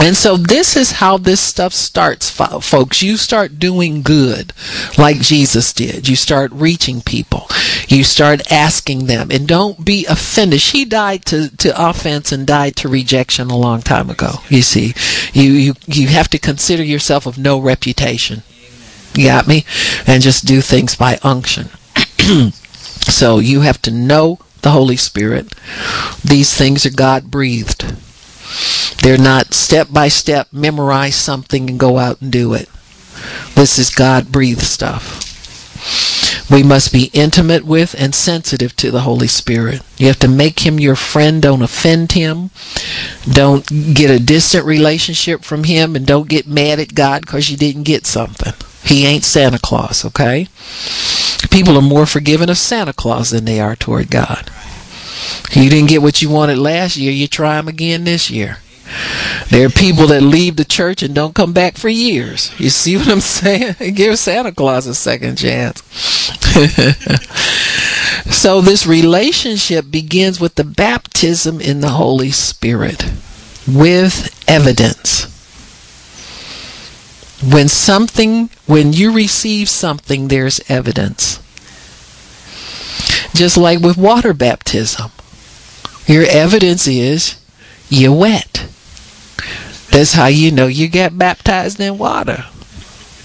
And 0.01 0.17
so 0.17 0.37
this 0.37 0.77
is 0.77 0.93
how 0.93 1.17
this 1.19 1.41
stuff 1.41 1.73
starts, 1.73 2.29
folks. 2.31 3.03
You 3.03 3.17
start 3.17 3.59
doing 3.59 4.03
good 4.03 4.53
like 4.99 5.21
Jesus 5.21 5.73
did. 5.73 6.09
You 6.09 6.17
start 6.17 6.51
reaching 6.53 7.03
people. 7.03 7.47
You 7.89 8.03
start 8.03 8.51
asking 8.51 9.07
them 9.07 9.31
and 9.31 9.47
don't 9.47 9.85
be 9.85 10.07
offended. 10.07 10.61
She 10.61 10.85
died 10.85 11.25
to, 11.27 11.55
to 11.59 11.89
offense 11.91 12.33
and 12.33 12.47
died 12.47 12.75
to 12.77 12.89
rejection 12.89 13.51
a 13.51 13.57
long 13.57 13.83
time 13.83 14.11
ago. 14.11 14.37
You 14.49 14.63
see, 14.63 14.95
you, 15.33 15.53
you, 15.53 15.75
you 15.87 16.09
have 16.09 16.29
to 16.31 16.39
consider 16.39 16.83
yourself 16.83 17.27
of 17.27 17.39
no 17.39 17.59
reputation. 17.61 18.43
You 19.15 19.27
got 19.27 19.47
me? 19.47 19.65
And 20.07 20.23
just 20.23 20.47
do 20.47 20.61
things 20.63 20.97
by 20.97 21.19
unction. 21.23 21.69
so 22.53 23.39
you 23.39 23.61
have 23.61 23.81
to 23.83 23.91
know 23.91 24.39
the 24.63 24.71
Holy 24.71 24.97
Spirit. 24.97 25.55
These 26.25 26.55
things 26.55 26.87
are 26.87 26.91
God 26.91 27.31
breathed. 27.31 27.95
They're 29.03 29.19
not 29.19 29.55
step 29.55 29.89
by 29.93 30.09
step, 30.09 30.49
memorize 30.53 31.17
something 31.17 31.69
and 31.69 31.79
go 31.79 31.99
out 31.99 32.21
and 32.21 32.31
do 32.31 32.55
it. 32.55 32.69
This 33.55 33.79
is 33.79 33.91
God 33.91 34.33
breathed 34.33 34.63
stuff. 34.63 35.29
We 36.51 36.63
must 36.63 36.93
be 36.93 37.11
intimate 37.13 37.65
with 37.65 37.95
and 37.99 38.15
sensitive 38.15 38.77
to 38.77 38.91
the 38.91 39.01
Holy 39.01 39.27
Spirit. 39.27 39.83
You 39.97 40.09
have 40.09 40.19
to 40.21 40.29
make 40.29 40.61
him 40.61 40.79
your 40.79 40.97
friend. 40.97 41.41
Don't 41.41 41.63
offend 41.63 42.13
him. 42.13 42.51
Don't 43.31 43.95
get 43.95 44.11
a 44.11 44.19
distant 44.19 44.67
relationship 44.67 45.45
from 45.45 45.65
him 45.65 45.97
and 45.97 46.07
don't 46.07 46.29
get 46.29 46.47
mad 46.47 46.79
at 46.79 46.95
God 46.95 47.23
because 47.23 47.51
you 47.51 47.57
didn't 47.57 47.85
get 47.85 48.07
something. 48.07 48.53
He 48.85 49.07
ain't 49.07 49.25
Santa 49.25 49.59
Claus, 49.59 50.05
okay? 50.05 50.49
People 51.51 51.77
are 51.79 51.83
more 51.83 52.07
forgiving 52.07 52.51
of 52.51 52.59
Santa 52.59 52.93
Claus 52.93 53.31
than 53.31 53.45
they 53.45 53.61
are 53.61 53.77
toward 53.77 54.11
God. 54.11 54.51
You 55.53 55.71
didn't 55.71 55.89
get 55.89 56.03
what 56.03 56.23
you 56.23 56.31
wanted 56.31 56.59
last 56.59 56.97
year, 56.97 57.13
you 57.13 57.29
try 57.29 57.59
him 57.59 57.69
again 57.69 58.05
this 58.05 58.31
year. 58.31 58.59
There 59.51 59.67
are 59.67 59.71
people 59.71 60.07
that 60.09 60.23
leave 60.23 60.57
the 60.57 60.65
church 60.65 61.03
and 61.03 61.15
don't 61.15 61.35
come 61.35 61.53
back 61.53 61.77
for 61.77 61.89
years. 61.89 62.53
You 62.59 62.71
see 62.71 62.97
what 62.97 63.09
I'm 63.09 63.21
saying? 63.41 63.77
Give 63.95 64.19
Santa 64.19 64.53
Claus 64.53 64.87
a 64.87 64.95
second 64.95 65.37
chance. 65.37 65.83
so, 68.35 68.61
this 68.61 68.87
relationship 68.87 69.91
begins 69.91 70.41
with 70.41 70.55
the 70.55 70.65
baptism 70.65 71.61
in 71.61 71.81
the 71.81 71.91
Holy 71.91 72.31
Spirit 72.31 73.05
with 73.67 74.35
evidence. 74.49 75.29
When 77.43 77.69
something, 77.69 78.51
when 78.67 78.93
you 78.93 79.13
receive 79.13 79.69
something, 79.69 80.29
there's 80.29 80.61
evidence. 80.69 81.41
Just 83.35 83.57
like 83.57 83.81
with 83.81 83.97
water 83.97 84.35
baptism, 84.35 85.11
your 86.07 86.25
evidence 86.25 86.87
is 86.87 87.37
you're 87.89 88.13
wet. 88.13 88.67
That's 89.91 90.13
how 90.13 90.27
you 90.27 90.51
know 90.51 90.67
you 90.67 90.89
got 90.89 91.19
baptized 91.19 91.79
in 91.81 91.99
water. 91.99 92.47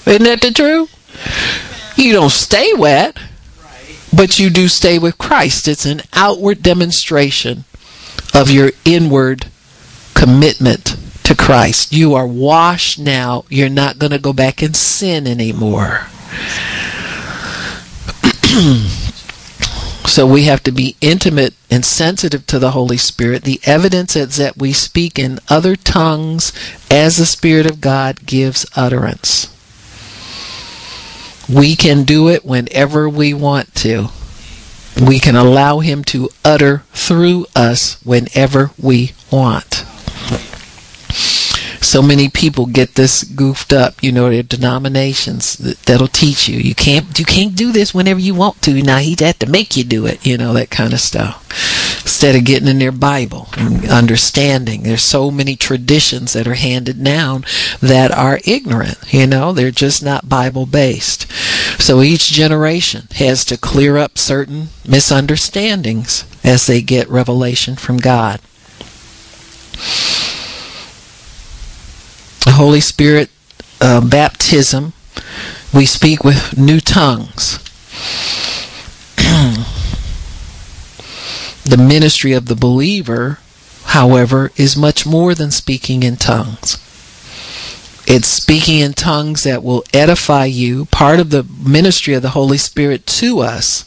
Isn't 0.05 0.24
that 0.24 0.41
the 0.41 0.51
truth? 0.51 0.93
You 1.97 2.14
don't 2.14 2.32
stay 2.32 2.74
wet, 2.74 3.18
but 4.16 4.39
you 4.39 4.49
do 4.49 4.68
stay 4.68 4.99
with 4.99 5.18
Christ. 5.18 5.68
It's 5.68 5.86
an 5.86 6.01
outward 6.14 6.62
demonstration 6.62 7.66
of 8.34 8.51
your 8.51 8.72
inward 8.86 9.47
commitment 10.14 10.97
to 11.24 11.36
Christ. 11.36 11.91
You 11.91 12.14
are 12.16 12.28
washed 12.28 12.99
now. 12.99 13.45
You're 13.49 13.70
not 13.70 13.99
going 13.99 14.12
to 14.12 14.20
go 14.20 14.34
back 14.34 14.62
and 14.62 14.76
sin 14.76 15.28
anymore. 15.28 16.08
So 20.08 20.26
we 20.26 20.43
have 20.45 20.64
to 20.64 20.72
be 20.72 20.95
intimate 21.01 21.53
and 21.70 21.84
sensitive 21.86 22.47
to 22.47 22.60
the 22.60 22.72
Holy 22.72 22.95
Spirit. 22.95 23.43
The 23.43 23.60
evidence 23.66 24.16
is 24.16 24.38
that 24.38 24.58
we 24.58 24.72
speak 24.72 25.20
in 25.20 25.39
other 25.49 25.76
tongues 25.76 26.53
as 26.89 27.18
the 27.18 27.26
Spirit 27.26 27.70
of 27.70 27.82
God 27.82 28.26
gives 28.26 28.66
utterance. 28.76 29.53
We 31.53 31.76
can 31.76 32.03
do 32.03 32.30
it 32.30 32.45
whenever 32.45 33.10
we 33.10 33.34
want 33.34 33.76
to. 33.76 34.08
We 34.99 35.20
can 35.20 35.36
allow 35.36 35.80
Him 35.80 36.05
to 36.05 36.30
utter 36.43 36.84
through 36.93 37.45
us 37.53 38.01
whenever 38.03 38.72
we 38.82 39.12
want 39.30 39.87
so 41.82 42.02
many 42.02 42.30
people 42.30 42.66
get 42.66 42.96
this 42.96 43.24
goofed 43.24 43.74
up. 43.74 44.02
You 44.02 44.12
know, 44.12 44.30
their 44.30 44.44
denominations 44.44 45.58
that, 45.58 46.00
will 46.00 46.08
teach 46.08 46.48
you 46.48 46.60
you 46.60 46.76
can't 46.76 47.18
you 47.18 47.26
can't 47.26 47.56
do 47.56 47.72
this 47.72 47.94
whenever 47.94 48.20
you 48.20 48.36
want 48.36 48.62
to. 48.64 48.82
Now 48.82 48.98
he 48.98 49.16
had 49.20 49.40
to 49.40 49.50
make 49.50 49.76
you 49.76 49.84
do 49.84 50.06
it. 50.06 50.26
You 50.26 50.38
know 50.38 50.54
that 50.54 50.70
kind 50.70 50.94
of 50.94 51.00
stuff. 51.00 51.44
Instead 52.02 52.36
of 52.36 52.46
getting 52.46 52.68
in 52.68 52.80
their 52.80 52.92
Bible 52.92 53.50
and 53.58 53.90
understanding, 53.90 54.84
there's 54.84 55.04
so 55.04 55.30
many 55.30 55.56
traditions 55.56 56.34
that 56.34 56.48
are 56.48 56.56
handed 56.56 57.04
down 57.04 57.44
that 57.82 58.12
are 58.12 58.40
ignorant. 58.46 58.98
You 59.12 59.28
know, 59.28 59.52
they're 59.52 59.72
just 59.72 60.04
not 60.04 60.30
Bible 60.30 60.66
based. 60.66 61.30
So 61.82 62.02
each 62.02 62.32
generation 62.32 63.08
has 63.16 63.44
to 63.46 63.58
clear 63.58 63.98
up 63.98 64.18
certain 64.18 64.70
misunderstandings 64.88 66.26
as 66.44 66.66
they 66.68 66.82
get 66.82 67.10
revelation 67.10 67.76
from 67.76 67.98
God. 67.98 68.40
The 72.48 72.54
Holy 72.54 72.80
Spirit 72.80 73.30
uh, 73.82 74.00
baptism, 74.00 74.93
we 75.74 75.86
speak 75.86 76.24
with 76.24 76.58
new 76.58 76.80
tongues. 76.80 77.60
the 81.66 81.76
ministry 81.78 82.32
of 82.32 82.45
the 82.45 82.56
believer, 82.56 83.39
however, 83.88 84.54
is 84.56 84.78
much 84.78 85.06
more 85.06 85.36
than 85.36 85.52
speaking 85.52 86.04
in 86.04 86.16
tongues. 86.16 86.78
It's 88.08 88.30
speaking 88.30 88.80
in 88.80 88.93
tongues 88.93 89.43
that 89.43 89.62
will 89.62 89.84
edify 89.93 90.45
you. 90.45 90.86
Part 90.86 91.20
of 91.20 91.32
the 91.32 91.43
ministry 91.43 92.14
of 92.14 92.22
the 92.22 92.30
Holy 92.30 92.58
Spirit 92.58 93.06
to 93.08 93.39
us 93.39 93.84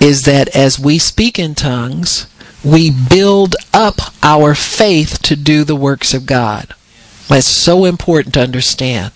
is 0.00 0.22
that 0.22 0.54
as 0.54 0.78
we 0.78 1.00
speak 1.00 1.36
in 1.36 1.56
tongues, 1.56 2.28
we 2.64 2.92
build 2.92 3.56
up 3.74 4.14
our 4.22 4.54
faith 4.54 5.20
to 5.22 5.34
do 5.34 5.64
the 5.64 5.74
works 5.74 6.14
of 6.14 6.26
God. 6.26 6.76
That's 7.28 7.46
so 7.46 7.84
important 7.84 8.34
to 8.34 8.40
understand. 8.40 9.12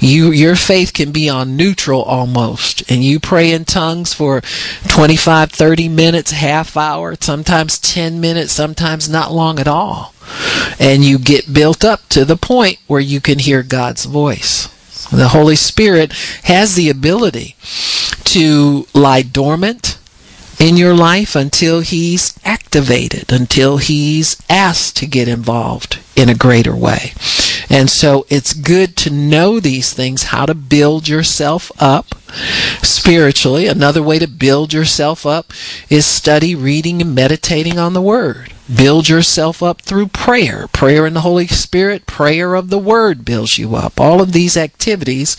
You 0.00 0.32
your 0.32 0.56
faith 0.56 0.92
can 0.92 1.12
be 1.12 1.28
on 1.28 1.56
neutral 1.56 2.02
almost 2.02 2.90
and 2.90 3.02
you 3.02 3.20
pray 3.20 3.52
in 3.52 3.64
tongues 3.64 4.12
for 4.12 4.42
25 4.88 5.50
30 5.50 5.88
minutes, 5.88 6.32
half 6.32 6.76
hour, 6.76 7.16
sometimes 7.20 7.78
10 7.78 8.20
minutes, 8.20 8.52
sometimes 8.52 9.08
not 9.08 9.32
long 9.32 9.58
at 9.58 9.68
all. 9.68 10.14
And 10.78 11.04
you 11.04 11.18
get 11.18 11.52
built 11.52 11.84
up 11.84 12.08
to 12.10 12.24
the 12.24 12.36
point 12.36 12.78
where 12.86 13.00
you 13.00 13.20
can 13.20 13.38
hear 13.38 13.62
God's 13.62 14.04
voice. 14.04 14.68
The 15.10 15.28
Holy 15.28 15.56
Spirit 15.56 16.12
has 16.44 16.74
the 16.74 16.90
ability 16.90 17.56
to 18.24 18.86
lie 18.94 19.22
dormant 19.22 19.98
in 20.64 20.78
your 20.78 20.94
life 20.94 21.36
until 21.36 21.80
he's 21.80 22.32
activated, 22.42 23.30
until 23.30 23.76
he's 23.76 24.40
asked 24.48 24.96
to 24.96 25.04
get 25.04 25.28
involved 25.28 25.98
in 26.16 26.30
a 26.30 26.34
greater 26.34 26.74
way. 26.74 27.12
And 27.68 27.90
so 27.90 28.24
it's 28.30 28.54
good 28.54 28.96
to 28.96 29.10
know 29.10 29.60
these 29.60 29.92
things, 29.92 30.22
how 30.22 30.46
to 30.46 30.54
build 30.54 31.06
yourself 31.06 31.70
up 31.78 32.14
spiritually. 32.82 33.66
Another 33.66 34.02
way 34.02 34.18
to 34.18 34.26
build 34.26 34.72
yourself 34.72 35.26
up 35.26 35.52
is 35.90 36.06
study, 36.06 36.54
reading, 36.54 37.02
and 37.02 37.14
meditating 37.14 37.78
on 37.78 37.92
the 37.92 38.00
Word. 38.00 38.53
Build 38.72 39.08
yourself 39.08 39.62
up 39.62 39.82
through 39.82 40.08
prayer. 40.08 40.66
Prayer 40.68 41.06
in 41.06 41.14
the 41.14 41.20
Holy 41.20 41.46
Spirit, 41.46 42.06
prayer 42.06 42.54
of 42.54 42.70
the 42.70 42.78
Word 42.78 43.24
builds 43.24 43.58
you 43.58 43.74
up. 43.74 44.00
All 44.00 44.22
of 44.22 44.32
these 44.32 44.56
activities 44.56 45.36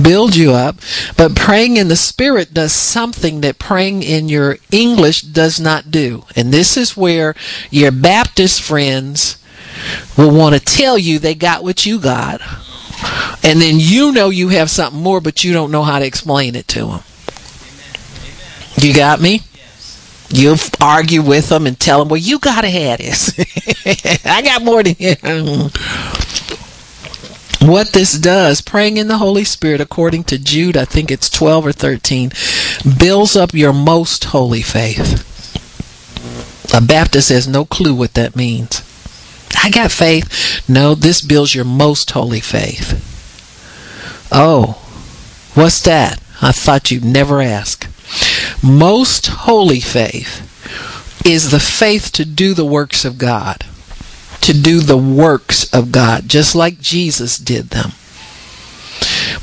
build 0.00 0.36
you 0.36 0.52
up. 0.52 0.76
But 1.16 1.34
praying 1.34 1.76
in 1.76 1.88
the 1.88 1.96
Spirit 1.96 2.54
does 2.54 2.72
something 2.72 3.40
that 3.40 3.58
praying 3.58 4.02
in 4.02 4.28
your 4.28 4.58
English 4.70 5.22
does 5.22 5.58
not 5.58 5.90
do. 5.90 6.24
And 6.36 6.52
this 6.52 6.76
is 6.76 6.96
where 6.96 7.34
your 7.70 7.90
Baptist 7.90 8.62
friends 8.62 9.38
will 10.16 10.34
want 10.36 10.54
to 10.54 10.60
tell 10.60 10.98
you 10.98 11.18
they 11.18 11.34
got 11.34 11.62
what 11.62 11.84
you 11.84 11.98
got. 11.98 12.40
And 13.42 13.60
then 13.60 13.76
you 13.78 14.12
know 14.12 14.30
you 14.30 14.48
have 14.48 14.70
something 14.70 15.02
more, 15.02 15.20
but 15.20 15.42
you 15.42 15.52
don't 15.52 15.72
know 15.72 15.82
how 15.82 15.98
to 15.98 16.06
explain 16.06 16.54
it 16.54 16.68
to 16.68 16.86
them. 16.86 17.00
You 18.76 18.94
got 18.94 19.20
me? 19.20 19.42
You 20.32 20.56
argue 20.80 21.22
with 21.22 21.48
them 21.48 21.66
and 21.66 21.78
tell 21.78 21.98
them, 21.98 22.08
well, 22.08 22.20
you 22.20 22.38
got 22.38 22.62
to 22.62 22.70
have 22.70 22.98
this. 22.98 23.32
I 24.24 24.42
got 24.42 24.64
more 24.64 24.82
than 24.82 24.96
you. 24.98 25.14
What 27.60 27.92
this 27.92 28.18
does, 28.18 28.60
praying 28.60 28.96
in 28.96 29.06
the 29.06 29.18
Holy 29.18 29.44
Spirit, 29.44 29.80
according 29.80 30.24
to 30.24 30.38
Jude, 30.38 30.76
I 30.76 30.84
think 30.84 31.10
it's 31.12 31.30
12 31.30 31.66
or 31.66 31.72
13, 31.72 32.32
builds 32.98 33.36
up 33.36 33.54
your 33.54 33.72
most 33.72 34.24
holy 34.24 34.62
faith. 34.62 35.28
A 36.74 36.80
Baptist 36.80 37.28
has 37.28 37.46
no 37.46 37.64
clue 37.64 37.94
what 37.94 38.14
that 38.14 38.34
means. 38.34 38.82
I 39.62 39.70
got 39.70 39.92
faith. 39.92 40.68
No, 40.68 40.94
this 40.94 41.20
builds 41.20 41.54
your 41.54 41.64
most 41.64 42.10
holy 42.10 42.40
faith. 42.40 42.98
Oh, 44.32 44.82
what's 45.54 45.80
that? 45.82 46.20
I 46.40 46.50
thought 46.50 46.90
you'd 46.90 47.04
never 47.04 47.40
ask. 47.42 47.86
Most 48.62 49.26
holy 49.26 49.80
faith 49.80 50.48
is 51.24 51.50
the 51.50 51.60
faith 51.60 52.12
to 52.12 52.24
do 52.24 52.54
the 52.54 52.64
works 52.64 53.04
of 53.04 53.18
God. 53.18 53.64
To 54.42 54.52
do 54.52 54.80
the 54.80 54.98
works 54.98 55.72
of 55.72 55.92
God, 55.92 56.28
just 56.28 56.54
like 56.54 56.80
Jesus 56.80 57.38
did 57.38 57.70
them. 57.70 57.92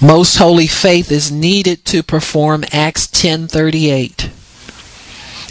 Most 0.02 0.38
holy 0.38 0.68
faith 0.68 1.12
is 1.12 1.32
needed 1.32 1.86
to 1.86 2.04
perform 2.04 2.66
Acts 2.72 3.08
10:38. 3.08 4.30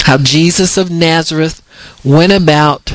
How 0.05 0.19
Jesus 0.19 0.77
of 0.77 0.91
Nazareth 0.91 1.63
went 2.03 2.33
about 2.33 2.93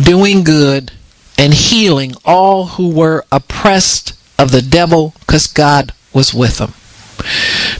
doing 0.00 0.44
good 0.44 0.92
and 1.36 1.54
healing 1.54 2.14
all 2.24 2.66
who 2.66 2.88
were 2.88 3.24
oppressed 3.30 4.12
of 4.38 4.50
the 4.50 4.62
devil 4.62 5.14
because 5.20 5.46
God 5.46 5.92
was 6.12 6.32
with 6.32 6.58
them. 6.58 6.74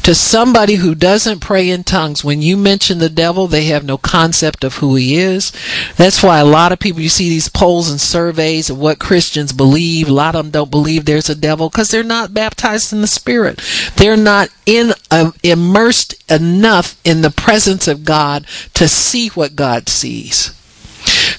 To 0.02 0.14
somebody 0.14 0.76
who 0.76 0.94
doesn't 0.94 1.40
pray 1.40 1.70
in 1.70 1.84
tongues, 1.84 2.24
when 2.24 2.42
you 2.42 2.56
mention 2.56 2.98
the 2.98 3.08
devil, 3.08 3.46
they 3.46 3.64
have 3.64 3.84
no 3.84 3.98
concept 3.98 4.64
of 4.64 4.76
who 4.76 4.94
he 4.96 5.16
is. 5.16 5.52
That's 5.96 6.22
why 6.22 6.38
a 6.38 6.44
lot 6.44 6.72
of 6.72 6.78
people, 6.78 7.02
you 7.02 7.08
see 7.08 7.28
these 7.28 7.48
polls 7.48 7.90
and 7.90 8.00
surveys 8.00 8.70
of 8.70 8.78
what 8.78 8.98
Christians 8.98 9.52
believe. 9.52 10.08
A 10.08 10.12
lot 10.12 10.34
of 10.34 10.44
them 10.44 10.52
don't 10.52 10.70
believe 10.70 11.04
there's 11.04 11.28
a 11.28 11.34
devil 11.34 11.68
because 11.68 11.90
they're 11.90 12.02
not 12.02 12.34
baptized 12.34 12.92
in 12.92 13.00
the 13.00 13.06
Spirit. 13.06 13.60
They're 13.96 14.16
not 14.16 14.48
in 14.66 14.92
uh, 15.10 15.32
immersed 15.42 16.14
enough 16.30 16.98
in 17.04 17.20
the 17.20 17.30
presence 17.30 17.88
of 17.88 18.04
God 18.04 18.46
to 18.74 18.88
see 18.88 19.28
what 19.28 19.56
God 19.56 19.88
sees. 19.88 20.57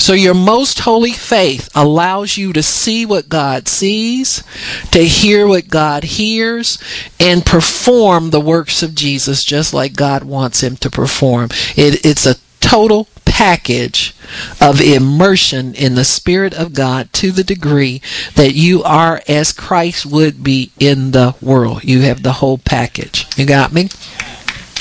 So 0.09 0.15
your 0.15 0.33
most 0.33 0.79
holy 0.79 1.11
faith 1.11 1.69
allows 1.75 2.35
you 2.35 2.51
to 2.53 2.63
see 2.63 3.05
what 3.05 3.29
God 3.29 3.67
sees, 3.67 4.43
to 4.89 5.05
hear 5.05 5.45
what 5.45 5.67
God 5.67 6.03
hears, 6.03 6.79
and 7.19 7.45
perform 7.45 8.31
the 8.31 8.39
works 8.41 8.81
of 8.81 8.95
Jesus 8.95 9.43
just 9.43 9.71
like 9.71 9.93
God 9.93 10.23
wants 10.23 10.63
him 10.63 10.77
to 10.77 10.89
perform. 10.89 11.49
It, 11.75 12.03
it's 12.03 12.25
a 12.25 12.37
total 12.59 13.07
package 13.23 14.15
of 14.59 14.81
immersion 14.81 15.75
in 15.75 15.93
the 15.93 16.03
Spirit 16.03 16.55
of 16.55 16.73
God 16.73 17.13
to 17.13 17.31
the 17.31 17.43
degree 17.43 18.01
that 18.33 18.55
you 18.55 18.81
are 18.81 19.21
as 19.27 19.51
Christ 19.51 20.07
would 20.07 20.43
be 20.43 20.71
in 20.79 21.11
the 21.11 21.35
world. 21.39 21.83
You 21.83 22.01
have 22.01 22.23
the 22.23 22.33
whole 22.33 22.57
package. 22.57 23.27
You 23.37 23.45
got 23.45 23.71
me? 23.71 23.89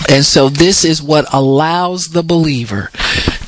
And 0.08 0.24
so 0.24 0.48
this 0.48 0.84
is 0.84 1.02
what 1.02 1.32
allows 1.32 2.08
the 2.08 2.22
believer 2.22 2.90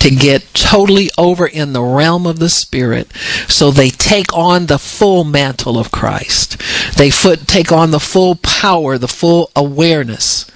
to 0.01 0.11
get 0.11 0.53
totally 0.55 1.11
over 1.17 1.47
in 1.47 1.73
the 1.73 1.83
realm 1.83 2.27
of 2.27 2.39
the 2.39 2.49
spirit 2.49 3.13
so 3.49 3.71
they 3.71 3.91
take 3.91 4.33
on 4.33 4.67
the 4.67 4.79
full 4.79 5.25
mantle 5.25 5.79
of 5.79 5.91
Christ. 5.91 6.61
They 6.97 7.11
foot, 7.11 7.47
take 7.47 7.71
on 7.71 7.91
the 7.91 8.01
full 8.01 8.37
power, 8.37 8.99
the 8.99 9.09
full 9.09 9.51
awareness. 9.55 10.51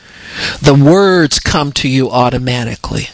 The 0.60 0.74
words 0.74 1.38
come 1.38 1.72
to 1.72 1.88
you 1.88 2.10
automatically. 2.10 3.08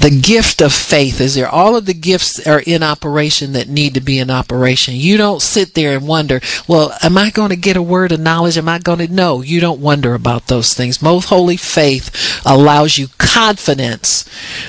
The 0.00 0.10
gift 0.10 0.60
of 0.60 0.72
faith 0.72 1.20
is 1.20 1.34
there. 1.34 1.48
All 1.48 1.76
of 1.76 1.86
the 1.86 1.94
gifts 1.94 2.46
are 2.46 2.60
in 2.60 2.82
operation 2.82 3.52
that 3.52 3.68
need 3.68 3.94
to 3.94 4.00
be 4.00 4.18
in 4.18 4.30
operation. 4.30 4.94
You 4.94 5.16
don't 5.16 5.42
sit 5.42 5.74
there 5.74 5.96
and 5.96 6.06
wonder, 6.06 6.40
well, 6.66 6.96
am 7.02 7.16
I 7.16 7.30
going 7.30 7.50
to 7.50 7.56
get 7.56 7.76
a 7.76 7.82
word 7.82 8.12
of 8.12 8.20
knowledge? 8.20 8.58
Am 8.58 8.68
I 8.68 8.78
going 8.78 8.98
to? 8.98 9.08
No, 9.12 9.40
you 9.42 9.60
don't 9.60 9.80
wonder 9.80 10.14
about 10.14 10.46
those 10.46 10.74
things. 10.74 11.02
Most 11.02 11.30
holy 11.30 11.56
faith 11.56 12.42
allows 12.44 12.98
you 12.98 13.08
confidence 13.18 14.24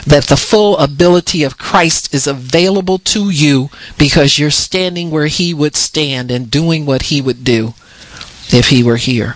that 0.06 0.26
the 0.26 0.38
full 0.38 0.78
ability 0.78 1.44
of 1.44 1.58
Christ 1.58 2.14
is 2.14 2.28
available 2.28 2.98
to 3.00 3.30
you 3.30 3.70
because 3.98 4.40
you're 4.40 4.52
standing 4.52 5.12
where 5.12 5.28
he 5.28 5.54
would 5.54 5.76
stand 5.76 6.32
and 6.32 6.50
doing 6.52 6.86
what 6.86 7.04
he 7.04 7.22
would 7.22 7.44
do 7.44 7.74
if 8.52 8.70
he 8.70 8.84
were 8.84 8.98
here. 8.98 9.36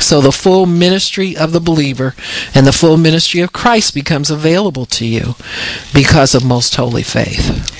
So 0.00 0.20
the 0.20 0.32
full 0.32 0.66
ministry 0.66 1.36
of 1.36 1.52
the 1.52 1.60
believer 1.60 2.14
and 2.54 2.66
the 2.66 2.72
full 2.72 2.96
ministry 2.96 3.40
of 3.40 3.52
Christ 3.52 3.94
becomes 3.94 4.30
available 4.30 4.86
to 4.86 5.06
you 5.06 5.34
because 5.94 6.34
of 6.34 6.44
most 6.44 6.76
holy 6.76 7.02
faith. 7.02 7.70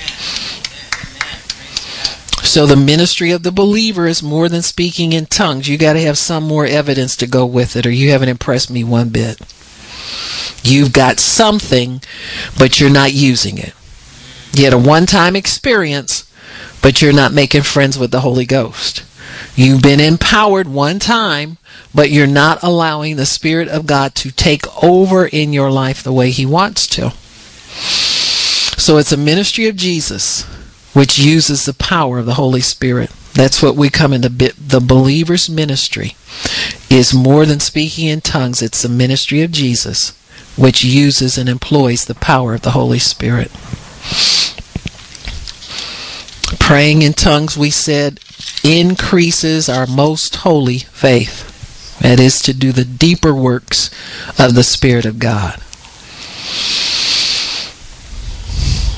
So 2.43 2.65
the 2.65 2.75
ministry 2.75 3.31
of 3.31 3.43
the 3.43 3.51
believer 3.51 4.07
is 4.07 4.23
more 4.23 4.47
than 4.47 4.61
speaking 4.61 5.13
in 5.13 5.25
tongues. 5.25 5.67
You 5.67 5.77
got 5.77 5.93
to 5.93 6.01
have 6.01 6.17
some 6.17 6.43
more 6.43 6.65
evidence 6.65 7.15
to 7.17 7.27
go 7.27 7.45
with 7.45 7.75
it, 7.75 7.85
or 7.85 7.91
you 7.91 8.11
haven't 8.11 8.29
impressed 8.29 8.69
me 8.69 8.83
one 8.83 9.09
bit. 9.09 9.39
You've 10.63 10.93
got 10.93 11.19
something, 11.19 12.01
but 12.57 12.79
you're 12.79 12.89
not 12.89 13.13
using 13.13 13.57
it. 13.57 13.73
You 14.53 14.63
had 14.63 14.73
a 14.73 14.77
one 14.77 15.05
time 15.05 15.35
experience, 15.35 16.31
but 16.81 17.01
you're 17.01 17.13
not 17.13 17.33
making 17.33 17.63
friends 17.63 17.99
with 17.99 18.11
the 18.11 18.21
Holy 18.21 18.45
Ghost. 18.45 19.03
You've 19.55 19.81
been 19.81 19.99
empowered 19.99 20.67
one 20.67 20.99
time, 20.99 21.57
but 21.93 22.09
you're 22.09 22.27
not 22.27 22.63
allowing 22.63 23.15
the 23.15 23.25
Spirit 23.25 23.67
of 23.67 23.85
God 23.85 24.15
to 24.15 24.31
take 24.31 24.65
over 24.83 25.25
in 25.25 25.53
your 25.53 25.71
life 25.71 26.03
the 26.03 26.13
way 26.13 26.31
He 26.31 26.45
wants 26.45 26.87
to. 26.87 27.11
So 28.77 28.97
it's 28.97 29.11
a 29.11 29.17
ministry 29.17 29.67
of 29.67 29.75
Jesus 29.75 30.43
which 30.93 31.19
uses 31.19 31.65
the 31.65 31.73
power 31.73 32.19
of 32.19 32.25
the 32.25 32.35
Holy 32.35 32.61
Spirit. 32.61 33.09
That's 33.33 33.61
what 33.61 33.75
we 33.75 33.89
come 33.89 34.13
into 34.13 34.29
the 34.29 34.79
believer's 34.79 35.49
ministry 35.49 36.15
is 36.89 37.13
more 37.13 37.45
than 37.45 37.59
speaking 37.59 38.07
in 38.07 38.21
tongues. 38.21 38.61
It's 38.61 38.81
the 38.81 38.89
ministry 38.89 39.41
of 39.41 39.51
Jesus 39.51 40.11
which 40.57 40.83
uses 40.83 41.37
and 41.37 41.49
employs 41.49 42.05
the 42.05 42.15
power 42.15 42.53
of 42.53 42.61
the 42.61 42.71
Holy 42.71 42.99
Spirit. 42.99 43.51
Praying 46.59 47.01
in 47.01 47.13
tongues, 47.13 47.57
we 47.57 47.69
said, 47.69 48.19
increases 48.63 49.69
our 49.69 49.85
most 49.85 50.37
holy 50.37 50.79
faith. 50.79 51.51
That 51.99 52.19
is 52.19 52.39
to 52.41 52.53
do 52.53 52.71
the 52.71 52.85
deeper 52.85 53.33
works 53.33 53.89
of 54.39 54.55
the 54.55 54.63
Spirit 54.63 55.05
of 55.05 55.19
God. 55.19 55.61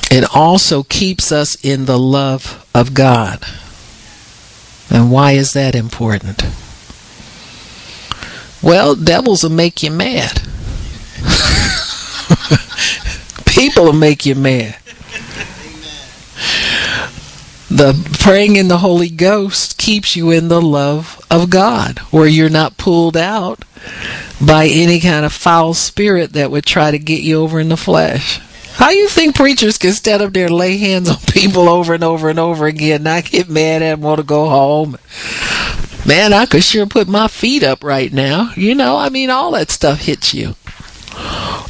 It 0.09 0.23
also 0.33 0.83
keeps 0.83 1.31
us 1.31 1.55
in 1.63 1.85
the 1.85 1.99
love 1.99 2.65
of 2.73 2.93
God. 2.93 3.43
And 4.89 5.11
why 5.11 5.33
is 5.33 5.53
that 5.53 5.75
important? 5.75 6.43
Well, 8.63 8.95
devils 8.95 9.43
will 9.43 9.51
make 9.51 9.83
you 9.83 9.91
mad. 9.91 10.41
People 13.45 13.85
will 13.85 13.93
make 13.93 14.25
you 14.25 14.35
mad 14.35 14.77
the 17.69 17.93
praying 18.19 18.55
in 18.55 18.67
the 18.67 18.77
Holy 18.77 19.09
Ghost 19.09 19.77
keeps 19.77 20.15
you 20.15 20.31
in 20.31 20.47
the 20.47 20.61
love 20.61 21.25
of 21.29 21.49
God, 21.49 21.99
where 22.11 22.27
you're 22.27 22.49
not 22.49 22.77
pulled 22.77 23.17
out 23.17 23.65
by 24.45 24.67
any 24.67 24.99
kind 24.99 25.25
of 25.25 25.33
foul 25.33 25.73
spirit 25.73 26.33
that 26.33 26.51
would 26.51 26.65
try 26.65 26.91
to 26.91 26.99
get 26.99 27.21
you 27.21 27.41
over 27.41 27.59
in 27.59 27.69
the 27.69 27.77
flesh. 27.77 28.39
How 28.75 28.91
you 28.91 29.09
think 29.09 29.35
preachers 29.35 29.77
can 29.77 29.91
stand 29.91 30.21
up 30.21 30.33
there 30.33 30.45
and 30.45 30.55
lay 30.55 30.77
hands 30.77 31.09
on 31.09 31.17
people 31.31 31.67
over 31.67 31.93
and 31.93 32.03
over 32.03 32.29
and 32.29 32.39
over 32.39 32.67
again, 32.67 33.03
not 33.03 33.25
get 33.25 33.49
mad 33.49 33.81
at 33.81 33.91
them, 33.91 34.01
want 34.01 34.19
to 34.19 34.23
go 34.23 34.47
home? 34.47 34.97
Man, 36.05 36.31
I 36.31 36.45
could 36.45 36.63
sure 36.63 36.85
put 36.85 37.07
my 37.07 37.27
feet 37.27 37.63
up 37.63 37.83
right 37.83 38.13
now. 38.13 38.51
You 38.55 38.75
know, 38.75 38.95
I 38.97 39.09
mean, 39.09 39.29
all 39.29 39.51
that 39.51 39.71
stuff 39.71 40.01
hits 40.01 40.33
you 40.33 40.55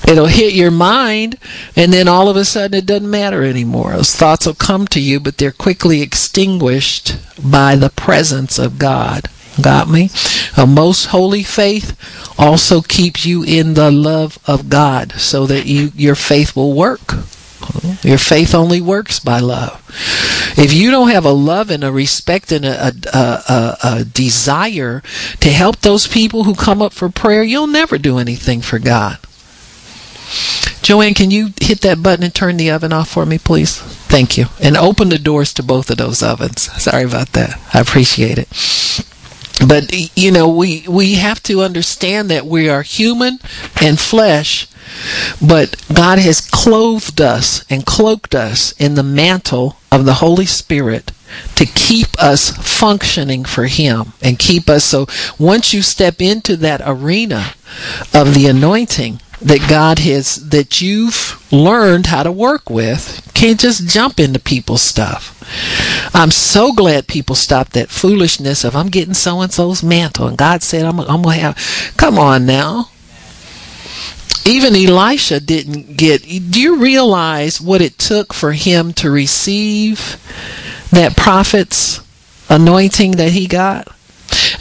it'll 0.07 0.27
hit 0.27 0.53
your 0.53 0.71
mind 0.71 1.37
and 1.75 1.91
then 1.91 2.07
all 2.07 2.29
of 2.29 2.35
a 2.37 2.45
sudden 2.45 2.77
it 2.77 2.85
doesn't 2.85 3.09
matter 3.09 3.43
anymore 3.43 3.93
those 3.93 4.15
thoughts 4.15 4.45
will 4.45 4.53
come 4.53 4.87
to 4.87 4.99
you 4.99 5.19
but 5.19 5.37
they're 5.37 5.51
quickly 5.51 6.01
extinguished 6.01 7.17
by 7.43 7.75
the 7.75 7.89
presence 7.89 8.57
of 8.57 8.79
god 8.79 9.29
got 9.61 9.89
me 9.89 10.09
a 10.55 10.65
most 10.67 11.05
holy 11.05 11.43
faith 11.43 11.97
also 12.39 12.81
keeps 12.81 13.25
you 13.25 13.43
in 13.43 13.73
the 13.73 13.91
love 13.91 14.37
of 14.45 14.69
god 14.69 15.11
so 15.13 15.45
that 15.45 15.65
you 15.65 15.91
your 15.95 16.15
faith 16.15 16.55
will 16.55 16.73
work 16.73 17.13
Your 18.03 18.17
faith 18.17 18.53
only 18.53 18.81
works 18.81 19.19
by 19.19 19.39
love. 19.39 19.81
If 20.57 20.73
you 20.73 20.91
don't 20.91 21.09
have 21.09 21.25
a 21.25 21.31
love 21.31 21.69
and 21.69 21.83
a 21.83 21.91
respect 21.91 22.51
and 22.51 22.65
a, 22.65 22.87
a, 22.87 23.17
a, 23.17 23.77
a, 23.83 24.05
desire 24.05 25.01
to 25.39 25.49
help 25.49 25.77
those 25.77 26.07
people 26.07 26.43
who 26.43 26.55
come 26.55 26.81
up 26.81 26.93
for 26.93 27.09
prayer, 27.09 27.43
you'll 27.43 27.67
never 27.67 27.97
do 27.97 28.19
anything 28.19 28.61
for 28.61 28.79
God. 28.79 29.17
Joanne, 30.81 31.13
can 31.13 31.31
you 31.31 31.53
hit 31.59 31.81
that 31.81 32.01
button 32.01 32.23
and 32.23 32.33
turn 32.33 32.57
the 32.57 32.71
oven 32.71 32.93
off 32.93 33.09
for 33.09 33.25
me, 33.25 33.37
please? 33.37 33.77
Thank 33.77 34.37
you. 34.37 34.45
And 34.61 34.77
open 34.77 35.09
the 35.09 35.19
doors 35.19 35.53
to 35.55 35.63
both 35.63 35.89
of 35.89 35.97
those 35.97 36.23
ovens. 36.23 36.61
Sorry 36.81 37.03
about 37.03 37.33
that. 37.33 37.59
I 37.73 37.81
appreciate 37.81 38.37
it. 38.37 38.47
But 39.67 39.91
you 40.15 40.31
know, 40.31 40.47
we 40.47 40.85
we 40.87 41.15
have 41.15 41.41
to 41.43 41.61
understand 41.61 42.29
that 42.29 42.45
we 42.45 42.69
are 42.69 42.83
human 42.83 43.39
and 43.81 43.99
flesh, 43.99 44.67
but 45.41 45.75
God 45.91 46.19
has 46.19 46.41
clothed 46.41 47.19
us 47.19 47.65
and 47.69 47.85
cloaked 47.85 48.35
us 48.35 48.73
in 48.77 48.93
the 48.93 49.03
mantle 49.03 49.77
of 49.91 50.05
the 50.05 50.15
Holy 50.15 50.45
Spirit 50.45 51.11
to 51.55 51.65
keep 51.65 52.07
us 52.21 52.51
functioning 52.51 53.45
for 53.45 53.65
Him 53.65 54.13
and 54.21 54.37
keep 54.39 54.69
us 54.69 54.85
so 54.85 55.07
once 55.39 55.73
you 55.73 55.81
step 55.81 56.21
into 56.21 56.55
that 56.57 56.81
arena 56.85 57.53
of 58.13 58.35
the 58.35 58.47
anointing, 58.47 59.19
that 59.41 59.69
God 59.69 59.99
has 59.99 60.49
that 60.49 60.81
you've 60.81 61.45
learned 61.51 62.07
how 62.07 62.23
to 62.23 62.31
work 62.31 62.69
with 62.69 63.21
can't 63.33 63.59
just 63.59 63.87
jump 63.87 64.19
into 64.19 64.39
people's 64.39 64.81
stuff. 64.81 65.33
I'm 66.13 66.31
so 66.31 66.73
glad 66.73 67.07
people 67.07 67.35
stopped 67.35 67.73
that 67.73 67.89
foolishness 67.89 68.63
of 68.63 68.75
I'm 68.75 68.89
getting 68.89 69.13
so 69.13 69.41
and 69.41 69.51
so's 69.51 69.83
mantle 69.83 70.27
and 70.27 70.37
God 70.37 70.63
said 70.63 70.85
I'm, 70.85 70.99
I'm 70.99 71.21
gonna 71.21 71.35
have 71.35 71.93
come 71.97 72.17
on 72.17 72.45
now. 72.47 72.89
Even 74.45 74.75
Elisha 74.75 75.39
didn't 75.39 75.97
get 75.97 76.23
do 76.23 76.59
you 76.59 76.77
realize 76.77 77.61
what 77.61 77.81
it 77.81 77.99
took 77.99 78.33
for 78.33 78.53
him 78.53 78.91
to 78.93 79.11
receive 79.11 80.17
that 80.91 81.15
prophet's 81.15 82.01
anointing 82.49 83.11
that 83.11 83.33
he 83.33 83.45
got? 83.45 83.87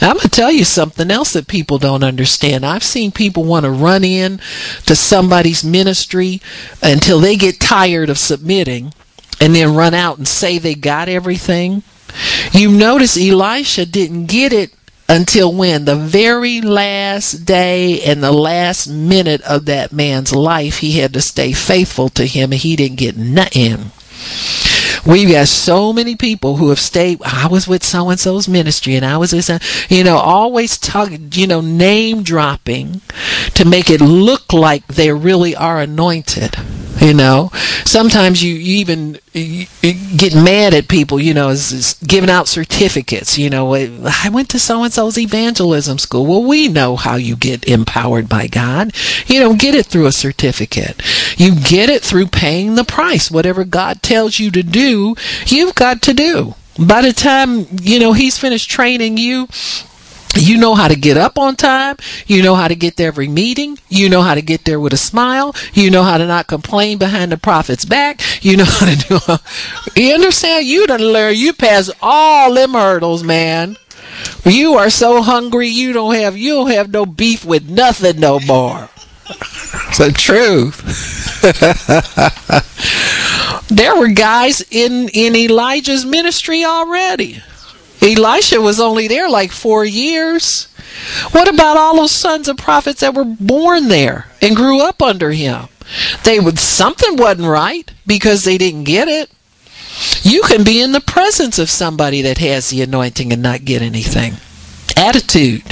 I'm 0.01 0.17
going 0.17 0.19
to 0.19 0.29
tell 0.29 0.51
you 0.51 0.63
something 0.63 1.09
else 1.09 1.33
that 1.33 1.47
people 1.47 1.77
don't 1.79 2.03
understand. 2.03 2.65
I've 2.65 2.83
seen 2.83 3.11
people 3.11 3.43
want 3.43 3.65
to 3.65 3.71
run 3.71 4.03
in 4.03 4.39
to 4.85 4.95
somebody's 4.95 5.63
ministry 5.63 6.41
until 6.81 7.19
they 7.19 7.35
get 7.35 7.59
tired 7.59 8.09
of 8.09 8.17
submitting 8.17 8.93
and 9.41 9.55
then 9.55 9.75
run 9.75 9.93
out 9.93 10.17
and 10.17 10.27
say 10.27 10.57
they 10.57 10.75
got 10.75 11.09
everything. 11.09 11.83
You 12.51 12.71
notice 12.71 13.17
Elisha 13.17 13.85
didn't 13.85 14.27
get 14.27 14.53
it 14.53 14.73
until 15.09 15.53
when? 15.53 15.85
The 15.85 15.95
very 15.95 16.61
last 16.61 17.45
day 17.45 18.01
and 18.01 18.23
the 18.23 18.31
last 18.31 18.87
minute 18.87 19.41
of 19.41 19.65
that 19.65 19.91
man's 19.91 20.33
life, 20.33 20.79
he 20.79 20.99
had 20.99 21.13
to 21.13 21.21
stay 21.21 21.53
faithful 21.53 22.09
to 22.09 22.25
him 22.25 22.51
and 22.51 22.61
he 22.61 22.75
didn't 22.75 22.97
get 22.97 23.17
nothing. 23.17 23.91
We've 25.05 25.29
got 25.29 25.47
so 25.47 25.93
many 25.93 26.15
people 26.15 26.57
who 26.57 26.69
have 26.69 26.79
stayed. 26.79 27.21
I 27.23 27.47
was 27.47 27.67
with 27.67 27.83
so 27.83 28.09
and 28.09 28.19
so's 28.19 28.47
ministry, 28.47 28.95
and 28.95 29.05
I 29.05 29.17
was 29.17 29.33
with, 29.33 29.49
uh, 29.49 29.59
you 29.89 30.03
know, 30.03 30.17
always 30.17 30.77
talk, 30.77 31.11
you 31.33 31.47
know, 31.47 31.61
name 31.61 32.23
dropping 32.23 33.01
to 33.53 33.65
make 33.65 33.89
it 33.89 34.01
look 34.01 34.53
like 34.53 34.85
they 34.87 35.11
really 35.11 35.55
are 35.55 35.79
anointed. 35.79 36.55
You 36.99 37.13
know, 37.13 37.51
sometimes 37.85 38.43
you, 38.43 38.55
you 38.55 38.77
even 38.77 39.19
you, 39.33 39.67
get 40.15 40.33
mad 40.35 40.73
at 40.73 40.87
people. 40.87 41.19
You 41.19 41.33
know, 41.33 41.49
is, 41.49 41.71
is 41.71 41.93
giving 42.05 42.29
out 42.29 42.47
certificates. 42.47 43.37
You 43.37 43.49
know, 43.49 43.73
I 43.75 44.29
went 44.31 44.49
to 44.49 44.59
so 44.59 44.83
and 44.83 44.93
so's 44.93 45.17
evangelism 45.17 45.97
school. 45.99 46.25
Well, 46.25 46.43
we 46.43 46.67
know 46.67 46.95
how 46.95 47.15
you 47.15 47.35
get 47.35 47.67
empowered 47.67 48.27
by 48.27 48.47
God. 48.47 48.95
You 49.27 49.39
don't 49.39 49.59
get 49.59 49.75
it 49.75 49.85
through 49.85 50.07
a 50.07 50.11
certificate. 50.11 51.01
You 51.37 51.55
get 51.55 51.89
it 51.89 52.01
through 52.01 52.27
paying 52.27 52.75
the 52.75 52.83
price. 52.83 53.29
Whatever 53.29 53.63
God 53.63 54.01
tells 54.01 54.39
you 54.39 54.51
to 54.51 54.63
do, 54.63 55.15
you've 55.45 55.75
got 55.75 56.01
to 56.03 56.13
do. 56.13 56.55
By 56.79 57.01
the 57.01 57.13
time 57.13 57.65
you 57.81 57.99
know 57.99 58.13
He's 58.13 58.37
finished 58.37 58.69
training 58.69 59.17
you, 59.17 59.47
you 60.39 60.57
know 60.57 60.75
how 60.75 60.87
to 60.87 60.95
get 60.95 61.17
up 61.17 61.37
on 61.37 61.55
time. 61.55 61.97
You 62.25 62.41
know 62.41 62.55
how 62.55 62.67
to 62.67 62.75
get 62.75 62.97
to 62.97 63.03
every 63.03 63.27
meeting. 63.27 63.77
You 63.89 64.09
know 64.09 64.21
how 64.21 64.35
to 64.35 64.41
get 64.41 64.65
there 64.65 64.79
with 64.79 64.93
a 64.93 64.97
smile. 64.97 65.55
You 65.73 65.89
know 65.89 66.03
how 66.03 66.17
to 66.17 66.25
not 66.25 66.47
complain 66.47 66.97
behind 66.97 67.31
the 67.31 67.37
prophet's 67.37 67.85
back. 67.85 68.21
You 68.43 68.57
know 68.57 68.65
how 68.65 68.85
to 68.85 68.95
do. 69.07 69.19
You 70.01 70.13
understand? 70.13 70.65
You 70.65 70.85
done 70.85 71.01
learn. 71.01 71.35
You 71.35 71.53
pass 71.53 71.89
all 72.01 72.53
them 72.53 72.73
hurdles, 72.73 73.23
man. 73.23 73.77
You 74.45 74.75
are 74.75 74.89
so 74.89 75.21
hungry. 75.21 75.67
You 75.67 75.93
don't 75.93 76.15
have. 76.15 76.37
You 76.37 76.53
don't 76.53 76.71
have 76.71 76.91
no 76.91 77.05
beef 77.05 77.43
with 77.43 77.69
nothing 77.69 78.19
no 78.19 78.39
more. 78.39 78.89
It's 79.29 79.97
the 79.97 80.11
truth. 80.11 80.77
there 83.69 83.95
were 83.95 84.09
guys 84.09 84.61
in 84.71 85.09
in 85.09 85.35
Elijah's 85.35 86.05
ministry 86.05 86.63
already. 86.63 87.41
Elisha 88.01 88.61
was 88.61 88.79
only 88.79 89.07
there 89.07 89.29
like 89.29 89.51
four 89.51 89.83
years. 89.85 90.65
What 91.31 91.47
about 91.47 91.77
all 91.77 91.95
those 91.95 92.11
sons 92.11 92.47
of 92.47 92.57
prophets 92.57 93.01
that 93.01 93.13
were 93.13 93.25
born 93.25 93.87
there 93.87 94.27
and 94.41 94.55
grew 94.55 94.81
up 94.81 95.01
under 95.01 95.31
him? 95.31 95.67
They 96.23 96.39
would 96.39 96.59
something 96.59 97.15
wasn't 97.15 97.47
right 97.47 97.89
because 98.05 98.43
they 98.43 98.57
didn't 98.57 98.83
get 98.83 99.07
it. 99.07 99.31
You 100.21 100.41
can 100.43 100.63
be 100.63 100.81
in 100.81 100.91
the 100.91 101.01
presence 101.01 101.57
of 101.57 101.69
somebody 101.69 102.21
that 102.21 102.37
has 102.37 102.69
the 102.69 102.81
anointing 102.81 103.33
and 103.33 103.41
not 103.41 103.65
get 103.65 103.81
anything. 103.81 104.33
Attitude. 104.95 105.63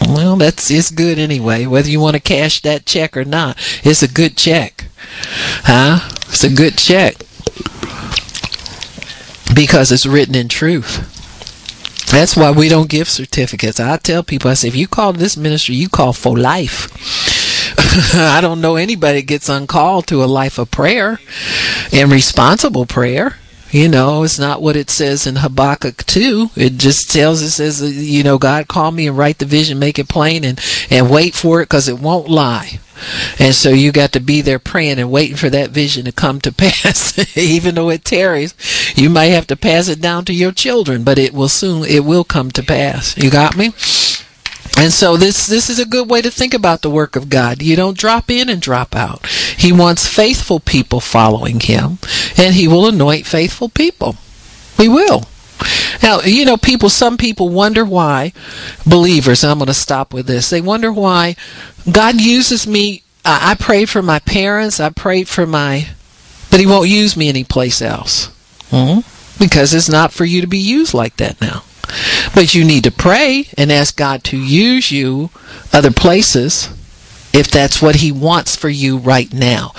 Well, 0.00 0.36
that's 0.36 0.70
it's 0.70 0.90
good 0.90 1.18
anyway. 1.18 1.66
Whether 1.66 1.88
you 1.88 2.00
want 2.00 2.16
to 2.16 2.20
cash 2.20 2.60
that 2.62 2.86
check 2.86 3.16
or 3.16 3.24
not, 3.24 3.56
it's 3.82 4.02
a 4.02 4.08
good 4.08 4.36
check. 4.36 4.86
Huh? 5.64 6.00
It's 6.28 6.44
a 6.44 6.50
good 6.50 6.76
check 6.76 7.16
because 9.54 9.92
it's 9.92 10.06
written 10.06 10.34
in 10.34 10.48
truth. 10.48 11.16
That's 12.10 12.36
why 12.36 12.50
we 12.50 12.68
don't 12.68 12.90
give 12.90 13.08
certificates. 13.08 13.78
I 13.78 13.96
tell 13.96 14.24
people, 14.24 14.50
I 14.50 14.54
say, 14.54 14.68
if 14.68 14.74
you 14.74 14.88
call 14.88 15.12
this 15.12 15.36
ministry, 15.36 15.76
you 15.76 15.88
call 15.88 16.12
for 16.12 16.36
life. 16.36 16.88
I 18.14 18.40
don't 18.40 18.60
know 18.60 18.76
anybody 18.76 19.22
gets 19.22 19.48
uncalled 19.48 20.08
to 20.08 20.24
a 20.24 20.26
life 20.26 20.58
of 20.58 20.70
prayer 20.70 21.20
and 21.92 22.10
responsible 22.10 22.84
prayer. 22.84 23.36
You 23.70 23.88
know, 23.88 24.24
it's 24.24 24.38
not 24.38 24.62
what 24.62 24.76
it 24.76 24.90
says 24.90 25.26
in 25.26 25.36
Habakkuk 25.36 26.04
2. 26.06 26.50
It 26.56 26.76
just 26.76 27.10
tells, 27.10 27.40
it 27.40 27.50
says, 27.50 27.80
uh, 27.80 27.86
you 27.86 28.24
know, 28.24 28.36
God 28.36 28.66
call 28.66 28.90
me 28.90 29.06
and 29.06 29.16
write 29.16 29.38
the 29.38 29.46
vision, 29.46 29.78
make 29.78 29.98
it 29.98 30.08
plain, 30.08 30.44
and, 30.44 30.60
and 30.90 31.08
wait 31.08 31.34
for 31.34 31.60
it 31.60 31.66
because 31.66 31.88
it 31.88 32.00
won't 32.00 32.28
lie. 32.28 32.80
And 33.38 33.54
so 33.54 33.70
you 33.70 33.92
got 33.92 34.12
to 34.12 34.20
be 34.20 34.40
there 34.40 34.58
praying 34.58 34.98
and 34.98 35.10
waiting 35.10 35.36
for 35.36 35.48
that 35.50 35.70
vision 35.70 36.04
to 36.04 36.12
come 36.12 36.40
to 36.40 36.52
pass. 36.52 37.36
Even 37.36 37.76
though 37.76 37.90
it 37.90 38.04
tarries, 38.04 38.54
you 38.96 39.08
might 39.08 39.26
have 39.26 39.46
to 39.48 39.56
pass 39.56 39.88
it 39.88 40.00
down 40.00 40.24
to 40.26 40.34
your 40.34 40.52
children, 40.52 41.04
but 41.04 41.18
it 41.18 41.32
will 41.32 41.48
soon, 41.48 41.84
it 41.84 42.04
will 42.04 42.24
come 42.24 42.50
to 42.50 42.62
pass. 42.62 43.16
You 43.16 43.30
got 43.30 43.56
me? 43.56 43.72
And 44.80 44.90
so 44.90 45.18
this 45.18 45.46
this 45.46 45.68
is 45.68 45.78
a 45.78 45.84
good 45.84 46.08
way 46.08 46.22
to 46.22 46.30
think 46.30 46.54
about 46.54 46.80
the 46.80 46.88
work 46.88 47.14
of 47.14 47.28
God. 47.28 47.60
You 47.60 47.76
don't 47.76 47.98
drop 47.98 48.30
in 48.30 48.48
and 48.48 48.62
drop 48.62 48.96
out. 48.96 49.26
He 49.26 49.72
wants 49.72 50.08
faithful 50.08 50.58
people 50.58 51.00
following 51.00 51.60
him, 51.60 51.98
and 52.38 52.54
he 52.54 52.66
will 52.66 52.86
anoint 52.86 53.26
faithful 53.26 53.68
people. 53.68 54.16
He 54.78 54.88
will. 54.88 55.24
Now, 56.02 56.20
you 56.20 56.46
know, 56.46 56.56
people 56.56 56.88
some 56.88 57.18
people 57.18 57.50
wonder 57.50 57.84
why 57.84 58.32
believers, 58.86 59.44
I'm 59.44 59.58
going 59.58 59.66
to 59.66 59.74
stop 59.74 60.14
with 60.14 60.26
this. 60.26 60.48
They 60.48 60.62
wonder 60.62 60.90
why 60.90 61.36
God 61.92 62.18
uses 62.18 62.66
me 62.66 63.02
I, 63.22 63.50
I 63.50 63.54
prayed 63.56 63.90
for 63.90 64.00
my 64.00 64.20
parents, 64.20 64.80
I 64.80 64.88
prayed 64.88 65.28
for 65.28 65.46
my 65.46 65.88
but 66.50 66.58
he 66.58 66.66
won't 66.66 66.88
use 66.88 67.18
me 67.18 67.28
anyplace 67.28 67.82
else. 67.82 68.28
Mm-hmm. 68.70 69.00
Because 69.38 69.74
it's 69.74 69.90
not 69.90 70.10
for 70.10 70.24
you 70.24 70.40
to 70.40 70.46
be 70.46 70.58
used 70.58 70.94
like 70.94 71.18
that 71.18 71.38
now. 71.38 71.64
But 72.34 72.54
you 72.54 72.64
need 72.64 72.84
to 72.84 72.90
pray 72.90 73.48
and 73.56 73.70
ask 73.70 73.96
God 73.96 74.24
to 74.24 74.38
use 74.38 74.90
you 74.90 75.30
other 75.72 75.90
places 75.90 76.68
if 77.32 77.48
that's 77.48 77.80
what 77.80 77.96
he 77.96 78.10
wants 78.10 78.56
for 78.56 78.68
you 78.68 78.98
right 78.98 79.32
now. 79.32 79.72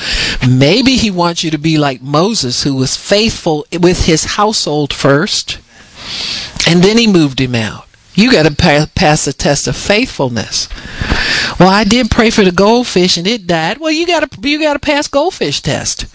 Maybe 0.48 0.96
he 0.96 1.12
wants 1.12 1.44
you 1.44 1.52
to 1.52 1.58
be 1.58 1.78
like 1.78 2.02
Moses, 2.02 2.64
who 2.64 2.76
was 2.76 2.96
faithful 2.96 3.66
with 3.80 4.06
his 4.06 4.36
household 4.36 4.94
first, 4.94 5.60
and 6.68 6.84
then 6.84 6.98
he 6.98 7.08
moved 7.08 7.40
him 7.40 7.56
out. 7.56 7.88
You 8.14 8.32
got 8.32 8.46
to 8.46 8.56
pa- 8.56 8.90
pass 8.96 9.26
the 9.26 9.34
test 9.34 9.68
of 9.68 9.76
faithfulness. 9.76 10.68
Well, 11.62 11.70
I 11.70 11.84
did 11.84 12.10
pray 12.10 12.32
for 12.32 12.44
the 12.44 12.52
goldfish 12.52 13.18
and 13.18 13.28
it 13.28 13.46
died. 13.46 13.78
Well, 13.78 13.92
you 13.92 14.08
got 14.08 14.32
to 14.32 14.50
you 14.50 14.60
got 14.60 14.74
to 14.74 14.80
pass 14.80 15.08
goldfish 15.08 15.62
test 15.62 16.08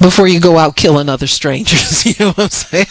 before 0.00 0.26
you 0.26 0.40
go 0.40 0.56
out 0.56 0.74
killing 0.74 1.10
other 1.10 1.26
strangers. 1.26 2.06
you 2.06 2.14
know 2.18 2.32
what 2.32 2.44
I'm 2.44 2.48
saying? 2.48 2.86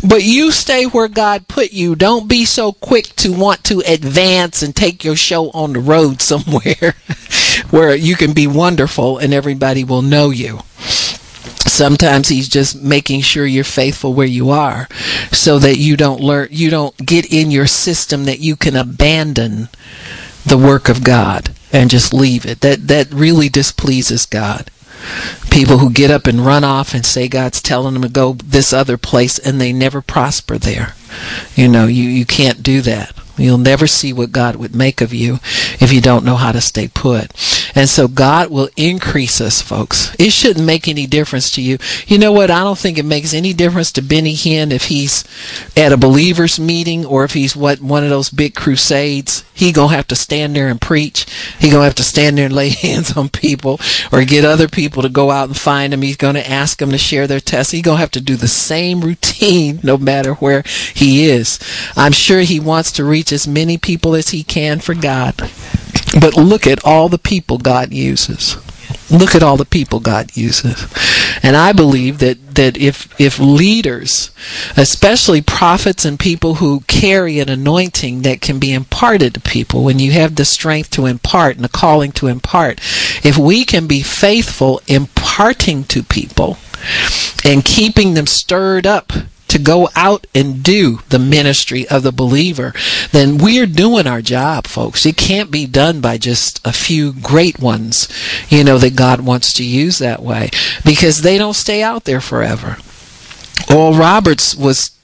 but 0.08 0.24
you 0.24 0.50
stay 0.50 0.86
where 0.86 1.08
God 1.08 1.48
put 1.48 1.74
you. 1.74 1.94
Don't 1.94 2.30
be 2.30 2.46
so 2.46 2.72
quick 2.72 3.14
to 3.16 3.30
want 3.30 3.62
to 3.64 3.80
advance 3.80 4.62
and 4.62 4.74
take 4.74 5.04
your 5.04 5.16
show 5.16 5.50
on 5.50 5.74
the 5.74 5.80
road 5.80 6.22
somewhere 6.22 6.94
where 7.68 7.94
you 7.94 8.16
can 8.16 8.32
be 8.32 8.46
wonderful 8.46 9.18
and 9.18 9.34
everybody 9.34 9.84
will 9.84 10.00
know 10.00 10.30
you. 10.30 10.60
Sometimes 11.76 12.28
he's 12.28 12.48
just 12.48 12.80
making 12.82 13.20
sure 13.20 13.44
you're 13.46 13.62
faithful 13.64 14.14
where 14.14 14.26
you 14.26 14.48
are 14.50 14.88
so 15.30 15.58
that 15.58 15.76
you 15.76 15.94
don't 15.96 16.20
learn 16.22 16.48
you 16.50 16.70
don't 16.70 16.96
get 16.96 17.30
in 17.30 17.50
your 17.50 17.66
system 17.66 18.24
that 18.24 18.40
you 18.40 18.56
can 18.56 18.74
abandon 18.76 19.68
the 20.46 20.56
work 20.58 20.88
of 20.88 21.04
God. 21.04 21.50
and 21.72 21.90
just 21.90 22.14
leave 22.14 22.46
it. 22.46 22.60
That 22.60 22.88
that 22.88 23.12
really 23.12 23.48
displeases 23.50 24.24
God. 24.24 24.70
People 25.50 25.78
who 25.78 25.90
get 25.90 26.10
up 26.10 26.26
and 26.26 26.46
run 26.46 26.64
off 26.64 26.94
and 26.94 27.04
say 27.04 27.28
God's 27.28 27.60
telling 27.60 27.92
them 27.94 28.02
to 28.02 28.08
go 28.08 28.32
this 28.42 28.72
other 28.72 28.96
place 28.96 29.38
and 29.38 29.60
they 29.60 29.72
never 29.72 30.00
prosper 30.00 30.56
there. 30.58 30.94
You 31.54 31.68
know, 31.68 31.86
you, 31.86 32.04
you 32.04 32.24
can't 32.24 32.62
do 32.62 32.80
that. 32.82 33.12
You'll 33.36 33.58
never 33.58 33.86
see 33.86 34.12
what 34.12 34.32
God 34.32 34.56
would 34.56 34.74
make 34.74 35.00
of 35.02 35.12
you 35.12 35.34
if 35.78 35.92
you 35.92 36.00
don't 36.00 36.24
know 36.24 36.36
how 36.36 36.52
to 36.52 36.60
stay 36.60 36.88
put. 36.88 37.30
And 37.76 37.90
so 37.90 38.08
God 38.08 38.50
will 38.50 38.70
increase 38.74 39.38
us, 39.38 39.60
folks. 39.60 40.16
It 40.18 40.32
shouldn't 40.32 40.64
make 40.64 40.88
any 40.88 41.06
difference 41.06 41.50
to 41.52 41.62
you. 41.62 41.76
You 42.06 42.16
know 42.16 42.32
what? 42.32 42.50
I 42.50 42.64
don't 42.64 42.78
think 42.78 42.96
it 42.96 43.04
makes 43.04 43.34
any 43.34 43.52
difference 43.52 43.92
to 43.92 44.02
Benny 44.02 44.32
Hinn 44.32 44.72
if 44.72 44.84
he's 44.84 45.24
at 45.76 45.92
a 45.92 45.98
believers 45.98 46.58
meeting 46.58 47.04
or 47.04 47.22
if 47.24 47.34
he's 47.34 47.54
what 47.54 47.82
one 47.82 48.02
of 48.02 48.08
those 48.08 48.30
big 48.30 48.54
crusades. 48.54 49.44
He 49.52 49.72
gonna 49.72 49.94
have 49.94 50.06
to 50.08 50.16
stand 50.16 50.56
there 50.56 50.68
and 50.68 50.80
preach. 50.80 51.26
He 51.58 51.70
gonna 51.70 51.84
have 51.84 51.94
to 51.96 52.02
stand 52.02 52.38
there 52.38 52.46
and 52.46 52.54
lay 52.54 52.68
hands 52.70 53.14
on 53.14 53.28
people 53.28 53.78
or 54.10 54.24
get 54.24 54.46
other 54.46 54.68
people 54.68 55.02
to 55.02 55.10
go 55.10 55.30
out 55.30 55.48
and 55.48 55.56
find 55.56 55.92
him. 55.92 56.00
He's 56.00 56.16
gonna 56.16 56.40
ask 56.40 56.78
them 56.78 56.90
to 56.92 56.98
share 56.98 57.26
their 57.26 57.40
tests. 57.40 57.72
He's 57.72 57.82
gonna 57.82 57.98
have 57.98 58.10
to 58.12 58.20
do 58.22 58.36
the 58.36 58.48
same 58.48 59.02
routine 59.02 59.80
no 59.82 59.98
matter 59.98 60.32
where 60.34 60.62
he 60.94 61.28
is. 61.28 61.58
I'm 61.94 62.12
sure 62.12 62.40
he 62.40 62.58
wants 62.58 62.90
to 62.92 63.04
reach 63.04 63.32
as 63.32 63.46
many 63.46 63.76
people 63.76 64.14
as 64.14 64.30
he 64.30 64.42
can 64.42 64.80
for 64.80 64.94
God. 64.94 65.34
But 66.20 66.34
look 66.34 66.66
at 66.66 66.84
all 66.84 67.08
the 67.08 67.18
people 67.18 67.58
God 67.58 67.92
uses. 67.92 68.56
Look 69.10 69.34
at 69.34 69.42
all 69.42 69.56
the 69.56 69.64
people 69.64 70.00
God 70.00 70.36
uses. 70.36 70.86
And 71.42 71.56
I 71.56 71.72
believe 71.72 72.18
that, 72.18 72.54
that 72.54 72.76
if, 72.76 73.08
if 73.20 73.38
leaders, 73.38 74.30
especially 74.76 75.40
prophets 75.42 76.04
and 76.04 76.18
people 76.18 76.56
who 76.56 76.80
carry 76.88 77.38
an 77.38 77.48
anointing 77.48 78.22
that 78.22 78.40
can 78.40 78.58
be 78.58 78.72
imparted 78.72 79.34
to 79.34 79.40
people, 79.40 79.84
when 79.84 79.98
you 79.98 80.12
have 80.12 80.34
the 80.34 80.44
strength 80.44 80.90
to 80.90 81.06
impart 81.06 81.56
and 81.56 81.64
the 81.64 81.68
calling 81.68 82.12
to 82.12 82.26
impart, 82.26 82.80
if 83.24 83.36
we 83.38 83.64
can 83.64 83.86
be 83.86 84.02
faithful 84.02 84.80
imparting 84.86 85.84
to 85.84 86.02
people 86.02 86.58
and 87.44 87.64
keeping 87.64 88.14
them 88.14 88.26
stirred 88.26 88.86
up 88.86 89.12
to 89.48 89.58
go 89.58 89.88
out 89.94 90.26
and 90.34 90.62
do 90.62 91.00
the 91.08 91.18
ministry 91.18 91.86
of 91.88 92.02
the 92.02 92.12
believer, 92.12 92.72
then 93.12 93.38
we're 93.38 93.66
doing 93.66 94.06
our 94.06 94.22
job, 94.22 94.66
folks. 94.66 95.06
It 95.06 95.16
can't 95.16 95.50
be 95.50 95.66
done 95.66 96.00
by 96.00 96.18
just 96.18 96.60
a 96.66 96.72
few 96.72 97.12
great 97.12 97.58
ones, 97.60 98.08
you 98.48 98.64
know, 98.64 98.78
that 98.78 98.96
God 98.96 99.20
wants 99.20 99.52
to 99.54 99.64
use 99.64 99.98
that 99.98 100.22
way 100.22 100.50
because 100.84 101.22
they 101.22 101.38
don't 101.38 101.54
stay 101.54 101.82
out 101.82 102.04
there 102.04 102.20
forever. 102.20 102.76
Oral 103.70 103.94
Roberts 103.94 104.54
was 104.54 104.95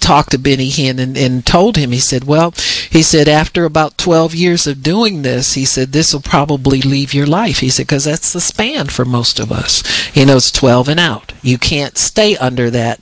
talked 0.00 0.30
to 0.32 0.38
Benny 0.38 0.70
Hinn 0.70 0.98
and, 0.98 1.16
and 1.16 1.44
told 1.44 1.76
him, 1.76 1.92
he 1.92 1.98
said, 1.98 2.24
well, 2.24 2.52
he 2.90 3.02
said, 3.02 3.28
after 3.28 3.64
about 3.64 3.98
12 3.98 4.34
years 4.34 4.66
of 4.66 4.82
doing 4.82 5.22
this, 5.22 5.54
he 5.54 5.64
said, 5.64 5.92
this 5.92 6.12
will 6.12 6.20
probably 6.20 6.80
leave 6.82 7.14
your 7.14 7.26
life. 7.26 7.58
He 7.58 7.70
said, 7.70 7.86
because 7.86 8.04
that's 8.04 8.32
the 8.32 8.40
span 8.40 8.88
for 8.88 9.04
most 9.04 9.38
of 9.38 9.52
us. 9.52 9.82
You 10.16 10.26
know, 10.26 10.36
it's 10.36 10.50
12 10.50 10.88
and 10.88 11.00
out. 11.00 11.32
You 11.42 11.58
can't 11.58 11.96
stay 11.96 12.36
under 12.36 12.70
that. 12.70 13.00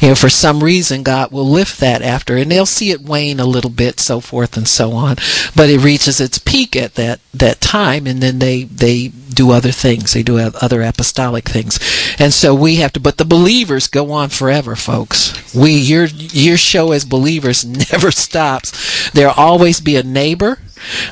You 0.00 0.08
know, 0.08 0.14
for 0.14 0.28
some 0.28 0.62
reason, 0.62 1.02
God 1.02 1.32
will 1.32 1.48
lift 1.48 1.80
that 1.80 2.02
after, 2.02 2.36
and 2.36 2.50
they'll 2.50 2.66
see 2.66 2.90
it 2.90 3.02
wane 3.02 3.40
a 3.40 3.46
little 3.46 3.70
bit, 3.70 4.00
so 4.00 4.20
forth 4.20 4.56
and 4.56 4.68
so 4.68 4.92
on. 4.92 5.16
But 5.54 5.70
it 5.70 5.78
reaches 5.78 6.20
its 6.20 6.38
peak 6.38 6.76
at 6.76 6.94
that, 6.94 7.20
that 7.34 7.60
time, 7.60 8.06
and 8.06 8.22
then 8.22 8.38
they, 8.38 8.64
they 8.64 9.08
do 9.08 9.52
other 9.52 9.70
things. 9.70 10.12
They 10.12 10.22
do 10.24 10.38
other 10.38 10.82
apostolic 10.82 11.48
things. 11.48 11.78
And 12.18 12.34
so 12.34 12.54
we 12.54 12.76
have 12.76 12.92
to, 12.94 13.00
but 13.00 13.18
the 13.18 13.24
believers 13.24 13.86
go 13.86 14.10
on 14.10 14.30
forever, 14.30 14.74
folks. 14.74 15.54
We, 15.54 15.72
your, 16.06 16.06
your 16.06 16.56
show 16.56 16.92
as 16.92 17.04
believers 17.04 17.64
never 17.64 18.10
stops. 18.10 19.10
There'll 19.10 19.34
always 19.34 19.80
be 19.80 19.96
a 19.96 20.02
neighbor. 20.02 20.58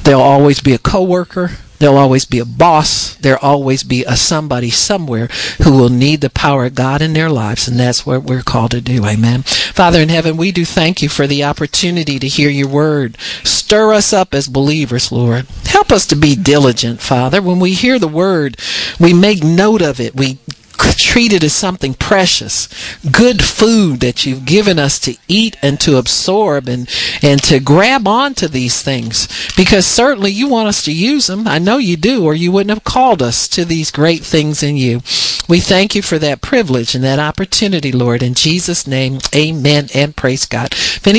There'll 0.03 0.23
always 0.23 0.61
be 0.61 0.75
a 0.75 0.79
coworker. 0.79 1.51
There'll 1.79 1.99
always 1.99 2.25
be 2.25 2.39
a 2.39 2.47
boss. 2.47 3.17
There'll 3.17 3.39
always 3.43 3.83
be 3.83 4.05
a 4.05 4.17
somebody 4.17 4.71
somewhere 4.71 5.29
who 5.63 5.73
will 5.73 5.91
need 5.91 6.21
the 6.23 6.31
power 6.31 6.65
of 6.67 6.75
God 6.75 7.03
in 7.03 7.13
their 7.13 7.29
lives, 7.29 7.69
and 7.69 7.79
that's 7.79 8.07
what 8.07 8.23
we're 8.23 8.43
called 8.43 8.71
to 8.71 8.81
do. 8.81 9.05
Amen. 9.05 9.43
Father 9.43 10.01
in 10.01 10.09
heaven, 10.09 10.37
we 10.37 10.53
do 10.53 10.65
thank 10.65 11.03
you 11.03 11.09
for 11.09 11.27
the 11.27 11.45
opportunity 11.45 12.19
to 12.19 12.29
hear 12.29 12.49
your 12.49 12.69
word. 12.69 13.19
Stir 13.45 13.93
us 13.93 14.13
up 14.13 14.33
as 14.33 14.49
believers, 14.49 15.13
Lord. 15.13 15.47
Help 15.67 15.93
us 15.93 16.07
to 16.07 16.17
be 16.17 16.35
diligent, 16.35 17.01
Father. 17.01 17.43
When 17.43 17.61
we 17.61 17.75
hear 17.75 17.99
the 17.99 18.09
word, 18.09 18.57
we 18.99 19.13
make 19.13 19.45
note 19.45 19.83
of 19.83 20.01
it. 20.01 20.15
We 20.15 20.39
treat 20.77 21.33
it 21.33 21.45
as 21.45 21.53
something 21.53 21.95
precious, 21.95 22.69
good 23.11 23.43
food 23.43 24.01
that 24.01 24.27
you've 24.27 24.45
given 24.45 24.79
us 24.79 24.99
to 25.01 25.17
eat 25.29 25.57
and 25.63 25.81
to 25.81 25.97
absorb 25.97 26.69
and, 26.69 26.89
and 27.23 27.43
to 27.45 27.61
grab 27.61 28.07
onto 28.07 28.49
these 28.49 28.83
things 28.83 29.29
because 29.57 29.87
certainly 29.87 30.31
you 30.31 30.49
want 30.49 30.69
us 30.69 30.85
to 30.85 30.93
use 30.93 31.27
them. 31.27 31.47
I 31.47 31.59
know 31.59 31.79
you 31.79 31.97
do, 31.97 32.25
or 32.25 32.35
you 32.35 32.53
wouldn't 32.53 32.71
have 32.71 32.85
called 32.85 33.23
us 33.23 33.49
to 33.49 33.65
these 33.65 33.91
great 33.91 34.23
things 34.23 34.63
in 34.63 34.77
you. 34.77 35.01
We 35.49 35.61
thank 35.61 35.95
you 35.95 36.03
for 36.03 36.19
that 36.19 36.41
privilege 36.41 36.95
and 36.95 37.05
that 37.05 37.19
opportunity, 37.19 37.93
Lord. 37.93 38.23
In 38.23 38.35
Jesus' 38.35 38.87
name, 38.87 39.19
amen 39.35 39.89
and 39.95 40.17
praise 40.17 40.45
God. 40.45 40.73
If 40.73 41.07
any 41.07 41.15